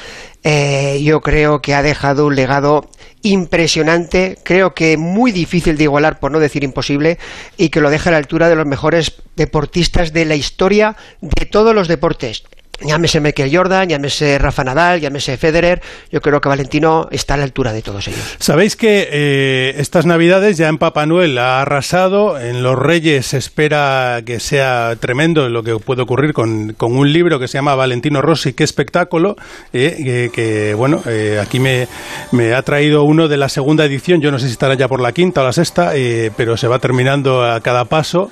eh, 0.44 1.00
yo 1.02 1.20
creo 1.20 1.60
que 1.60 1.74
ha 1.74 1.82
dejado 1.82 2.26
un 2.26 2.36
legado 2.36 2.88
impresionante, 3.22 4.38
creo 4.42 4.74
que 4.74 4.96
muy 4.96 5.32
difícil 5.32 5.76
de 5.76 5.84
igualar, 5.84 6.20
por 6.20 6.30
no 6.30 6.40
decir 6.40 6.64
imposible, 6.64 7.18
y 7.56 7.70
que 7.70 7.80
lo 7.80 7.90
deja 7.90 8.10
a 8.10 8.12
la 8.12 8.18
altura 8.18 8.48
de 8.48 8.56
los 8.56 8.66
mejores 8.66 9.22
deportistas 9.36 10.12
de 10.12 10.24
la 10.24 10.34
historia 10.34 10.96
de 11.20 11.46
todos 11.46 11.74
los 11.74 11.88
deportes. 11.88 12.44
Llámese 12.84 13.20
Michael 13.20 13.54
Jordan, 13.54 13.88
llámese 13.88 14.38
Rafa 14.38 14.64
Nadal, 14.64 15.00
llámese 15.00 15.36
Federer, 15.36 15.80
yo 16.10 16.20
creo 16.20 16.40
que 16.40 16.48
Valentino 16.48 17.08
está 17.10 17.34
a 17.34 17.36
la 17.36 17.44
altura 17.44 17.72
de 17.72 17.82
todos 17.82 18.08
ellos. 18.08 18.36
Sabéis 18.38 18.76
que 18.76 19.08
eh, 19.10 19.74
estas 19.78 20.06
navidades 20.06 20.56
ya 20.56 20.68
en 20.68 20.78
Papá 20.78 21.06
Noel 21.06 21.38
ha 21.38 21.60
arrasado, 21.60 22.38
en 22.38 22.62
los 22.62 22.78
Reyes 22.78 23.26
se 23.26 23.38
espera 23.38 24.20
que 24.24 24.40
sea 24.40 24.96
tremendo 24.98 25.48
lo 25.48 25.62
que 25.62 25.76
puede 25.76 26.02
ocurrir 26.02 26.32
con, 26.32 26.74
con 26.74 26.96
un 26.96 27.12
libro 27.12 27.38
que 27.38 27.48
se 27.48 27.58
llama 27.58 27.74
Valentino 27.74 28.22
Rossi, 28.22 28.52
qué 28.52 28.64
espectáculo, 28.64 29.36
eh, 29.72 30.30
que, 30.32 30.74
bueno, 30.74 31.02
eh, 31.06 31.38
aquí 31.40 31.60
me, 31.60 31.88
me 32.32 32.54
ha 32.54 32.62
traído 32.62 33.04
uno 33.04 33.28
de 33.28 33.36
la 33.36 33.48
segunda 33.48 33.84
edición, 33.84 34.20
yo 34.20 34.30
no 34.30 34.38
sé 34.38 34.46
si 34.46 34.52
estará 34.52 34.74
ya 34.74 34.88
por 34.88 35.00
la 35.00 35.12
quinta 35.12 35.42
o 35.42 35.44
la 35.44 35.52
sexta, 35.52 35.92
pero 36.36 36.56
se 36.56 36.68
va 36.68 36.78
terminando 36.78 37.44
a 37.44 37.60
cada 37.60 37.84
paso. 37.84 38.30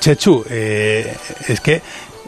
Chechu, 0.00 0.44
es 0.48 1.60
que 1.60 1.82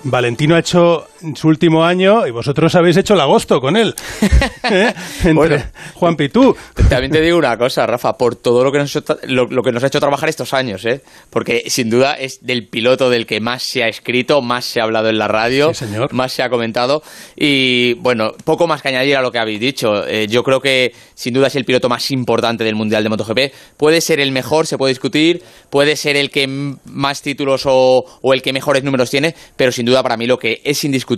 Valentino 0.04 0.54
ha 0.54 0.58
hecho 0.60 1.06
su 1.34 1.48
último 1.48 1.84
año 1.84 2.26
y 2.26 2.30
vosotros 2.30 2.74
habéis 2.74 2.96
hecho 2.96 3.14
el 3.14 3.20
agosto 3.20 3.60
con 3.60 3.76
él. 3.76 3.94
¿Eh? 4.70 4.92
Entre 5.18 5.32
Bueno. 5.34 5.56
Juan 5.94 6.16
Pitú. 6.16 6.56
También 6.88 7.10
te 7.12 7.20
digo 7.20 7.36
una 7.38 7.56
cosa, 7.56 7.86
Rafa, 7.86 8.14
por 8.14 8.36
todo 8.36 8.64
lo 8.64 8.72
que 8.72 8.78
nos, 8.78 8.94
ha 8.94 8.98
hecho- 9.00 9.18
lo, 9.26 9.46
lo 9.46 9.62
que 9.62 9.72
nos 9.72 9.82
ha 9.84 9.86
hecho 9.88 10.00
trabajar 10.00 10.28
estos 10.28 10.54
años, 10.54 10.84
¿eh? 10.86 11.02
Porque 11.30 11.64
sin 11.66 11.90
duda 11.90 12.14
es 12.14 12.38
del 12.42 12.68
piloto 12.68 13.10
del 13.10 13.26
que 13.26 13.40
más 13.40 13.62
se 13.62 13.82
ha 13.82 13.88
escrito, 13.88 14.40
más 14.42 14.64
se 14.64 14.80
ha 14.80 14.84
hablado 14.84 15.08
en 15.08 15.18
la 15.18 15.28
radio, 15.28 15.72
más 16.12 16.32
se 16.32 16.42
ha 16.42 16.48
comentado. 16.48 17.02
Y 17.36 17.94
bueno, 17.94 18.32
poco 18.44 18.66
más 18.66 18.80
que 18.82 18.88
añadir 18.88 19.16
a 19.16 19.22
lo 19.22 19.30
que 19.30 19.38
habéis 19.38 19.60
dicho. 19.60 20.06
Eh, 20.06 20.26
yo 20.28 20.42
creo 20.42 20.60
que 20.60 20.92
sin 21.14 21.34
duda 21.34 21.48
es 21.48 21.56
el 21.56 21.64
piloto 21.64 21.88
más 21.88 22.10
importante 22.10 22.64
del 22.64 22.74
Mundial 22.76 23.02
de 23.02 23.08
MotoGP. 23.10 23.38
Puede 23.76 24.00
ser 24.00 24.20
el 24.20 24.32
mejor, 24.32 24.66
se 24.66 24.78
puede 24.78 24.92
discutir, 24.92 25.42
puede 25.68 25.96
ser 25.96 26.16
el 26.16 26.30
que 26.30 26.46
más 26.84 27.22
títulos 27.22 27.62
o, 27.66 28.04
o 28.22 28.32
el 28.34 28.40
que 28.42 28.52
mejores 28.52 28.84
números 28.84 29.10
tiene, 29.10 29.34
pero 29.56 29.70
sin 29.72 29.84
duda 29.86 30.02
para 30.02 30.16
mí 30.16 30.26
lo 30.26 30.38
que 30.38 30.60
es 30.64 30.82
indiscutible 30.84 31.09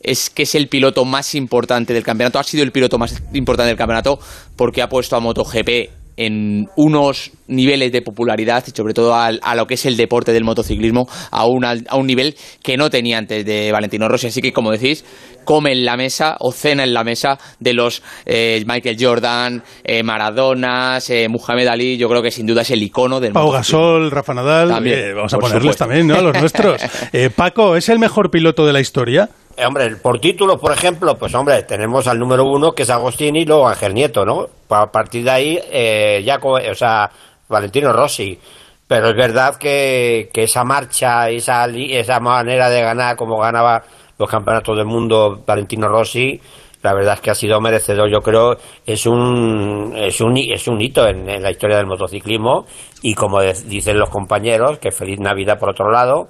es 0.00 0.30
que 0.30 0.42
es 0.42 0.54
el 0.54 0.68
piloto 0.68 1.04
más 1.04 1.34
importante 1.34 1.92
del 1.92 2.02
campeonato, 2.02 2.38
ha 2.38 2.44
sido 2.44 2.62
el 2.62 2.72
piloto 2.72 2.98
más 2.98 3.22
importante 3.32 3.68
del 3.68 3.78
campeonato 3.78 4.18
porque 4.56 4.82
ha 4.82 4.88
puesto 4.88 5.16
a 5.16 5.20
MotoGP 5.20 6.03
en 6.16 6.66
unos 6.76 7.30
niveles 7.48 7.92
de 7.92 8.02
popularidad 8.02 8.64
y 8.66 8.70
sobre 8.70 8.94
todo 8.94 9.14
al- 9.14 9.40
a, 9.42 9.54
lo 9.54 9.66
que 9.66 9.74
es 9.74 9.84
el 9.86 9.96
deporte 9.96 10.32
del 10.32 10.44
motociclismo 10.44 11.06
a 11.30 11.46
un, 11.46 11.64
a 11.64 11.96
un 11.96 12.06
nivel 12.06 12.36
que 12.62 12.76
no 12.76 12.88
tenía 12.90 13.18
antes 13.18 13.44
de 13.44 13.72
Valentino 13.72 14.08
Rossi. 14.08 14.28
Así 14.28 14.40
que, 14.40 14.52
como 14.52 14.70
decís, 14.70 15.04
come 15.44 15.72
en 15.72 15.84
la 15.84 15.96
mesa 15.96 16.36
o 16.40 16.52
cena 16.52 16.84
en 16.84 16.94
la 16.94 17.04
mesa 17.04 17.38
de 17.60 17.74
los 17.74 18.02
eh, 18.26 18.62
Michael 18.66 18.96
Jordan, 18.98 19.62
eh, 19.84 20.02
Maradonas, 20.02 21.08
eh, 21.10 21.28
Muhammad 21.28 21.68
Ali. 21.68 21.96
Yo 21.96 22.08
creo 22.08 22.22
que 22.22 22.30
sin 22.30 22.46
duda 22.46 22.62
es 22.62 22.70
el 22.70 22.82
icono 22.82 23.20
del 23.20 23.32
Pau. 23.32 23.50
Gasol, 23.50 24.10
Rafa 24.10 24.34
Nadal, 24.34 24.68
También, 24.68 24.98
eh, 24.98 25.12
vamos 25.14 25.32
a 25.34 25.38
ponerles 25.38 25.62
supuesto. 25.76 25.84
también, 25.84 26.06
¿no? 26.06 26.20
Los 26.20 26.34
nuestros. 26.40 26.80
Eh, 27.12 27.30
Paco, 27.34 27.76
¿es 27.76 27.88
el 27.88 27.98
mejor 27.98 28.30
piloto 28.30 28.66
de 28.66 28.72
la 28.72 28.80
historia? 28.80 29.28
Eh, 29.56 29.64
Hombre, 29.66 29.96
por 29.96 30.18
títulos, 30.18 30.58
por 30.60 30.72
ejemplo, 30.72 31.14
pues 31.16 31.34
hombre, 31.34 31.62
tenemos 31.62 32.06
al 32.08 32.18
número 32.18 32.44
uno 32.44 32.72
que 32.72 32.82
es 32.82 32.90
Agostini 32.90 33.42
y 33.42 33.44
luego 33.44 33.68
Ángel 33.68 33.94
Nieto, 33.94 34.24
¿no? 34.24 34.46
A 34.70 34.90
partir 34.90 35.24
de 35.24 35.30
ahí, 35.30 35.58
eh, 35.70 36.22
ya, 36.24 36.38
o 36.42 36.74
sea, 36.74 37.10
Valentino 37.48 37.92
Rossi. 37.92 38.38
Pero 38.86 39.08
es 39.10 39.16
verdad 39.16 39.56
que, 39.56 40.28
esa 40.34 40.64
marcha, 40.64 41.30
esa, 41.30 41.66
esa 41.66 42.20
manera 42.20 42.68
de 42.68 42.82
ganar 42.82 43.16
como 43.16 43.38
ganaba 43.38 43.82
los 44.18 44.28
campeonatos 44.28 44.76
del 44.76 44.86
mundo 44.86 45.42
Valentino 45.46 45.88
Rossi, 45.88 46.38
la 46.82 46.92
verdad 46.92 47.14
es 47.14 47.20
que 47.20 47.30
ha 47.30 47.34
sido 47.34 47.60
merecedor, 47.60 48.10
yo 48.10 48.20
creo, 48.20 48.56
es 48.84 49.06
un, 49.06 49.94
es 49.96 50.20
un, 50.20 50.36
es 50.36 50.68
un 50.68 50.80
hito 50.82 51.06
en, 51.08 51.28
en 51.30 51.42
la 51.42 51.50
historia 51.50 51.78
del 51.78 51.86
motociclismo 51.86 52.66
y 53.02 53.14
como 53.14 53.40
de- 53.40 53.54
dicen 53.66 53.98
los 53.98 54.10
compañeros, 54.10 54.78
que 54.78 54.92
feliz 54.92 55.18
Navidad 55.18 55.58
por 55.58 55.70
otro 55.70 55.90
lado, 55.90 56.28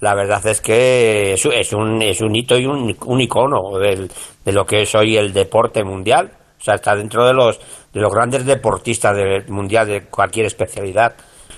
la 0.00 0.14
verdad 0.14 0.44
es 0.46 0.60
que 0.60 1.34
es, 1.34 1.44
un, 1.74 2.02
es 2.02 2.20
un 2.20 2.34
hito 2.34 2.56
y 2.58 2.66
un, 2.66 3.20
icono 3.20 3.78
de 3.78 4.52
lo 4.52 4.64
que 4.64 4.82
es 4.82 4.94
hoy 4.94 5.16
el 5.16 5.32
deporte 5.32 5.84
mundial. 5.84 6.32
O 6.58 6.62
sea, 6.62 6.74
está 6.74 6.94
dentro 6.94 7.26
de 7.26 7.32
los, 7.32 7.58
de 7.92 8.00
los 8.00 8.12
grandes 8.12 8.44
deportistas 8.44 9.16
del 9.16 9.48
mundial 9.48 9.86
de 9.86 10.06
cualquier 10.06 10.46
especialidad. 10.46 11.14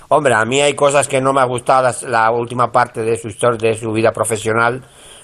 Hombre, 0.09 0.33
a 0.33 0.45
mí 0.45 0.61
hay 0.61 0.75
cosas 0.75 1.07
que 1.07 1.19
no 1.19 1.33
me 1.33 1.41
ha 1.41 1.45
gustado 1.45 1.89
la, 2.07 2.31
última 2.31 2.71
parte 2.71 3.01
de 3.01 3.17
su 3.17 3.27
historia, 3.27 3.71
de 3.71 3.77
su 3.77 3.91
vida 3.91 4.11
profesional. 4.11 4.81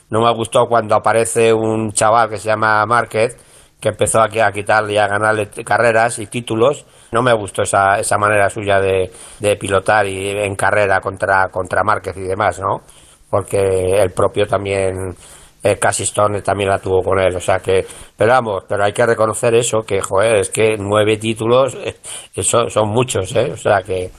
No 0.10 0.22
me 0.22 0.28
ha 0.28 0.34
gustado 0.34 0.68
cuando 0.68 0.96
aparece 0.96 1.54
un 1.54 1.92
chaval 1.92 2.30
que 2.30 2.38
se 2.38 2.50
llama 2.50 2.86
Márquez, 2.86 3.38
que 3.80 3.90
empezó 3.90 4.22
aquí 4.22 4.40
a 4.40 4.52
quitarle 4.52 4.94
y 4.94 4.98
a 4.98 5.08
ganarle 5.08 5.50
carreras 5.64 6.20
y 6.20 6.26
títulos. 6.26 6.86
No 7.12 7.22
me 7.22 7.34
gustó 7.34 7.62
esa, 7.62 8.00
esa 8.00 8.18
manera 8.18 8.50
suya 8.50 8.80
de, 8.80 9.12
de 9.40 9.56
pilotar 9.56 10.08
y 10.08 10.30
en 10.30 10.56
carrera 10.56 11.00
contra, 11.00 11.50
contra 11.50 11.84
Márquez 11.84 12.18
y 12.18 12.22
demás, 12.24 12.60
¿no? 12.60 12.82
Porque 13.30 13.58
el 13.58 14.12
propio 14.12 14.46
también, 14.46 14.94
eh, 15.64 15.78
Cassie 15.78 16.06
Stone 16.06 16.42
también 16.42 16.70
la 16.70 16.80
tuvo 16.80 17.02
con 17.02 17.20
él, 17.20 17.36
o 17.36 17.40
sea 17.40 17.60
que, 17.60 17.86
pero 18.18 18.32
vamos, 18.32 18.64
pero 18.68 18.84
hay 18.84 18.92
que 18.92 19.06
reconocer 19.06 19.54
eso, 19.56 19.80
que 19.86 20.02
joder, 20.02 20.38
es 20.38 20.50
que 20.50 20.78
nueve 20.78 21.18
títulos, 21.18 21.76
eh, 21.76 21.96
eso 22.34 22.70
son 22.70 22.90
muchos, 22.90 23.36
¿eh? 23.36 23.52
O 23.52 23.58
sea 23.58 23.82
que, 23.82 24.10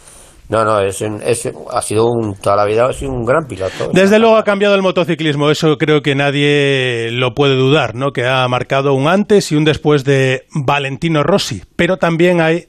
no, 0.50 0.64
no, 0.64 0.80
es, 0.80 1.00
es, 1.00 1.48
ha 1.70 1.80
sido 1.80 2.06
un, 2.06 2.34
toda 2.34 2.56
la 2.56 2.64
vida 2.64 2.86
ha 2.86 2.92
sido 2.92 3.12
un 3.12 3.24
gran 3.24 3.46
piloto. 3.46 3.90
Desde 3.92 4.18
luego 4.18 4.36
ha 4.36 4.42
cambiado 4.42 4.74
el 4.74 4.82
motociclismo, 4.82 5.48
eso 5.48 5.78
creo 5.78 6.02
que 6.02 6.16
nadie 6.16 7.10
lo 7.12 7.34
puede 7.34 7.54
dudar, 7.54 7.94
¿no? 7.94 8.10
Que 8.10 8.26
ha 8.26 8.46
marcado 8.48 8.92
un 8.94 9.06
antes 9.06 9.52
y 9.52 9.56
un 9.56 9.64
después 9.64 10.04
de 10.04 10.46
Valentino 10.52 11.22
Rossi. 11.22 11.62
Pero 11.76 11.98
también 11.98 12.40
hay 12.40 12.66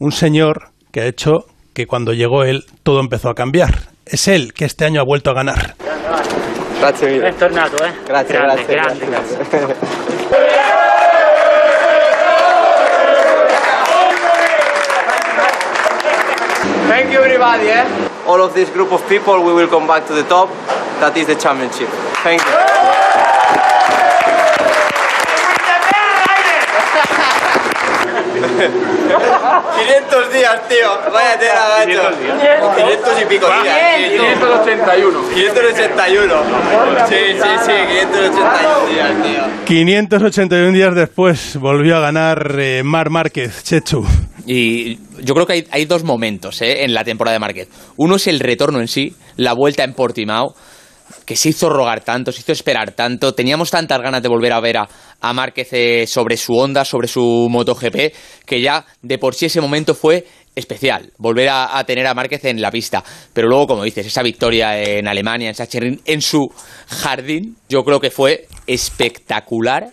un 0.00 0.10
señor 0.10 0.70
que 0.90 1.02
ha 1.02 1.06
hecho 1.06 1.44
que 1.72 1.86
cuando 1.86 2.12
llegó 2.12 2.42
él 2.42 2.64
todo 2.82 2.98
empezó 2.98 3.30
a 3.30 3.34
cambiar. 3.34 3.89
Es 4.10 4.26
él 4.26 4.52
que 4.52 4.64
este 4.64 4.84
año 4.84 5.00
ha 5.00 5.04
vuelto 5.04 5.30
a 5.30 5.34
ganar. 5.34 5.76
Mille. 7.02 7.20
Bentornato, 7.20 7.76
eh. 7.84 7.92
Grande, 8.08 8.32
grande, 8.32 9.06
grazie. 9.06 9.38
Thank 16.88 17.12
you 17.12 17.20
everybody, 17.20 17.68
eh? 17.68 17.84
All 18.26 18.40
of 18.40 18.52
this 18.52 18.68
group 18.70 18.90
of 18.90 19.08
people, 19.08 19.44
we 19.44 19.52
will 19.52 19.68
come 19.68 19.86
back 19.86 20.08
to 20.08 20.14
the 20.14 20.24
top. 20.24 20.48
That 20.98 21.16
is 21.16 21.28
the 21.28 21.36
championship. 21.36 21.88
Thank 22.24 22.42
you. 22.42 23.99
¡500 30.10 30.32
días, 30.32 30.68
tío! 30.68 30.88
Vaya 31.12 31.38
tela, 31.38 31.68
macho. 31.78 32.02
500 32.76 33.22
y 33.22 33.24
pico 33.26 33.46
días. 33.46 33.78
581. 34.10 35.20
581. 35.34 36.34
Sí, 37.08 37.14
sí, 37.34 37.50
sí, 37.64 37.72
581 37.88 38.86
días, 38.88 39.22
tío. 39.22 39.42
581 39.64 40.72
días 40.72 40.94
después 40.94 41.56
volvió 41.56 41.96
a 41.96 42.00
ganar 42.00 42.56
eh, 42.58 42.82
Mar 42.84 43.10
Márquez, 43.10 43.62
Chechu. 43.64 44.04
Y 44.46 44.98
yo 45.22 45.34
creo 45.34 45.46
que 45.46 45.52
hay, 45.54 45.66
hay 45.70 45.84
dos 45.84 46.04
momentos 46.04 46.60
¿eh? 46.62 46.84
en 46.84 46.92
la 46.92 47.04
temporada 47.04 47.34
de 47.34 47.40
Márquez. 47.40 47.68
Uno 47.96 48.16
es 48.16 48.26
el 48.26 48.40
retorno 48.40 48.80
en 48.80 48.88
sí, 48.88 49.14
la 49.36 49.54
vuelta 49.54 49.84
en 49.84 49.94
Portimao, 49.94 50.54
que 51.24 51.36
se 51.36 51.50
hizo 51.50 51.68
rogar 51.68 52.02
tanto, 52.02 52.32
se 52.32 52.40
hizo 52.40 52.52
esperar 52.52 52.92
tanto. 52.92 53.34
Teníamos 53.34 53.70
tantas 53.70 54.00
ganas 54.00 54.22
de 54.22 54.28
volver 54.28 54.52
a 54.52 54.60
ver 54.60 54.78
a, 54.78 54.88
a 55.20 55.32
Márquez 55.32 55.68
eh, 55.72 56.06
sobre 56.06 56.36
su 56.36 56.54
onda, 56.54 56.84
sobre 56.84 57.08
su 57.08 57.48
MotoGP, 57.50 58.14
que 58.46 58.60
ya 58.60 58.84
de 59.02 59.18
por 59.18 59.34
sí 59.34 59.46
ese 59.46 59.60
momento 59.60 59.94
fue 59.94 60.26
especial, 60.54 61.12
volver 61.18 61.48
a, 61.50 61.82
tener 61.84 62.06
a 62.06 62.14
Márquez 62.14 62.44
en 62.44 62.60
la 62.60 62.70
pista. 62.70 63.04
Pero 63.32 63.48
luego, 63.48 63.68
como 63.68 63.84
dices, 63.84 64.06
esa 64.06 64.22
victoria 64.22 64.80
en 64.82 65.06
Alemania, 65.06 65.48
en 65.48 65.54
Sachsenring, 65.54 66.00
en 66.04 66.20
su 66.20 66.48
jardín, 66.88 67.56
yo 67.68 67.84
creo 67.84 68.00
que 68.00 68.10
fue 68.10 68.46
espectacular 68.66 69.90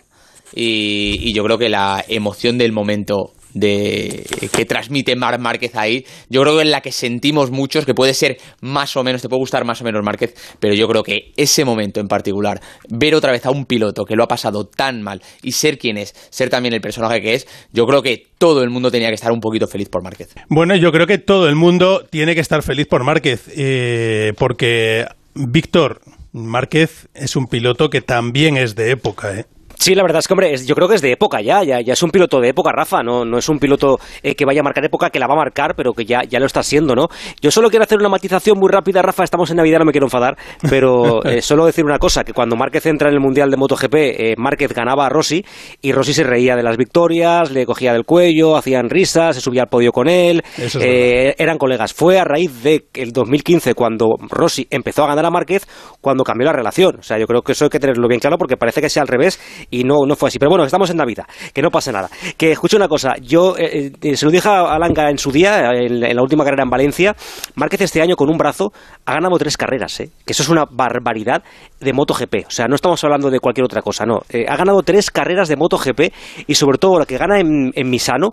y 0.52 1.32
yo 1.32 1.44
creo 1.44 1.58
que 1.58 1.68
la 1.68 2.04
emoción 2.08 2.58
del 2.58 2.72
momento 2.72 3.32
de 3.54 4.24
que 4.52 4.64
transmite 4.64 5.16
Marc 5.16 5.40
Márquez 5.40 5.74
ahí, 5.76 6.04
yo 6.28 6.42
creo 6.42 6.56
que 6.56 6.62
es 6.62 6.68
la 6.68 6.80
que 6.80 6.92
sentimos 6.92 7.50
muchos, 7.50 7.84
que 7.84 7.94
puede 7.94 8.14
ser 8.14 8.38
más 8.60 8.96
o 8.96 9.04
menos, 9.04 9.22
te 9.22 9.28
puede 9.28 9.40
gustar 9.40 9.64
más 9.64 9.80
o 9.80 9.84
menos 9.84 10.04
Márquez, 10.04 10.34
pero 10.60 10.74
yo 10.74 10.88
creo 10.88 11.02
que 11.02 11.32
ese 11.36 11.64
momento 11.64 12.00
en 12.00 12.08
particular, 12.08 12.60
ver 12.88 13.14
otra 13.14 13.32
vez 13.32 13.46
a 13.46 13.50
un 13.50 13.64
piloto 13.64 14.04
que 14.04 14.16
lo 14.16 14.24
ha 14.24 14.28
pasado 14.28 14.66
tan 14.66 15.02
mal 15.02 15.22
y 15.42 15.52
ser 15.52 15.78
quien 15.78 15.98
es, 15.98 16.14
ser 16.30 16.50
también 16.50 16.74
el 16.74 16.80
personaje 16.80 17.20
que 17.20 17.34
es, 17.34 17.46
yo 17.72 17.86
creo 17.86 18.02
que 18.02 18.26
todo 18.38 18.62
el 18.62 18.70
mundo 18.70 18.90
tenía 18.90 19.08
que 19.08 19.14
estar 19.14 19.32
un 19.32 19.40
poquito 19.40 19.66
feliz 19.66 19.88
por 19.88 20.02
Márquez. 20.02 20.34
Bueno, 20.48 20.76
yo 20.76 20.92
creo 20.92 21.06
que 21.06 21.18
todo 21.18 21.48
el 21.48 21.56
mundo 21.56 22.04
tiene 22.08 22.34
que 22.34 22.40
estar 22.40 22.62
feliz 22.62 22.86
por 22.86 23.04
Márquez, 23.04 23.50
eh, 23.56 24.32
porque 24.38 25.06
Víctor 25.34 26.00
Márquez 26.32 27.08
es 27.14 27.36
un 27.36 27.46
piloto 27.46 27.90
que 27.90 28.00
también 28.00 28.56
es 28.56 28.74
de 28.74 28.90
época, 28.90 29.38
¿eh? 29.38 29.46
Sí, 29.78 29.94
la 29.94 30.02
verdad 30.02 30.18
es 30.18 30.26
que, 30.28 30.32
hombre, 30.34 30.52
es- 30.52 30.66
yo 30.66 30.74
creo 30.74 30.88
que 30.88 30.96
es 30.96 31.02
de 31.02 31.12
época 31.12 31.40
ya, 31.40 31.62
ya, 31.62 31.80
ya 31.80 31.92
es 31.92 32.02
un 32.02 32.10
piloto 32.10 32.40
de 32.40 32.48
época, 32.48 32.72
Rafa, 32.72 33.02
no, 33.02 33.24
no 33.24 33.38
es 33.38 33.48
un 33.48 33.58
piloto 33.58 33.98
eh, 34.22 34.34
que 34.34 34.44
vaya 34.44 34.60
a 34.60 34.64
marcar 34.64 34.84
época, 34.84 35.10
que 35.10 35.18
la 35.18 35.26
va 35.26 35.34
a 35.34 35.36
marcar, 35.38 35.74
pero 35.76 35.92
que 35.92 36.04
ya, 36.04 36.22
ya 36.28 36.40
lo 36.40 36.46
está 36.46 36.60
haciendo, 36.60 36.94
¿no? 36.94 37.08
Yo 37.40 37.50
solo 37.50 37.70
quiero 37.70 37.84
hacer 37.84 37.98
una 37.98 38.08
matización 38.08 38.58
muy 38.58 38.70
rápida, 38.70 39.02
Rafa, 39.02 39.24
estamos 39.24 39.50
en 39.50 39.56
Navidad, 39.58 39.78
no 39.78 39.84
me 39.84 39.92
quiero 39.92 40.06
enfadar, 40.06 40.36
pero 40.68 41.24
eh, 41.24 41.40
solo 41.42 41.64
decir 41.66 41.84
una 41.84 41.98
cosa, 41.98 42.24
que 42.24 42.32
cuando 42.32 42.56
Márquez 42.56 42.86
entra 42.86 43.08
en 43.08 43.14
el 43.14 43.20
Mundial 43.20 43.50
de 43.50 43.56
MotoGP, 43.56 43.94
eh, 43.94 44.34
Márquez 44.36 44.72
ganaba 44.74 45.06
a 45.06 45.08
Rossi, 45.08 45.44
y 45.80 45.92
Rossi 45.92 46.12
se 46.12 46.24
reía 46.24 46.56
de 46.56 46.62
las 46.62 46.76
victorias, 46.76 47.50
le 47.50 47.64
cogía 47.64 47.92
del 47.92 48.04
cuello, 48.04 48.56
hacían 48.56 48.90
risas, 48.90 49.36
se 49.36 49.40
subía 49.40 49.62
al 49.62 49.68
podio 49.68 49.92
con 49.92 50.08
él, 50.08 50.42
es 50.56 50.74
eh, 50.76 51.34
eran 51.38 51.56
colegas. 51.58 51.92
Fue 51.92 52.18
a 52.18 52.24
raíz 52.24 52.62
de 52.62 52.86
el 52.94 53.12
2015, 53.12 53.74
cuando 53.74 54.16
Rossi 54.28 54.66
empezó 54.70 55.04
a 55.04 55.08
ganar 55.08 55.24
a 55.26 55.30
Márquez, 55.30 55.66
cuando 56.00 56.24
cambió 56.24 56.46
la 56.46 56.52
relación. 56.52 56.96
O 56.98 57.02
sea, 57.02 57.18
yo 57.18 57.26
creo 57.26 57.42
que 57.42 57.52
eso 57.52 57.64
hay 57.66 57.70
que 57.70 57.78
tenerlo 57.80 58.08
bien 58.08 58.20
claro 58.20 58.38
porque 58.38 58.56
parece 58.56 58.80
que 58.80 58.88
sea 58.88 59.02
al 59.02 59.08
revés 59.08 59.38
y 59.70 59.84
no, 59.84 60.06
no 60.06 60.16
fue 60.16 60.28
así. 60.28 60.38
Pero 60.38 60.50
bueno, 60.50 60.64
estamos 60.64 60.90
en 60.90 60.96
Navidad, 60.96 61.26
que 61.52 61.62
no 61.62 61.70
pase 61.70 61.92
nada. 61.92 62.08
Que 62.36 62.52
escuche 62.52 62.76
una 62.76 62.88
cosa, 62.88 63.14
yo 63.20 63.56
eh, 63.58 63.92
eh, 64.00 64.16
se 64.16 64.24
lo 64.24 64.30
dije 64.30 64.48
a 64.48 64.78
Langa 64.78 65.10
en 65.10 65.18
su 65.18 65.30
día, 65.30 65.72
en, 65.72 66.02
en 66.04 66.16
la 66.16 66.22
última 66.22 66.44
carrera 66.44 66.64
en 66.64 66.70
Valencia, 66.70 67.14
Márquez 67.54 67.82
este 67.82 68.02
año 68.02 68.16
con 68.16 68.30
un 68.30 68.38
brazo 68.38 68.72
ha 69.04 69.14
ganado 69.14 69.36
tres 69.38 69.56
carreras, 69.56 70.00
¿eh? 70.00 70.10
que 70.24 70.32
eso 70.32 70.42
es 70.42 70.48
una 70.48 70.64
barbaridad 70.70 71.42
de 71.80 71.92
MotoGP. 71.92 72.46
O 72.46 72.50
sea, 72.50 72.66
no 72.66 72.74
estamos 72.74 73.02
hablando 73.04 73.30
de 73.30 73.40
cualquier 73.40 73.64
otra 73.64 73.82
cosa, 73.82 74.04
no. 74.04 74.20
Eh, 74.30 74.44
ha 74.48 74.56
ganado 74.56 74.82
tres 74.82 75.10
carreras 75.10 75.48
de 75.48 75.56
MotoGP 75.56 76.12
y 76.46 76.54
sobre 76.54 76.78
todo 76.78 76.98
la 76.98 77.06
que 77.06 77.18
gana 77.18 77.38
en, 77.40 77.72
Misano, 77.88 78.30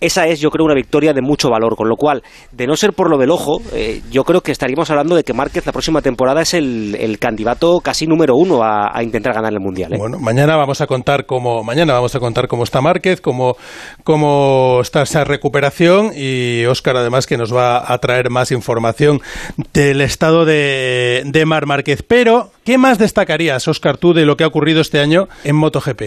esa 0.00 0.26
es 0.26 0.38
yo 0.38 0.50
creo 0.50 0.66
una 0.66 0.74
victoria 0.74 1.14
de 1.14 1.22
mucho 1.22 1.48
valor, 1.48 1.76
con 1.76 1.88
lo 1.88 1.96
cual, 1.96 2.22
de 2.52 2.66
no 2.66 2.76
ser 2.76 2.92
por 2.92 3.10
lo 3.10 3.16
del 3.16 3.30
ojo, 3.30 3.58
eh, 3.72 4.02
yo 4.10 4.22
creo 4.22 4.42
que 4.42 4.52
estaríamos 4.52 4.90
hablando 4.90 5.16
de 5.16 5.24
que 5.24 5.32
Márquez 5.32 5.64
la 5.64 5.72
próxima 5.72 6.02
temporada 6.02 6.42
es 6.42 6.52
el, 6.52 6.94
el 7.00 7.18
candidato 7.18 7.80
casi 7.80 8.06
número 8.06 8.34
uno 8.36 8.62
a, 8.62 8.90
a 8.92 9.02
intentar 9.02 9.32
ganar 9.32 9.52
el 9.52 9.60
Mundial. 9.60 9.94
Bueno, 9.96 10.18
mañana 10.18 10.56
vamos 10.56 10.77
a 10.80 10.86
contar 10.86 11.26
cómo 11.26 11.62
mañana 11.64 11.92
vamos 11.92 12.14
a 12.14 12.20
contar 12.20 12.48
cómo 12.48 12.64
está 12.64 12.80
Márquez, 12.80 13.20
cómo, 13.20 13.56
cómo 14.04 14.80
está 14.82 15.02
esa 15.02 15.24
recuperación 15.24 16.12
y 16.14 16.64
Óscar 16.66 16.96
además 16.96 17.26
que 17.26 17.36
nos 17.36 17.54
va 17.54 17.92
a 17.92 17.98
traer 17.98 18.30
más 18.30 18.52
información 18.52 19.20
del 19.72 20.00
estado 20.00 20.44
de, 20.44 21.22
de 21.24 21.46
Mar 21.46 21.66
Márquez. 21.66 22.02
Pero, 22.02 22.50
¿qué 22.64 22.78
más 22.78 22.98
destacarías, 22.98 23.68
Óscar, 23.68 23.96
tú 23.96 24.12
de 24.14 24.24
lo 24.24 24.36
que 24.36 24.44
ha 24.44 24.48
ocurrido 24.48 24.80
este 24.80 25.00
año 25.00 25.28
en 25.44 25.56
MotoGP? 25.56 26.02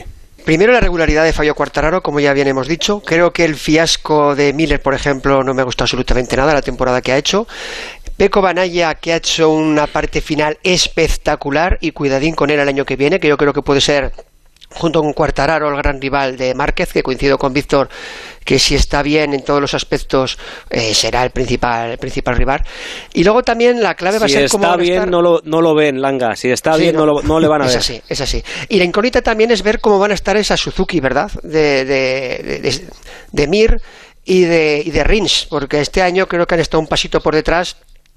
Primero 0.45 0.73
la 0.73 0.79
regularidad 0.79 1.23
de 1.23 1.33
Fabio 1.33 1.53
Quartararo, 1.53 2.01
como 2.01 2.19
ya 2.19 2.33
bien 2.33 2.47
hemos 2.47 2.67
dicho. 2.67 3.01
Creo 3.05 3.31
que 3.31 3.45
el 3.45 3.55
fiasco 3.55 4.35
de 4.35 4.53
Miller, 4.53 4.81
por 4.81 4.95
ejemplo, 4.95 5.43
no 5.43 5.53
me 5.53 5.61
gustó 5.61 5.83
absolutamente 5.83 6.35
nada 6.35 6.53
la 6.55 6.63
temporada 6.63 7.01
que 7.01 7.11
ha 7.11 7.17
hecho. 7.17 7.47
Peco 8.17 8.41
Banaya, 8.41 8.95
que 8.95 9.13
ha 9.13 9.17
hecho 9.17 9.49
una 9.49 9.85
parte 9.85 10.19
final 10.19 10.57
espectacular 10.63 11.77
y 11.79 11.91
cuidadín 11.91 12.33
con 12.33 12.49
él 12.49 12.59
el 12.59 12.67
año 12.67 12.85
que 12.85 12.95
viene, 12.95 13.19
que 13.19 13.27
yo 13.27 13.37
creo 13.37 13.53
que 13.53 13.61
puede 13.61 13.81
ser 13.81 14.13
junto 14.69 15.01
con 15.01 15.11
Quartararo 15.13 15.69
el 15.69 15.75
gran 15.77 15.99
rival 16.01 16.37
de 16.37 16.53
Márquez, 16.53 16.93
que 16.93 17.03
coincido 17.03 17.37
con 17.37 17.51
Víctor, 17.53 17.89
que 18.45 18.57
si 18.57 18.75
está 18.75 19.03
bien 19.03 19.33
en 19.33 19.43
todos 19.43 19.59
los 19.59 19.73
aspectos 19.73 20.37
eh, 20.69 20.93
será 20.93 21.23
el 21.23 21.31
principal, 21.31 21.91
el 21.91 21.97
principal 21.97 22.35
rival. 22.37 22.63
Y 23.13 23.23
luego 23.23 23.43
también 23.43 23.81
la 23.83 23.95
clave 23.95 24.17
va 24.19 24.25
a 24.25 24.29
Si 24.29 24.35
ser 24.35 24.49
cómo 24.49 24.63
está 24.63 24.71
van 24.71 24.79
a 24.79 24.83
bien, 24.83 24.95
estar- 24.99 25.09
no 25.09 25.21
lo, 25.21 25.41
no 25.43 25.61
lo 25.61 25.75
ven, 25.75 26.01
Langa. 26.01 26.35
Si 26.35 26.49
está 26.49 26.75
Sí, 26.75 26.83
bien, 26.83 26.95
no, 26.95 27.05
lo- 27.05 27.21
no 27.21 27.39
le 27.39 27.47
van 27.47 27.63
a 27.63 27.65
es 27.67 27.71
ver. 27.71 27.79
así, 27.79 28.01
es 28.07 28.21
así. 28.21 28.43
Y 28.69 28.77
la 28.77 28.85
incógnita 28.85 29.21
también 29.21 29.51
es 29.51 29.61
ver 29.61 29.79
cómo 29.81 29.99
van 29.99 30.11
a 30.11 30.15
estar 30.15 30.37
esa 30.37 30.55
Suzuki, 30.55 30.99
¿verdad? 31.01 31.29
De, 31.43 31.83
de, 31.85 32.41
de, 32.43 32.59
de- 32.59 32.85
de 33.31 33.47
Mir 33.47 33.81
y 34.23 34.43
de, 34.43 34.81
y 34.85 34.91
de 34.91 35.03
Rins, 35.03 35.47
porque 35.49 35.81
este 35.81 36.01
año 36.01 36.27
creo 36.27 36.45
que 36.47 36.55
han 36.55 36.61
estado 36.61 36.79
un 36.79 36.87
pasito 36.87 37.19
por 37.21 37.35
detrás. 37.35 37.75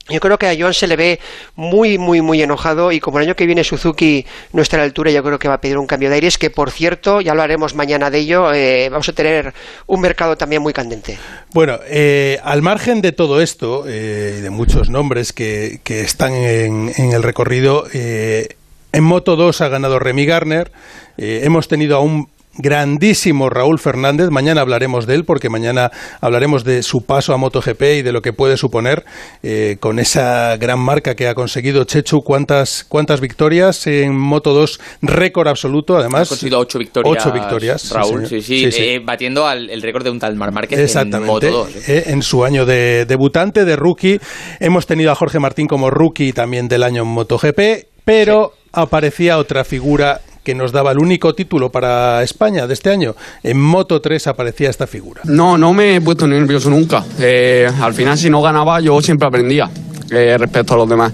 Yo 0.08 0.20
creo 0.20 0.36
que 0.36 0.46
a 0.46 0.54
Joan 0.58 0.74
se 0.74 0.86
le 0.86 0.96
ve 0.96 1.20
muy, 1.56 1.96
muy, 1.96 2.20
muy 2.20 2.42
enojado 2.42 2.92
y 2.92 3.00
como 3.00 3.18
el 3.18 3.24
año 3.24 3.36
que 3.36 3.46
viene 3.46 3.64
Suzuki 3.64 4.26
no 4.52 4.60
está 4.60 4.76
a 4.76 4.80
la 4.80 4.84
altura, 4.84 5.10
yo 5.10 5.22
creo 5.22 5.38
que 5.38 5.48
va 5.48 5.54
a 5.54 5.60
pedir 5.62 5.78
un 5.78 5.86
cambio 5.86 6.10
de 6.10 6.16
aires, 6.16 6.36
que 6.36 6.50
por 6.50 6.70
cierto, 6.70 7.22
ya 7.22 7.34
lo 7.34 7.40
haremos 7.40 7.74
mañana 7.74 8.10
de 8.10 8.18
ello, 8.18 8.52
eh, 8.52 8.88
vamos 8.90 9.08
a 9.08 9.14
tener 9.14 9.54
un 9.86 10.02
mercado 10.02 10.36
también 10.36 10.60
muy 10.60 10.74
candente. 10.74 11.18
Bueno, 11.54 11.78
eh, 11.88 12.38
al 12.44 12.60
margen 12.60 13.00
de 13.00 13.12
todo 13.12 13.40
esto 13.40 13.84
eh, 13.88 14.36
y 14.38 14.40
de 14.42 14.50
muchos 14.50 14.90
nombres 14.90 15.32
que, 15.32 15.80
que 15.84 16.02
están 16.02 16.34
en, 16.34 16.92
en 16.96 17.12
el 17.12 17.22
recorrido, 17.22 17.86
en 17.92 19.04
Moto 19.04 19.36
2 19.36 19.60
ha 19.62 19.68
ganado 19.68 19.98
Remy 19.98 20.26
Garner. 20.26 20.70
hemos 21.16 21.66
tenido 21.66 21.96
a 21.96 22.00
un 22.00 22.28
grandísimo 22.58 23.50
Raúl 23.50 23.78
Fernández. 23.78 24.30
Mañana 24.30 24.60
hablaremos 24.60 25.06
de 25.06 25.14
él 25.14 25.24
porque 25.24 25.48
mañana 25.48 25.90
hablaremos 26.20 26.64
de 26.64 26.82
su 26.82 27.04
paso 27.04 27.32
a 27.34 27.36
MotoGP 27.36 27.82
y 27.98 28.02
de 28.02 28.12
lo 28.12 28.22
que 28.22 28.32
puede 28.32 28.56
suponer 28.56 29.04
eh, 29.42 29.76
con 29.80 29.98
esa 29.98 30.56
gran 30.56 30.78
marca 30.78 31.14
que 31.14 31.28
ha 31.28 31.34
conseguido 31.34 31.84
Chechu. 31.84 32.22
¿Cuántas, 32.22 32.84
cuántas 32.84 33.20
victorias 33.20 33.86
en 33.86 34.16
Moto 34.16 34.54
2? 34.54 34.80
Récord 35.02 35.48
absoluto, 35.48 35.96
además. 35.96 36.28
Ha 36.28 36.30
conseguido 36.30 36.58
ocho 36.60 36.78
victorias. 36.78 37.16
Ocho 37.26 37.32
victorias, 37.32 37.90
Raúl, 37.90 38.26
sí, 38.26 38.40
sí, 38.40 38.64
Sí, 38.64 38.72
sí. 38.72 38.82
eh, 38.82 39.00
batiendo 39.04 39.46
al, 39.46 39.70
el 39.70 39.82
récord 39.82 40.04
de 40.04 40.10
un 40.10 40.18
tal 40.18 40.36
Mar 40.36 40.52
Márquez 40.52 40.78
en 40.78 40.84
Exactamente. 40.84 41.26
Moto 41.50 41.50
2. 41.50 41.76
¿eh? 41.76 41.82
Eh, 41.88 42.02
en 42.06 42.22
su 42.22 42.44
año 42.44 42.64
de 42.66 43.04
debutante, 43.06 43.64
de 43.64 43.76
rookie. 43.76 44.20
Hemos 44.60 44.86
tenido 44.86 45.10
a 45.10 45.14
Jorge 45.14 45.38
Martín 45.38 45.66
como 45.66 45.90
rookie 45.90 46.32
también 46.32 46.68
del 46.68 46.82
año 46.82 47.02
en 47.02 47.08
MotoGP, 47.08 47.60
pero 48.04 48.52
aparecía 48.72 49.38
otra 49.38 49.64
figura 49.64 50.20
que 50.44 50.54
nos 50.54 50.70
daba 50.72 50.92
el 50.92 50.98
único 50.98 51.34
título 51.34 51.70
para 51.70 52.22
España 52.22 52.66
de 52.66 52.74
este 52.74 52.90
año. 52.90 53.16
En 53.42 53.58
Moto 53.58 54.00
3 54.00 54.26
aparecía 54.26 54.68
esta 54.68 54.86
figura. 54.86 55.22
No, 55.24 55.56
no 55.56 55.72
me 55.72 55.96
he 55.96 56.00
puesto 56.02 56.26
nervioso 56.26 56.68
nunca. 56.68 57.02
Eh, 57.18 57.66
al 57.80 57.94
final, 57.94 58.18
si 58.18 58.28
no 58.28 58.42
ganaba, 58.42 58.78
yo 58.80 59.00
siempre 59.00 59.26
aprendía 59.26 59.70
eh, 60.10 60.36
respecto 60.38 60.74
a 60.74 60.76
los 60.76 60.88
demás. 60.88 61.12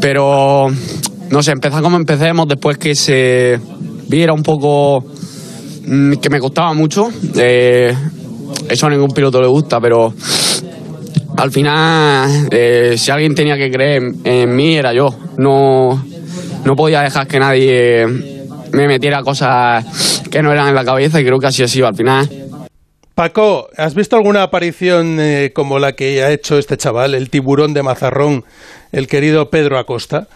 Pero, 0.00 0.66
no 1.30 1.42
sé, 1.42 1.52
empezar 1.52 1.80
como 1.80 1.96
empecemos, 1.96 2.48
después 2.48 2.76
que 2.76 2.96
se 2.96 3.58
viera 4.08 4.32
un 4.32 4.42
poco 4.42 5.04
mm, 5.86 6.14
que 6.14 6.28
me 6.28 6.40
costaba 6.40 6.74
mucho. 6.74 7.08
eh, 7.36 7.94
eso 8.68 8.86
a 8.86 8.90
ningún 8.90 9.10
piloto 9.10 9.40
le 9.40 9.46
gusta, 9.46 9.80
pero 9.80 10.12
al 11.36 11.52
final, 11.52 12.48
si 12.96 13.10
alguien 13.12 13.34
tenía 13.34 13.56
que 13.56 13.70
creer 13.70 14.02
en, 14.02 14.20
en 14.24 14.56
mí, 14.56 14.76
era 14.76 14.92
yo. 14.92 15.14
No, 15.38 16.02
no 16.64 16.74
podía 16.74 17.02
dejar 17.02 17.28
que 17.28 17.38
nadie 17.38 18.35
me 18.72 18.86
metiera 18.86 19.22
cosas 19.22 20.22
que 20.30 20.42
no 20.42 20.52
eran 20.52 20.68
en 20.68 20.74
la 20.74 20.84
cabeza 20.84 21.20
y 21.20 21.24
creo 21.24 21.38
que 21.38 21.46
así 21.46 21.62
ha 21.62 21.68
sido 21.68 21.86
al 21.86 21.94
final. 21.94 22.28
Paco, 23.14 23.68
¿has 23.76 23.94
visto 23.94 24.16
alguna 24.16 24.42
aparición 24.42 25.18
eh, 25.20 25.52
como 25.54 25.78
la 25.78 25.92
que 25.92 26.22
ha 26.22 26.30
hecho 26.30 26.58
este 26.58 26.76
chaval, 26.76 27.14
el 27.14 27.30
tiburón 27.30 27.72
de 27.72 27.82
Mazarrón, 27.82 28.44
el 28.92 29.06
querido 29.06 29.48
Pedro 29.48 29.78
Acosta? 29.78 30.28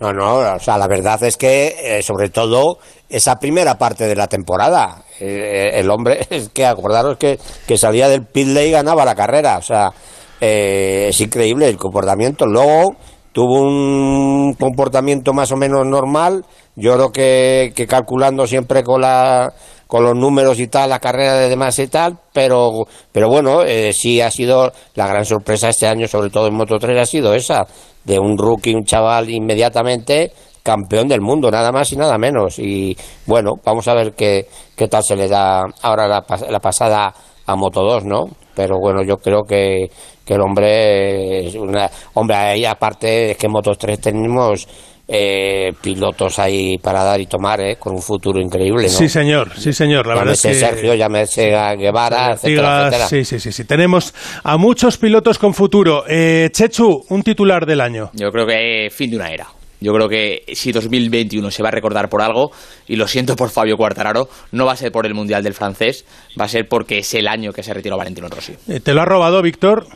No, 0.00 0.12
no, 0.12 0.38
o 0.54 0.58
sea, 0.60 0.76
la 0.76 0.86
verdad 0.86 1.22
es 1.22 1.36
que, 1.36 1.74
eh, 1.82 2.02
sobre 2.02 2.28
todo, 2.28 2.78
esa 3.08 3.36
primera 3.36 3.76
parte 3.76 4.06
de 4.06 4.14
la 4.14 4.26
temporada, 4.26 5.02
eh, 5.18 5.70
el 5.74 5.90
hombre, 5.90 6.26
es 6.30 6.50
que 6.50 6.66
acordaros 6.66 7.16
que, 7.16 7.38
que 7.66 7.78
salía 7.78 8.08
del 8.08 8.26
pit 8.26 8.48
lane 8.48 8.66
y 8.66 8.70
ganaba 8.72 9.04
la 9.04 9.14
carrera, 9.14 9.58
o 9.58 9.62
sea, 9.62 9.92
eh, 10.40 11.06
es 11.08 11.20
increíble 11.20 11.68
el 11.68 11.76
comportamiento. 11.76 12.46
Luego 12.46 12.96
tuvo 13.34 13.62
un 13.62 14.54
comportamiento 14.54 15.32
más 15.32 15.50
o 15.50 15.56
menos 15.56 15.84
normal, 15.84 16.44
yo 16.76 16.94
creo 16.94 17.10
que, 17.10 17.72
que 17.74 17.86
calculando 17.86 18.46
siempre 18.46 18.84
con 18.84 19.00
la 19.00 19.52
con 19.88 20.04
los 20.04 20.16
números 20.16 20.58
y 20.60 20.68
tal, 20.68 20.90
la 20.90 20.98
carrera 20.98 21.34
de 21.34 21.48
demás 21.48 21.78
y 21.78 21.88
tal, 21.88 22.16
pero, 22.32 22.86
pero 23.12 23.28
bueno, 23.28 23.62
eh, 23.62 23.92
sí 23.92 24.20
ha 24.20 24.30
sido 24.30 24.72
la 24.94 25.06
gran 25.06 25.24
sorpresa 25.24 25.68
este 25.68 25.86
año, 25.86 26.08
sobre 26.08 26.30
todo 26.30 26.46
en 26.46 26.54
Moto 26.54 26.78
3, 26.78 26.98
ha 26.98 27.06
sido 27.06 27.34
esa, 27.34 27.66
de 28.04 28.18
un 28.18 28.38
rookie, 28.38 28.74
un 28.74 28.84
chaval 28.84 29.30
inmediatamente 29.30 30.32
campeón 30.62 31.08
del 31.08 31.20
mundo, 31.20 31.50
nada 31.50 31.70
más 31.70 31.92
y 31.92 31.96
nada 31.96 32.16
menos. 32.18 32.58
Y 32.58 32.96
bueno, 33.26 33.52
vamos 33.64 33.86
a 33.86 33.94
ver 33.94 34.14
qué, 34.14 34.48
qué 34.74 34.88
tal 34.88 35.02
se 35.04 35.16
le 35.16 35.28
da 35.28 35.64
ahora 35.82 36.08
la, 36.08 36.24
la 36.48 36.60
pasada 36.60 37.12
a 37.46 37.56
Moto 37.56 37.82
2, 37.82 38.04
¿no? 38.04 38.24
Pero 38.54 38.78
bueno, 38.78 39.02
yo 39.02 39.16
creo 39.16 39.42
que, 39.42 39.88
que 40.24 40.34
el 40.34 40.40
hombre 40.40 41.46
es 41.46 41.54
una... 41.54 41.90
Hombre, 42.14 42.36
ahí 42.36 42.64
aparte 42.64 43.32
es 43.32 43.36
que 43.36 43.46
en 43.46 43.52
Moto 43.52 43.72
3 43.74 44.00
tenemos 44.00 44.66
eh, 45.06 45.72
pilotos 45.82 46.38
ahí 46.38 46.78
para 46.78 47.04
dar 47.04 47.20
y 47.20 47.26
tomar, 47.26 47.60
¿eh? 47.60 47.76
Con 47.76 47.94
un 47.94 48.02
futuro 48.02 48.40
increíble, 48.40 48.84
¿no? 48.84 48.88
Sí, 48.88 49.08
señor, 49.08 49.50
sí, 49.54 49.72
señor. 49.72 50.06
La 50.06 50.14
verdad 50.14 50.32
es 50.32 50.42
Llámese 50.42 50.48
que... 50.48 50.66
Sergio, 50.66 50.94
llámese 50.94 51.54
a 51.54 51.74
Guevara, 51.74 52.32
etcétera. 52.32 53.06
sí, 53.06 53.24
sí, 53.24 53.38
sí, 53.38 53.52
sí. 53.52 53.64
Tenemos 53.64 54.14
a 54.42 54.56
muchos 54.56 54.96
pilotos 54.96 55.38
con 55.38 55.52
futuro. 55.52 56.04
Eh, 56.08 56.48
Chechu, 56.52 57.04
un 57.10 57.22
titular 57.22 57.66
del 57.66 57.80
año. 57.80 58.10
Yo 58.14 58.30
creo 58.30 58.46
que 58.46 58.88
fin 58.90 59.10
de 59.10 59.16
una 59.16 59.30
era. 59.30 59.46
Yo 59.84 59.92
creo 59.92 60.08
que 60.08 60.44
si 60.54 60.72
2021 60.72 61.50
se 61.50 61.62
va 61.62 61.68
a 61.68 61.72
recordar 61.72 62.08
por 62.08 62.22
algo, 62.22 62.50
y 62.88 62.96
lo 62.96 63.06
siento 63.06 63.36
por 63.36 63.50
Fabio 63.50 63.76
Quartararo, 63.76 64.28
no 64.52 64.64
va 64.64 64.72
a 64.72 64.76
ser 64.76 64.90
por 64.90 65.04
el 65.04 65.12
Mundial 65.12 65.42
del 65.42 65.52
francés, 65.52 66.06
va 66.40 66.46
a 66.46 66.48
ser 66.48 66.66
porque 66.70 66.98
es 66.98 67.12
el 67.12 67.28
año 67.28 67.52
que 67.52 67.62
se 67.62 67.74
retiró 67.74 67.98
Valentino 67.98 68.28
Rossi. 68.28 68.54
Eh, 68.66 68.80
¿Te 68.80 68.94
lo 68.94 69.02
ha 69.02 69.04
robado, 69.04 69.42
Víctor? 69.42 69.86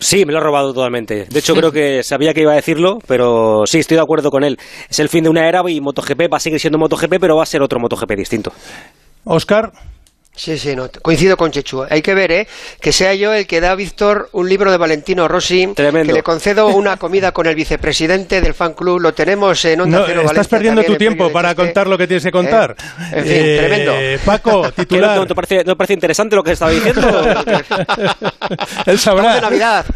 Sí, 0.00 0.24
me 0.24 0.32
lo 0.32 0.38
ha 0.38 0.42
robado 0.42 0.72
totalmente. 0.72 1.26
De 1.28 1.38
hecho, 1.38 1.54
creo 1.54 1.70
que 1.70 2.02
sabía 2.02 2.32
que 2.32 2.40
iba 2.40 2.52
a 2.52 2.56
decirlo, 2.56 2.96
pero 3.06 3.66
sí, 3.66 3.78
estoy 3.78 3.96
de 3.96 4.02
acuerdo 4.02 4.30
con 4.30 4.42
él. 4.42 4.56
Es 4.88 5.00
el 5.00 5.10
fin 5.10 5.24
de 5.24 5.28
una 5.28 5.46
era 5.46 5.62
y 5.68 5.82
MotoGP 5.82 6.32
va 6.32 6.38
a 6.38 6.40
seguir 6.40 6.58
siendo 6.58 6.78
MotoGP, 6.78 7.16
pero 7.20 7.36
va 7.36 7.42
a 7.42 7.46
ser 7.46 7.60
otro 7.60 7.78
MotoGP 7.78 8.12
distinto. 8.16 8.52
Oscar. 9.24 9.70
Sí, 10.38 10.56
sí, 10.56 10.76
no, 10.76 10.88
coincido 11.02 11.36
con 11.36 11.50
Chechu. 11.50 11.84
Hay 11.90 12.00
que 12.00 12.14
ver, 12.14 12.30
¿eh? 12.30 12.46
Que 12.80 12.92
sea 12.92 13.12
yo 13.12 13.34
el 13.34 13.44
que 13.48 13.60
da 13.60 13.72
a 13.72 13.74
Víctor 13.74 14.28
un 14.30 14.48
libro 14.48 14.70
de 14.70 14.76
Valentino 14.76 15.26
Rossi, 15.26 15.66
Tremendo. 15.74 16.06
que 16.06 16.12
le 16.12 16.22
concedo 16.22 16.68
una 16.68 16.96
comida 16.96 17.32
con 17.32 17.48
el 17.48 17.56
vicepresidente 17.56 18.40
del 18.40 18.54
fan 18.54 18.74
club. 18.74 19.00
Lo 19.00 19.12
tenemos 19.12 19.64
en 19.64 19.80
Onda 19.80 19.98
No, 19.98 20.06
Cero 20.06 20.20
estás 20.20 20.34
Valencia 20.34 20.50
perdiendo 20.56 20.84
tu 20.84 20.94
tiempo 20.96 21.32
para 21.32 21.48
Chiste. 21.48 21.62
contar 21.64 21.86
lo 21.88 21.98
que 21.98 22.06
tienes 22.06 22.22
que 22.22 22.30
contar. 22.30 22.76
En 23.12 23.24
fin, 23.24 23.32
Eh, 23.34 23.56
tremendo. 23.58 23.92
Paco, 24.24 24.62
¿Qué, 24.76 24.82
no, 24.82 24.84
titular. 24.84 25.16
no 25.16 25.26
te 25.26 25.34
parece, 25.34 25.56
¿No 25.64 25.72
te 25.72 25.76
parece 25.76 25.94
interesante 25.94 26.36
lo 26.36 26.44
que 26.44 26.52
estaba 26.52 26.70
diciendo? 26.70 27.00
Él 28.86 28.98
sabrá. 29.00 29.34
de 29.34 29.40
Navidad. 29.40 29.86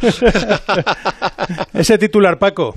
Ese 1.73 1.99
titular, 1.99 2.37
Paco. 2.39 2.75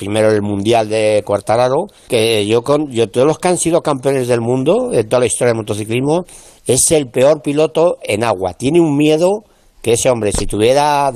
Primero 0.00 0.30
el 0.30 0.40
mundial 0.40 0.88
de 0.88 1.22
Cuartararo, 1.26 1.88
que 2.08 2.46
yo 2.46 2.62
con 2.62 2.90
yo 2.90 3.10
todos 3.10 3.26
los 3.26 3.38
que 3.38 3.48
han 3.48 3.58
sido 3.58 3.82
campeones 3.82 4.28
del 4.28 4.40
mundo 4.40 4.94
en 4.94 5.06
toda 5.06 5.20
la 5.20 5.26
historia 5.26 5.48
del 5.48 5.58
motociclismo 5.58 6.24
es 6.66 6.90
el 6.92 7.10
peor 7.10 7.42
piloto 7.42 7.98
en 8.02 8.24
agua. 8.24 8.54
Tiene 8.54 8.80
un 8.80 8.96
miedo 8.96 9.44
que 9.82 9.92
ese 9.92 10.08
hombre 10.08 10.32
si 10.32 10.46
tuviera 10.46 11.12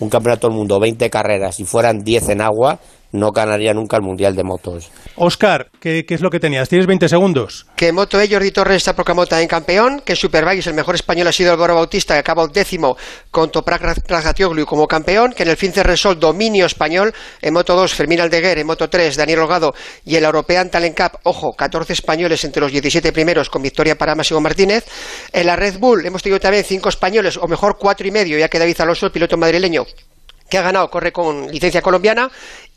un 0.00 0.08
campeonato 0.08 0.48
del 0.48 0.56
mundo 0.56 0.80
20 0.80 1.10
carreras 1.10 1.60
y 1.60 1.64
fueran 1.64 2.04
10 2.04 2.30
en 2.30 2.40
agua 2.40 2.78
no 3.12 3.30
ganaría 3.30 3.74
nunca 3.74 3.96
el 3.96 4.02
mundial 4.02 4.34
de 4.34 4.42
motos. 4.42 4.90
Oscar, 5.16 5.70
¿qué, 5.80 6.04
qué 6.06 6.14
es 6.14 6.20
lo 6.20 6.30
que 6.30 6.40
tenías? 6.40 6.68
Tienes 6.68 6.86
20 6.86 7.08
segundos. 7.08 7.66
Que 7.76 7.88
en 7.88 7.94
Moto 7.94 8.20
E 8.20 8.28
Jordi 8.28 8.50
Torres 8.50 8.78
está 8.78 8.94
proclamado 8.94 9.26
también 9.26 9.48
campeón, 9.48 10.02
que 10.04 10.12
en 10.12 10.16
Superbikes 10.16 10.68
el 10.68 10.74
mejor 10.74 10.94
español 10.94 11.28
ha 11.28 11.32
sido 11.32 11.52
Álvaro 11.52 11.74
Bautista, 11.74 12.14
que 12.14 12.20
acaba 12.20 12.46
décimo 12.46 12.96
con 13.30 13.50
Toprak 13.50 13.82
Razgatioglu 14.08 14.64
como 14.66 14.88
campeón, 14.88 15.32
que 15.32 15.42
en 15.42 15.50
el 15.50 15.56
Fince 15.56 15.82
Resol 15.82 16.18
dominio 16.18 16.66
español, 16.66 17.12
en 17.40 17.52
Moto 17.52 17.76
2 17.76 17.92
Fermín 17.92 18.20
Aldeguer, 18.20 18.58
en 18.58 18.66
Moto 18.66 18.88
3 18.88 19.16
Daniel 19.16 19.40
Holgado 19.40 19.74
y 20.04 20.16
el 20.16 20.24
European 20.24 20.70
Talent 20.70 20.96
Cup, 20.96 21.20
ojo, 21.24 21.52
14 21.52 21.92
españoles 21.92 22.44
entre 22.44 22.62
los 22.62 22.72
17 22.72 23.12
primeros 23.12 23.50
con 23.50 23.62
victoria 23.62 23.96
para 23.96 24.14
Máximo 24.14 24.40
Martínez. 24.40 24.84
En 25.32 25.46
la 25.46 25.56
Red 25.56 25.78
Bull 25.78 26.06
hemos 26.06 26.22
tenido 26.22 26.40
también 26.40 26.64
cinco 26.64 26.88
españoles, 26.88 27.36
o 27.36 27.46
mejor 27.46 27.76
cuatro 27.78 28.06
y 28.06 28.10
medio, 28.10 28.38
ya 28.38 28.48
que 28.48 28.58
David 28.58 28.80
Alonso, 28.80 29.06
el 29.06 29.12
piloto 29.12 29.36
madrileño, 29.36 29.84
que 30.52 30.58
ha 30.58 30.62
ganado, 30.62 30.90
corre 30.90 31.12
con 31.12 31.50
licencia 31.50 31.80
colombiana, 31.80 32.30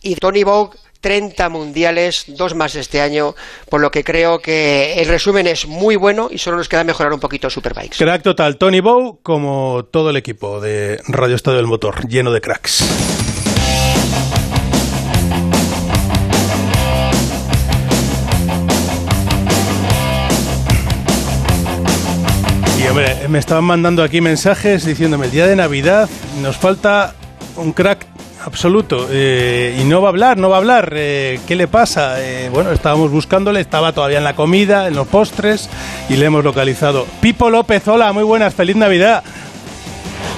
y 0.05 0.15
Tony 0.15 0.43
Bogue 0.43 0.77
30 1.01 1.49
mundiales, 1.49 2.25
dos 2.27 2.55
más 2.55 2.75
este 2.75 3.01
año, 3.01 3.35
por 3.69 3.81
lo 3.81 3.91
que 3.91 4.03
creo 4.03 4.39
que 4.39 4.93
el 5.01 5.07
resumen 5.07 5.45
es 5.47 5.67
muy 5.67 5.95
bueno 5.95 6.29
y 6.31 6.37
solo 6.37 6.57
nos 6.57 6.69
queda 6.69 6.83
mejorar 6.83 7.13
un 7.13 7.19
poquito 7.19 7.49
Superbikes. 7.49 7.97
Crack 7.97 8.23
total, 8.23 8.57
Tony 8.57 8.79
Bow, 8.79 9.19
como 9.21 9.85
todo 9.91 10.11
el 10.11 10.15
equipo 10.15 10.61
de 10.61 10.99
Radio 11.07 11.35
Estadio 11.35 11.57
del 11.57 11.67
Motor, 11.67 12.07
lleno 12.07 12.31
de 12.31 12.41
cracks. 12.41 12.83
Y 22.79 22.87
hombre, 22.87 23.27
me 23.27 23.39
estaban 23.39 23.63
mandando 23.63 24.03
aquí 24.03 24.21
mensajes 24.21 24.85
diciéndome 24.85 25.25
el 25.25 25.31
día 25.31 25.47
de 25.47 25.55
Navidad 25.55 26.09
nos 26.41 26.57
falta 26.57 27.15
un 27.57 27.73
crack 27.73 28.14
absoluto 28.45 29.07
eh, 29.11 29.77
y 29.79 29.83
no 29.83 30.01
va 30.01 30.09
a 30.09 30.11
hablar, 30.11 30.37
no 30.37 30.49
va 30.49 30.55
a 30.57 30.59
hablar. 30.59 30.93
eh, 30.95 31.39
¿Qué 31.47 31.55
le 31.55 31.67
pasa? 31.67 32.21
Eh, 32.23 32.49
bueno, 32.49 32.71
estábamos 32.71 33.11
buscándole, 33.11 33.59
estaba 33.59 33.91
todavía 33.91 34.19
en 34.19 34.23
la 34.23 34.35
comida, 34.35 34.87
en 34.87 34.95
los 34.95 35.07
postres 35.07 35.69
y 36.09 36.15
le 36.17 36.25
hemos 36.25 36.43
localizado. 36.43 37.05
Pipo 37.21 37.49
López, 37.49 37.87
hola, 37.87 38.13
muy 38.13 38.23
buenas, 38.23 38.53
feliz 38.53 38.75
Navidad. 38.75 39.23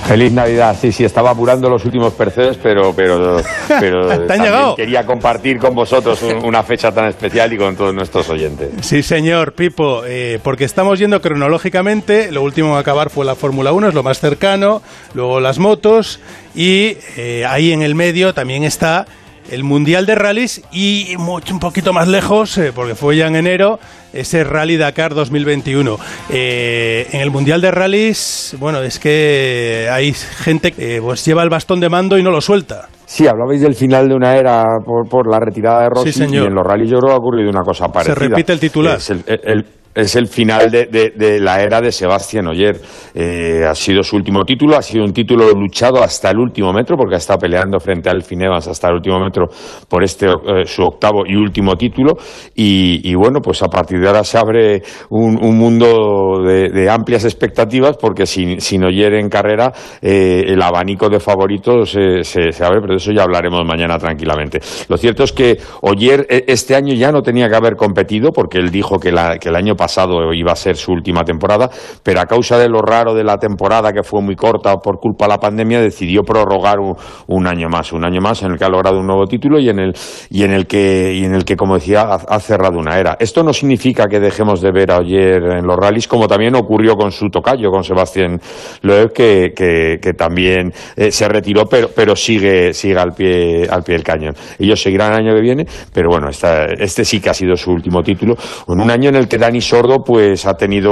Feliz 0.06 0.32
Navidad, 0.32 0.76
sí, 0.80 0.92
sí, 0.94 1.04
estaba 1.04 1.32
apurando 1.32 1.70
los 1.70 1.84
últimos 1.84 2.14
perceos, 2.14 2.58
pero, 2.64 2.94
pero, 2.96 3.42
pero 3.68 4.08
¿Te 4.08 4.14
han 4.14 4.28
también 4.28 4.46
llegado? 4.54 4.76
quería 4.76 5.06
compartir 5.06 5.58
con 5.58 5.76
vosotros 5.76 6.22
un- 6.24 6.46
una 6.46 6.64
fecha 6.64 6.94
tan 6.94 7.06
especial 7.08 7.52
y 7.52 7.58
con 7.58 7.76
todos 7.76 7.94
nuestros 7.94 8.30
oyentes. 8.30 8.70
Sí, 8.82 9.04
señor, 9.04 9.52
Pipo, 9.54 10.04
eh, 10.06 10.40
porque 10.44 10.64
estamos 10.64 10.98
yendo 11.00 11.22
cronológicamente. 11.22 12.32
Lo 12.32 12.42
último 12.42 12.78
a 12.78 12.80
acabar 12.80 13.10
fue 13.10 13.26
la 13.26 13.36
Fórmula 13.36 13.74
1, 13.74 13.90
es 13.90 13.94
lo 13.94 14.04
más 14.04 14.20
cercano, 14.20 14.82
luego 15.14 15.42
las 15.42 15.60
motos 15.60 16.22
y 16.56 16.98
eh, 17.18 17.46
ahí 17.46 17.74
en 17.74 17.82
el 17.82 17.94
medio 17.94 18.34
también 18.34 18.64
está 18.64 19.06
el 19.52 19.64
Mundial 19.64 20.06
de 20.06 20.16
Rallys 20.16 20.62
y 20.72 21.16
mucho, 21.18 21.54
un 21.54 21.60
poquito 21.60 21.94
más 21.94 22.08
lejos, 22.08 22.58
eh, 22.58 22.72
porque 22.74 22.96
fue 22.96 23.16
ya 23.18 23.28
en 23.28 23.36
enero, 23.36 23.80
ese 24.14 24.44
Rally 24.44 24.78
Dakar 24.78 25.14
2021. 25.14 25.98
Eh, 26.30 27.08
en 27.12 27.22
el 27.22 27.32
Mundial 27.32 27.62
de 27.62 27.72
Rallys, 27.72 28.56
bueno, 28.60 28.82
es 28.82 29.00
que 29.00 29.88
hay 29.92 30.14
gente 30.14 30.72
que 30.72 31.00
pues 31.02 31.24
lleva 31.26 31.44
el 31.44 31.50
bastón 31.50 31.80
de 31.80 31.90
mando 31.90 32.18
y 32.18 32.24
no 32.24 32.32
lo 32.32 32.42
suelta. 32.42 32.88
Sí, 33.06 33.26
hablabais 33.28 33.62
del 33.62 33.76
final 33.76 34.08
de 34.10 34.16
una 34.16 34.36
era 34.36 34.66
por, 34.86 35.08
por 35.08 35.32
la 35.32 35.40
retirada 35.40 35.84
de 35.84 35.90
Rossi 35.90 36.12
Sí, 36.12 36.20
señor. 36.20 36.44
y 36.44 36.48
en 36.48 36.54
los 36.56 36.66
rallies 36.66 36.90
yo 36.90 36.98
creo 37.00 37.10
que 37.10 37.14
ha 37.14 37.18
ocurrido 37.18 37.50
una 37.50 37.62
cosa 37.62 37.88
parecida. 37.88 38.16
repite 38.16 38.52
el 38.54 38.60
titular. 38.60 38.98
Es 38.98 39.10
el, 39.10 39.24
el- 39.28 39.66
es 39.98 40.16
el 40.16 40.28
final 40.28 40.70
de, 40.70 41.40
la 41.42 41.62
era 41.62 41.82
de 41.82 41.92
Sebastián 41.92 42.48
Oyer. 42.48 42.80
Eh, 43.16 43.64
ha 43.68 43.74
sido 43.74 44.04
su 44.04 44.16
último 44.16 44.44
título, 44.44 44.78
ha 44.78 44.82
sido 44.82 45.04
un 45.04 45.12
título 45.12 45.50
luchado 45.52 46.04
hasta 46.04 46.30
el 46.30 46.38
último 46.38 46.72
metro 46.72 46.96
porque 46.96 47.16
ha 47.16 47.18
estado 47.18 47.40
peleando 47.40 47.80
frente 47.80 48.08
al 48.10 48.22
Finevas 48.22 48.68
hasta 48.68 48.90
el 48.90 48.96
último 48.96 49.20
metro 49.20 49.48
por 49.90 50.04
este 50.04 50.28
eh, 50.28 50.66
su 50.66 50.84
octavo 50.84 51.24
y 51.26 51.36
último 51.36 51.76
título 51.76 52.14
y, 52.56 53.16
bueno, 53.16 53.40
pues 53.42 53.64
a 53.64 53.68
partir 53.68 54.00
de 54.00 54.08
ahora 54.08 54.24
se 54.24 54.38
abre 54.38 54.84
un, 55.10 55.44
un 55.44 55.58
mundo 55.58 56.44
de, 56.46 56.88
amplias 56.90 57.26
expectativas 57.26 57.98
porque 57.98 58.26
sin, 58.28 58.62
sin 58.62 58.84
Oyer 58.84 59.16
en 59.16 59.30
carrera 59.30 59.74
eh, 60.02 60.44
el 60.48 60.62
abanico 60.62 61.10
de 61.10 61.20
favoritos 61.20 61.96
eh, 61.96 62.24
se, 62.24 62.52
se 62.52 62.64
abre, 62.64 62.82
pero 62.82 62.94
de 62.94 62.98
eso 62.98 63.12
ya 63.12 63.24
hablaremos 63.24 63.66
mañana 63.66 63.98
tranquilamente. 63.98 64.60
Lo 64.90 64.98
cierto 64.98 65.24
es 65.24 65.34
que 65.34 65.58
Oyer 65.82 66.26
este 66.30 66.76
año 66.76 66.94
ya 66.94 67.12
no 67.12 67.22
tenía 67.24 67.50
que 67.50 67.56
haber 67.56 67.76
competido 67.76 68.32
porque 68.32 68.60
él 68.60 68.70
dijo 68.70 69.00
que, 69.00 69.12
la- 69.12 69.38
que 69.40 69.50
el 69.50 69.56
año 69.56 69.74
pasado 69.74 69.87
iba 70.34 70.52
a 70.52 70.56
ser 70.56 70.76
su 70.76 70.92
última 70.92 71.24
temporada, 71.24 71.70
pero 72.04 72.20
a 72.20 72.26
causa 72.26 72.58
de 72.58 72.70
lo 72.70 72.82
raro 72.82 73.14
de 73.14 73.24
la 73.24 73.38
temporada 73.38 73.92
que 73.92 74.04
fue 74.04 74.22
muy 74.22 74.36
corta 74.36 74.76
por 74.78 75.00
culpa 75.00 75.26
de 75.26 75.30
la 75.30 75.38
pandemia 75.38 75.82
decidió 75.82 76.24
prorrogar 76.24 76.78
un, 76.80 77.48
año 77.48 77.70
más, 77.70 77.94
un 77.94 78.06
año 78.06 78.22
más 78.22 78.44
en 78.44 78.52
el 78.52 78.58
que 78.58 78.66
ha 78.66 78.70
logrado 78.70 79.00
un 79.00 79.08
nuevo 79.08 79.26
título 79.26 79.60
y 79.60 79.70
en 79.70 79.80
el 79.80 79.94
y 80.30 80.44
en 80.44 80.52
el 80.52 80.68
que 80.68 81.14
y 81.14 81.26
en 81.26 81.34
el 81.34 81.46
que 81.46 81.56
como 81.56 81.76
decía 81.76 82.02
ha, 82.02 82.40
cerrado 82.40 82.78
una 82.78 83.00
era. 83.00 83.18
Esto 83.20 83.44
no 83.44 83.54
significa 83.54 84.06
que 84.08 84.20
dejemos 84.20 84.62
de 84.62 84.72
ver 84.72 84.92
a 84.92 85.00
Oyer 85.00 85.44
en 85.44 85.66
los 85.66 85.76
rallies 85.76 86.08
como 86.08 86.28
también 86.28 86.56
ocurrió 86.56 86.96
con 86.96 87.12
su 87.12 87.30
tocayo, 87.30 87.70
con 87.72 87.84
Sebastián 87.84 88.40
Loeb 88.82 89.12
que, 89.14 90.14
también 90.18 90.72
eh, 90.96 91.12
se 91.12 91.28
retiró 91.28 91.66
pero 91.66 91.90
pero 91.96 92.16
sigue 92.16 92.74
sigue 92.74 92.98
al 92.98 93.14
pie 93.14 93.68
al 93.70 93.84
pie 93.84 93.96
del 93.96 94.04
cañón. 94.04 94.36
Ellos 94.60 94.82
seguirán 94.82 95.14
el 95.14 95.20
año 95.20 95.36
que 95.36 95.42
viene, 95.42 95.66
pero 95.94 96.10
bueno, 96.10 96.30
este 96.30 97.06
sí 97.06 97.20
que 97.20 97.30
ha 97.30 97.34
sido 97.34 97.56
su 97.56 97.72
último 97.72 98.04
título 98.04 98.36
en 98.68 98.80
un 98.80 98.90
año 98.90 99.10
en 99.10 99.16
el 99.16 99.28
que 99.28 99.38
Dani 99.38 99.62
Sordo 99.78 100.04
pues 100.04 100.46
ha 100.48 100.56
tenido 100.56 100.92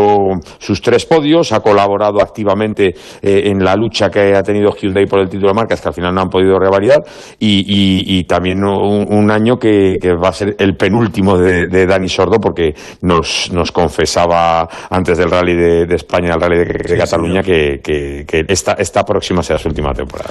sus 0.59 0.79
tres 0.79 1.05
podios, 1.07 1.51
ha 1.51 1.59
colaborado 1.61 2.21
activamente 2.21 2.93
eh, 3.21 3.41
en 3.45 3.63
la 3.63 3.75
lucha 3.75 4.09
que 4.11 4.35
ha 4.35 4.43
tenido 4.43 4.75
Hyundai 4.75 5.07
por 5.07 5.19
el 5.21 5.27
título 5.29 5.47
de 5.49 5.55
marcas 5.55 5.81
que 5.81 5.87
al 5.87 5.93
final 5.95 6.13
no 6.13 6.21
han 6.21 6.29
podido 6.29 6.59
revalidar 6.59 7.01
y, 7.39 7.61
y- 7.67 8.19
y 8.19 8.23
también 8.25 8.63
un, 8.63 9.07
un 9.11 9.31
año 9.31 9.57
que, 9.57 9.95
que 9.99 10.13
va 10.13 10.29
a 10.29 10.33
ser 10.33 10.55
el 10.59 10.75
penúltimo 10.75 11.35
de, 11.37 11.65
de 11.67 11.85
Dani 11.87 12.07
Sordo 12.09 12.37
porque 12.39 12.75
nos, 13.01 13.51
nos 13.51 13.71
confesaba 13.71 14.67
antes 14.91 15.17
del 15.17 15.31
rally 15.31 15.55
de, 15.55 15.85
de 15.87 15.95
España, 15.95 16.33
el 16.35 16.41
rally 16.41 16.57
de, 16.59 16.65
de 16.65 16.97
Cataluña, 16.97 17.41
que, 17.41 17.79
que- 17.83 18.23
que 18.27 18.45
esta, 18.47 18.73
esta 18.73 19.03
próxima 19.03 19.41
será 19.41 19.57
su 19.57 19.67
última 19.69 19.93
temporada. 19.93 20.29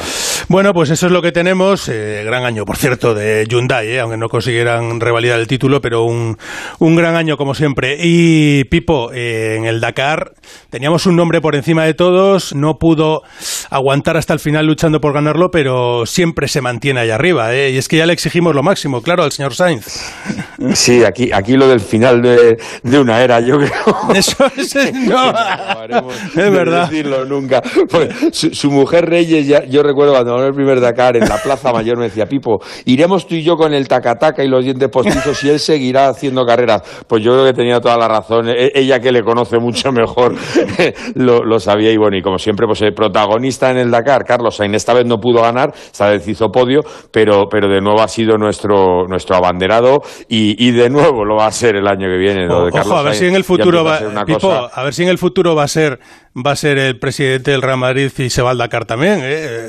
Bueno, 0.48 0.72
pues 0.72 0.90
eso 0.90 1.07
es 1.07 1.12
lo 1.12 1.22
que 1.22 1.32
tenemos. 1.32 1.88
Eh, 1.88 2.22
gran 2.24 2.44
año, 2.44 2.64
por 2.64 2.76
cierto, 2.76 3.14
de 3.14 3.46
Hyundai, 3.48 3.88
eh, 3.88 4.00
aunque 4.00 4.16
no 4.16 4.28
consiguieran 4.28 5.00
revalidar 5.00 5.40
el 5.40 5.46
título, 5.48 5.80
pero 5.80 6.05
un, 6.05 6.36
un 6.78 6.94
gran 6.96 7.16
año 7.16 7.36
como 7.36 7.55
siempre. 7.55 7.96
Y 8.00 8.34
Pipo, 8.70 9.12
eh, 9.12 9.57
en 9.59 9.64
el 9.66 9.80
Dakar 9.80 10.32
teníamos 10.70 11.07
un 11.07 11.16
nombre 11.16 11.41
por 11.41 11.55
encima 11.57 11.85
de 11.85 11.95
todos, 11.95 12.55
no 12.55 12.74
pudo 12.78 13.22
aguantar 13.70 14.16
hasta 14.16 14.32
el 14.32 14.41
final 14.41 14.66
luchando 14.66 15.01
por 15.01 15.12
ganarlo, 15.12 15.51
pero 15.51 16.07
siempre 16.07 16.49
se 16.49 16.61
mantiene 16.61 17.01
ahí 17.01 17.11
arriba. 17.11 17.55
eh, 17.55 17.70
y 17.70 17.76
es 17.78 17.89
que 17.89 17.97
ya 17.97 18.07
le 18.07 18.12
exigimos 18.12 18.55
lo 18.55 18.62
máximo, 18.62 19.03
claro, 19.03 19.22
al 19.24 19.32
señor 19.32 19.55
Sainz. 19.55 19.87
Sí, 20.74 21.05
aquí, 21.05 21.30
aquí 21.32 21.55
lo 21.57 21.68
del 21.68 21.80
final 21.80 22.22
de, 22.22 22.57
de 22.82 22.99
una 22.99 23.22
era, 23.22 23.41
yo 23.41 23.57
creo. 23.59 23.70
Eso 24.14 24.45
es, 24.57 24.74
no. 24.95 25.30
es 26.37 26.51
verdad. 26.51 26.89
decirlo 26.89 27.24
nunca. 27.24 27.62
Pues, 27.91 28.09
su, 28.32 28.55
su 28.55 28.70
mujer 28.70 29.07
Reyes, 29.09 29.47
ya- 29.47 29.64
yo 29.64 29.82
recuerdo 29.82 30.12
cuando 30.12 30.35
ganó 30.35 30.47
el 30.47 30.55
primer 30.55 30.80
Dakar 30.80 31.16
en 31.16 31.28
la 31.28 31.37
Plaza 31.43 31.72
Mayor, 31.72 31.99
me 31.99 32.05
decía, 32.05 32.26
Pipo, 32.26 32.61
iremos 32.87 33.26
tú 33.26 33.35
y 33.35 33.43
yo 33.43 33.57
con 33.57 33.72
el 33.74 33.87
tacataca 33.89 34.43
y 34.45 34.49
los 34.49 34.64
dientes 34.64 34.89
postizos 34.89 35.43
y 35.45 35.51
él 35.51 35.61
seguirá 35.61 36.09
haciendo 36.09 36.45
carreras. 36.45 36.82
Pues 37.07 37.22
yo 37.22 37.32
creo 37.32 37.45
que 37.45 37.53
tenía 37.53 37.80
toda 37.80 37.97
la 37.97 38.09
razón. 38.09 38.24
E- 38.47 38.72
Ella 38.75 39.01
que 39.01 39.12
le 39.12 39.22
conoce 39.22 39.59
mucho 39.59 39.93
mejor 39.93 40.35
lo, 41.14 41.45
lo 41.45 41.59
sabía 41.61 41.91
y 41.91 41.97
bueno, 41.97 42.16
y 42.16 42.22
como 42.22 42.39
siempre, 42.39 42.66
pues 42.66 42.81
el 42.83 42.95
protagonista 42.95 43.70
en 43.70 43.79
el 43.79 43.91
Dakar, 43.91 44.25
Carlos 44.25 44.57
Sainz, 44.57 44.77
esta 44.77 44.95
vez 44.95 45.07
no 45.07 45.18
pudo 45.18 45.43
ganar, 45.43 45.72
esta 45.75 46.09
vez 46.09 46.27
hizo 46.29 46.51
podio, 46.51 46.81
pero, 47.11 47.45
pero 47.51 47.68
de 47.68 47.81
nuevo 47.81 48.01
ha 48.03 48.09
sido 48.09 48.37
nuestro, 48.39 49.07
nuestro 49.09 49.37
abanderado 49.37 50.03
y, 50.29 50.57
y 50.66 50.72
de 50.72 50.91
nuevo 50.91 51.25
lo 51.25 51.37
va 51.37 51.47
a 51.47 51.53
ser 51.53 51.77
el 51.77 51.87
año 51.87 52.09
que 52.09 52.16
viene. 52.18 52.47
Lo 52.47 52.66
de 52.66 52.70
Ojo, 52.81 52.97
a 52.97 53.03
ver 53.03 53.14
Sainz 53.14 53.18
si 53.18 53.27
en 53.27 53.35
el 53.37 53.45
futuro 53.45 53.81
a 53.81 53.83
va, 53.83 53.99
ser 53.99 54.09
una 54.09 54.25
Pipo, 54.25 54.41
cosa- 54.41 54.66
a 54.72 54.83
ver 54.85 54.95
si 54.95 55.03
en 55.03 55.09
el 55.09 55.18
futuro 55.18 55.55
va 55.55 55.64
a 55.64 55.68
ser 55.68 55.99
va 56.37 56.53
a 56.53 56.57
ser 56.57 56.79
el 56.79 56.99
presidente 56.99 57.51
del 57.53 57.62
Real 57.62 57.79
Madrid 57.79 58.11
y 58.18 58.31
se 58.31 58.43
va 58.43 58.51
al 58.51 58.59
Dakar 58.59 58.85
también. 58.87 59.20
¿eh? 59.22 59.68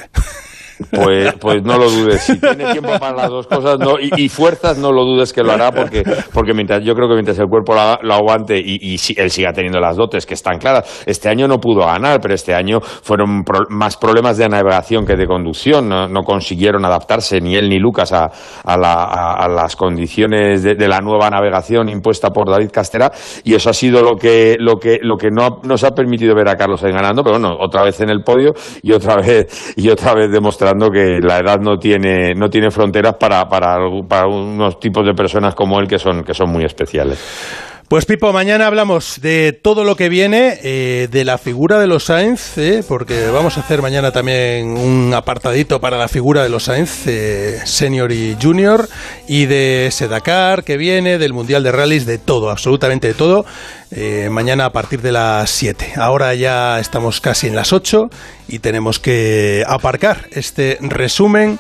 Pues, 0.92 1.34
pues 1.40 1.64
no 1.64 1.78
lo 1.78 1.90
dudes. 1.90 2.22
Si 2.24 2.40
tiene 2.40 2.72
tiempo 2.72 2.92
para 3.00 3.16
las 3.16 3.30
dos 3.30 3.48
cosas 3.48 3.78
no, 3.80 3.96
y, 4.00 4.30
fuerzas, 4.30 4.78
no 4.78 4.92
lo 4.92 5.04
dudes 5.06 5.32
que 5.34 5.44
lo 5.44 5.52
hará, 5.52 5.72
porque, 5.72 6.04
porque 6.34 6.54
mientras, 6.54 6.84
yo 6.84 6.94
creo 6.96 7.08
que 7.08 7.14
mientras 7.14 7.38
el 7.40 7.48
cuerpo 7.48 7.74
lo, 7.74 7.98
lo 8.02 8.14
aguante 8.14 8.58
y, 8.58 8.78
y 8.82 8.98
si- 8.98 9.16
él 9.18 9.30
siga 9.32 9.54
teniendo 9.54 9.80
las 9.80 9.96
dotes 9.96 10.26
que 10.26 10.34
están 10.34 10.58
claras. 10.58 11.04
Este 11.06 11.30
año 11.30 11.48
no 11.48 11.60
pudo 11.60 11.86
ganar, 11.86 12.20
pero 12.22 12.34
este 12.34 12.54
año 12.54 12.80
fueron 12.82 13.44
pro- 13.44 13.66
más 13.70 13.96
problemas 13.98 14.38
de 14.38 14.50
navegación 14.50 15.06
que 15.06 15.16
de 15.16 15.26
conducción. 15.28 15.88
No, 15.88 16.22
consiguieron 16.24 16.84
adaptarse 16.86 17.40
ni 17.40 17.56
él 17.56 17.70
ni 17.70 17.80
Lucas 17.80 18.12
a, 18.12 18.30
la- 18.66 19.48
las 19.50 19.76
condiciones 19.76 20.64
de, 20.64 20.76
de 20.76 20.88
la 20.88 21.00
nueva 21.00 21.30
navegación 21.30 21.88
impuesta 21.90 22.30
por 22.32 22.50
David 22.50 22.72
Castera 22.72 23.12
y 23.44 23.54
eso 23.54 23.70
ha 23.70 23.74
sido 23.74 24.02
lo 24.02 24.16
que, 24.16 24.56
lo 24.60 24.78
que, 24.78 24.98
lo 25.02 25.16
que 25.18 25.30
no 25.32 25.60
nos 25.64 25.84
ha 25.84 25.92
permitido 25.92 26.36
ver 26.36 26.50
a 26.50 26.56
Carlos 26.56 26.82
Sainz 26.82 26.96
ganando, 26.96 27.24
pero 27.24 27.40
bueno, 27.40 27.56
otra 27.60 27.84
vez 27.84 28.02
en 28.02 28.10
el 28.10 28.24
podio 28.24 28.54
y 28.82 28.92
otra 28.92 29.16
vez, 29.18 29.74
y 29.78 29.90
otra 29.90 30.14
vez 30.14 30.32
demostrando 30.32 30.65
que 30.92 31.20
la 31.22 31.40
edad 31.40 31.60
no 31.60 31.78
tiene, 31.78 32.34
no 32.34 32.50
tiene 32.50 32.72
fronteras 32.72 33.16
para, 33.20 33.48
para, 33.48 33.78
para 34.08 34.28
unos 34.28 34.80
tipos 34.80 35.06
de 35.06 35.14
personas 35.14 35.56
como 35.56 35.80
él 35.80 35.88
que 35.88 36.00
son, 36.00 36.24
que 36.24 36.34
son 36.34 36.50
muy 36.50 36.64
especiales. 36.64 37.75
Pues 37.88 38.08
Pipo, 38.08 38.34
mañana 38.34 38.66
hablamos 38.66 39.22
de 39.22 39.54
todo 39.54 39.84
lo 39.84 39.96
que 39.96 40.10
viene, 40.10 40.58
eh, 40.64 41.08
de 41.12 41.24
la 41.24 41.38
figura 41.38 41.78
de 41.78 41.86
los 41.86 42.06
Sainz, 42.06 42.58
eh, 42.58 42.84
porque 42.88 43.28
vamos 43.28 43.58
a 43.58 43.60
hacer 43.60 43.84
mañana 43.84 44.12
también 44.12 44.70
un 44.70 45.14
apartadito 45.14 45.80
para 45.80 45.96
la 45.96 46.08
figura 46.08 46.42
de 46.42 46.50
los 46.50 46.64
Sainz, 46.64 47.06
eh, 47.06 47.60
senior 47.64 48.12
y 48.12 48.36
junior, 48.42 48.90
y 49.28 49.46
de 49.46 49.86
ese 49.86 50.08
Dakar 50.08 50.64
que 50.64 50.78
viene, 50.78 51.20
del 51.20 51.34
Mundial 51.34 51.62
de 51.62 51.72
Rallys, 51.72 52.08
de 52.08 52.18
todo, 52.18 52.50
absolutamente 52.50 53.10
de 53.10 53.14
todo, 53.14 53.46
eh, 53.92 54.30
mañana 54.32 54.66
a 54.66 54.72
partir 54.72 55.04
de 55.04 55.12
las 55.12 55.52
7. 55.52 55.94
Ahora 55.98 56.34
ya 56.34 56.80
estamos 56.80 57.22
casi 57.22 57.46
en 57.46 57.56
las 57.56 57.72
8 57.72 58.10
y 58.48 58.60
tenemos 58.60 58.98
que 58.98 59.64
aparcar 59.68 60.28
este 60.32 60.80
resumen 60.82 61.60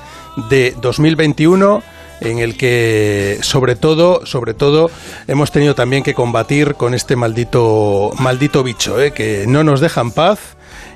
de 0.50 0.76
2021 0.82 1.84
en 2.22 2.40
el 2.40 2.58
que 2.58 3.40
sobre 3.42 3.76
todo, 3.76 4.26
sobre 4.26 4.54
todo 4.54 4.90
hemos 5.28 5.52
tenido 5.52 5.76
también 5.76 6.04
que 6.04 6.14
combatir 6.14 6.76
con 6.76 6.94
este 6.94 7.16
maldito 7.16 8.12
maldito 8.20 8.64
bicho, 8.64 9.00
¿eh? 9.00 9.12
que 9.12 9.46
no 9.48 9.64
nos 9.64 9.82
deja 9.82 10.02
en 10.02 10.12
paz 10.12 10.55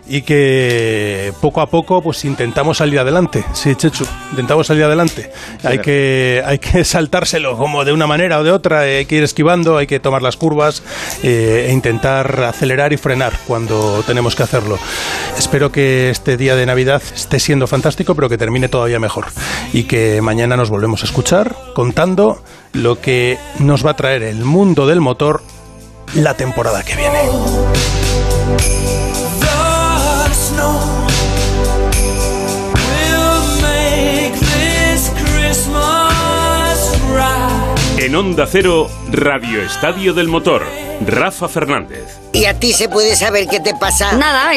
y 0.09 0.23
que 0.23 1.31
poco 1.39 1.61
a 1.61 1.67
poco 1.67 2.01
pues 2.01 2.25
intentamos 2.25 2.79
salir 2.79 2.99
adelante. 2.99 3.45
Sí, 3.53 3.75
Chechu, 3.75 4.05
intentamos 4.31 4.67
salir 4.67 4.83
adelante. 4.83 5.31
Hay 5.63 5.79
que 5.79 6.43
hay 6.45 6.59
que 6.59 6.83
saltárselo 6.83 7.55
como 7.55 7.85
de 7.85 7.93
una 7.93 8.07
manera 8.07 8.39
o 8.39 8.43
de 8.43 8.51
otra, 8.51 8.81
hay 8.81 9.05
que 9.05 9.15
ir 9.15 9.23
esquivando, 9.23 9.77
hay 9.77 9.87
que 9.87 9.99
tomar 9.99 10.21
las 10.21 10.35
curvas 10.35 10.81
eh, 11.23 11.67
e 11.69 11.73
intentar 11.73 12.43
acelerar 12.43 12.91
y 12.91 12.97
frenar 12.97 13.33
cuando 13.47 14.03
tenemos 14.03 14.35
que 14.35 14.43
hacerlo. 14.43 14.79
Espero 15.37 15.71
que 15.71 16.09
este 16.09 16.37
día 16.37 16.55
de 16.55 16.65
Navidad 16.65 17.01
esté 17.13 17.39
siendo 17.39 17.67
fantástico, 17.67 18.15
pero 18.15 18.27
que 18.29 18.37
termine 18.37 18.67
todavía 18.67 18.99
mejor 18.99 19.27
y 19.73 19.83
que 19.83 20.21
mañana 20.21 20.57
nos 20.57 20.69
volvemos 20.69 21.03
a 21.03 21.05
escuchar 21.05 21.55
contando 21.75 22.43
lo 22.73 22.99
que 22.99 23.37
nos 23.59 23.85
va 23.85 23.91
a 23.91 23.95
traer 23.95 24.23
el 24.23 24.43
mundo 24.43 24.87
del 24.87 25.01
motor 25.01 25.43
la 26.15 26.33
temporada 26.33 26.83
que 26.83 26.95
viene. 26.95 27.19
En 38.09 38.15
Onda 38.15 38.47
Cero, 38.47 38.89
Radio 39.11 39.61
Estadio 39.61 40.13
del 40.13 40.29
Motor, 40.29 40.65
Rafa 41.05 41.47
Fernández. 41.47 42.17
¿Y 42.33 42.45
a 42.45 42.57
ti 42.59 42.73
se 42.73 42.89
puede 42.89 43.15
saber 43.15 43.45
qué 43.47 43.59
te 43.59 43.75
pasa? 43.75 44.13
Nada, 44.13 44.47